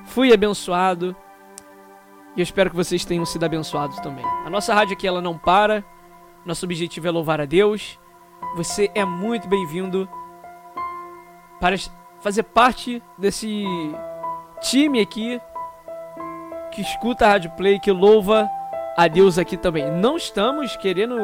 fui 0.05 0.31
abençoado 0.31 1.15
e 2.35 2.39
eu 2.39 2.43
espero 2.43 2.69
que 2.69 2.75
vocês 2.75 3.05
tenham 3.05 3.25
sido 3.25 3.45
abençoados 3.45 3.99
também. 3.99 4.25
A 4.45 4.49
nossa 4.49 4.73
rádio 4.73 4.93
aqui 4.93 5.07
ela 5.07 5.21
não 5.21 5.37
para, 5.37 5.83
nosso 6.45 6.65
objetivo 6.65 7.07
é 7.07 7.11
louvar 7.11 7.41
a 7.41 7.45
Deus. 7.45 7.99
Você 8.55 8.91
é 8.93 9.03
muito 9.03 9.47
bem-vindo 9.47 10.07
para 11.59 11.75
fazer 12.25 12.41
parte 12.41 13.03
desse 13.19 13.63
time 14.59 14.99
aqui 14.99 15.39
que 16.71 16.81
escuta 16.81 17.23
a 17.23 17.29
Rádio 17.29 17.51
Play, 17.51 17.79
que 17.79 17.91
louva 17.91 18.49
a 18.97 19.07
Deus 19.07 19.37
aqui 19.37 19.55
também. 19.55 19.91
Não 19.91 20.17
estamos 20.17 20.75
querendo 20.75 21.15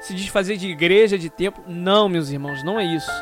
se 0.00 0.12
desfazer 0.12 0.56
de 0.56 0.66
igreja, 0.66 1.16
de 1.16 1.30
templo. 1.30 1.62
Não, 1.68 2.08
meus 2.08 2.30
irmãos, 2.30 2.64
não 2.64 2.80
é 2.80 2.84
isso. 2.84 3.12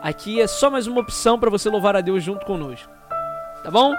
Aqui 0.00 0.40
é 0.40 0.46
só 0.46 0.70
mais 0.70 0.86
uma 0.86 1.00
opção 1.00 1.40
para 1.40 1.50
você 1.50 1.68
louvar 1.68 1.96
a 1.96 2.00
Deus 2.00 2.22
junto 2.22 2.46
conosco. 2.46 2.88
Tá 3.64 3.70
bom? 3.72 3.92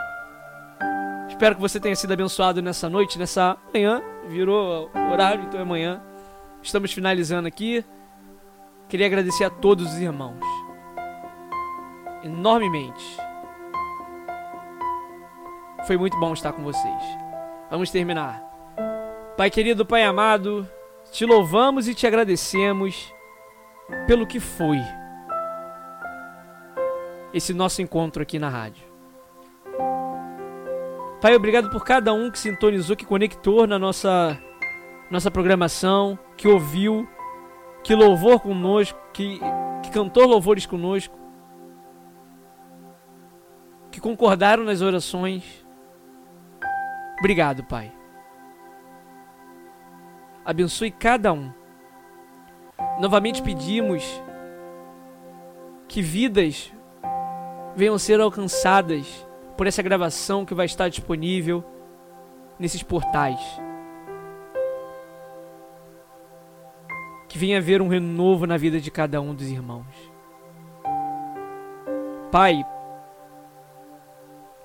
Espero 1.27 1.55
que 1.55 1.61
você 1.61 1.77
tenha 1.77 1.95
sido 1.97 2.13
abençoado 2.13 2.61
nessa 2.61 2.87
noite, 2.87 3.19
nessa 3.19 3.57
manhã. 3.73 4.01
Virou 4.29 4.89
horário, 5.11 5.43
então 5.43 5.59
é 5.59 5.65
manhã. 5.65 6.01
Estamos 6.63 6.93
finalizando 6.93 7.49
aqui. 7.49 7.83
Queria 8.87 9.07
agradecer 9.07 9.43
a 9.43 9.49
todos 9.49 9.91
os 9.91 9.99
irmãos 9.99 10.56
enormemente. 12.23 13.17
Foi 15.85 15.97
muito 15.97 16.19
bom 16.19 16.33
estar 16.33 16.51
com 16.53 16.63
vocês. 16.63 17.03
Vamos 17.69 17.91
terminar. 17.91 18.43
Pai 19.37 19.49
querido, 19.49 19.85
Pai 19.85 20.03
amado, 20.03 20.67
te 21.11 21.25
louvamos 21.25 21.87
e 21.87 21.93
te 21.93 22.07
agradecemos 22.07 23.13
pelo 24.05 24.25
que 24.25 24.39
foi 24.39 24.79
esse 27.33 27.53
nosso 27.53 27.81
encontro 27.81 28.21
aqui 28.21 28.39
na 28.39 28.49
rádio. 28.49 28.85
Pai, 31.21 31.35
obrigado 31.35 31.69
por 31.69 31.83
cada 31.83 32.13
um 32.13 32.29
que 32.29 32.39
sintonizou, 32.39 32.95
que 32.95 33.05
conectou 33.05 33.65
na 33.67 33.79
nossa 33.79 34.37
nossa 35.09 35.31
programação, 35.31 36.19
que 36.35 36.47
ouviu, 36.47 37.07
que 37.83 37.95
louvou 37.95 38.39
conosco, 38.39 38.99
que, 39.13 39.39
que 39.83 39.91
cantou 39.91 40.27
louvores 40.27 40.65
conosco 40.65 41.17
que 43.97 44.01
concordaram 44.01 44.63
nas 44.63 44.83
orações. 44.83 45.43
Obrigado, 47.17 47.63
Pai. 47.63 47.91
Abençoe 50.45 50.91
cada 50.91 51.33
um. 51.33 51.51
Novamente 52.99 53.41
pedimos 53.41 54.03
que 55.87 55.99
vidas 55.99 56.71
venham 57.75 57.97
ser 57.97 58.21
alcançadas 58.21 59.25
por 59.57 59.65
essa 59.65 59.81
gravação 59.81 60.45
que 60.45 60.53
vai 60.53 60.67
estar 60.67 60.89
disponível 60.89 61.65
nesses 62.59 62.83
portais. 62.83 63.41
Que 67.27 67.39
venha 67.39 67.57
haver 67.57 67.81
um 67.81 67.87
renovo 67.87 68.45
na 68.45 68.57
vida 68.57 68.79
de 68.79 68.91
cada 68.91 69.19
um 69.19 69.33
dos 69.33 69.47
irmãos. 69.47 69.87
Pai, 72.31 72.63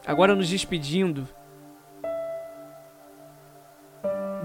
agora 0.07 0.35
nos 0.35 0.49
despedindo, 0.49 1.29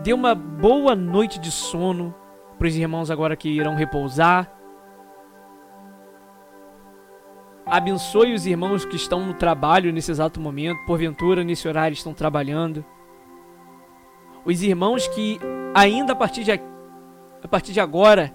dê 0.03 0.13
uma 0.13 0.35
boa 0.35 0.95
noite 0.95 1.39
de 1.39 1.51
sono 1.51 2.13
para 2.57 2.67
os 2.67 2.75
irmãos 2.75 3.11
agora 3.11 3.35
que 3.35 3.49
irão 3.49 3.75
repousar. 3.75 4.51
Abençoe 7.65 8.33
os 8.33 8.45
irmãos 8.45 8.85
que 8.85 8.95
estão 8.95 9.25
no 9.25 9.33
trabalho 9.33 9.91
nesse 9.91 10.09
exato 10.09 10.39
momento, 10.39 10.85
porventura 10.85 11.43
nesse 11.43 11.67
horário 11.67 11.93
estão 11.93 12.13
trabalhando. 12.13 12.85
Os 14.45 14.63
irmãos 14.63 15.07
que 15.09 15.39
ainda 15.75 16.13
a 16.13 16.15
partir 16.15 16.43
de, 16.45 16.51
a 16.53 17.47
partir 17.49 17.73
de 17.73 17.81
agora 17.81 18.31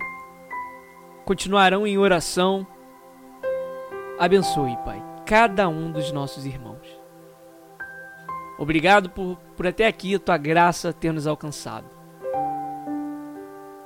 continuarão 1.25 1.87
em 1.87 1.97
oração. 1.97 2.67
Abençoe, 4.19 4.77
Pai, 4.85 5.03
cada 5.25 5.69
um 5.69 5.91
dos 5.91 6.13
nossos 6.13 6.45
irmãos. 6.45 7.02
Obrigado 8.63 9.11
por, 9.11 9.37
por 9.57 9.67
até 9.67 9.89
aqui 9.89 10.15
a 10.15 10.21
tua 10.21 10.39
graça 10.39 10.93
ter 10.93 11.13
nos 11.13 11.27
alcançado. 11.27 11.85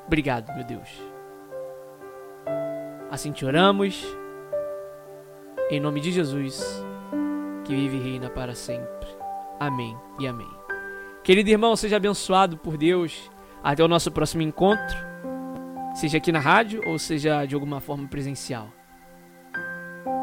Obrigado, 0.06 0.54
meu 0.54 0.64
Deus. 0.64 1.02
Assim 3.10 3.32
te 3.32 3.46
oramos, 3.46 4.04
em 5.70 5.80
nome 5.80 5.98
de 5.98 6.12
Jesus, 6.12 6.62
que 7.64 7.74
vive 7.74 7.96
e 7.96 8.02
reina 8.02 8.28
para 8.28 8.54
sempre. 8.54 9.08
Amém 9.58 9.96
e 10.20 10.26
amém. 10.26 10.50
Querido 11.24 11.48
irmão, 11.48 11.74
seja 11.74 11.96
abençoado 11.96 12.58
por 12.58 12.76
Deus. 12.76 13.30
Até 13.64 13.82
o 13.82 13.88
nosso 13.88 14.12
próximo 14.12 14.42
encontro, 14.42 14.94
seja 15.94 16.18
aqui 16.18 16.30
na 16.30 16.38
rádio 16.38 16.82
ou 16.86 16.98
seja 16.98 17.46
de 17.46 17.54
alguma 17.54 17.80
forma 17.80 18.06
presencial. 18.08 18.68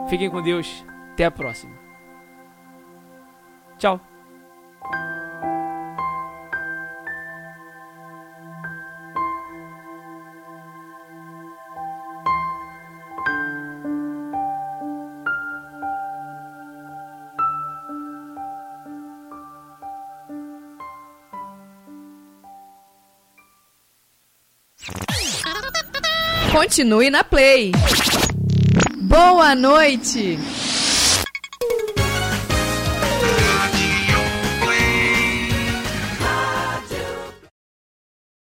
Fiquem 0.07 0.29
com 0.29 0.43
Deus. 0.43 0.85
Até 1.13 1.25
a 1.25 1.31
próxima. 1.31 1.73
Tchau. 3.79 4.12
Continue 26.73 27.09
na 27.09 27.23
Play. 27.23 27.71
Boa 28.97 29.53
noite! 29.53 30.39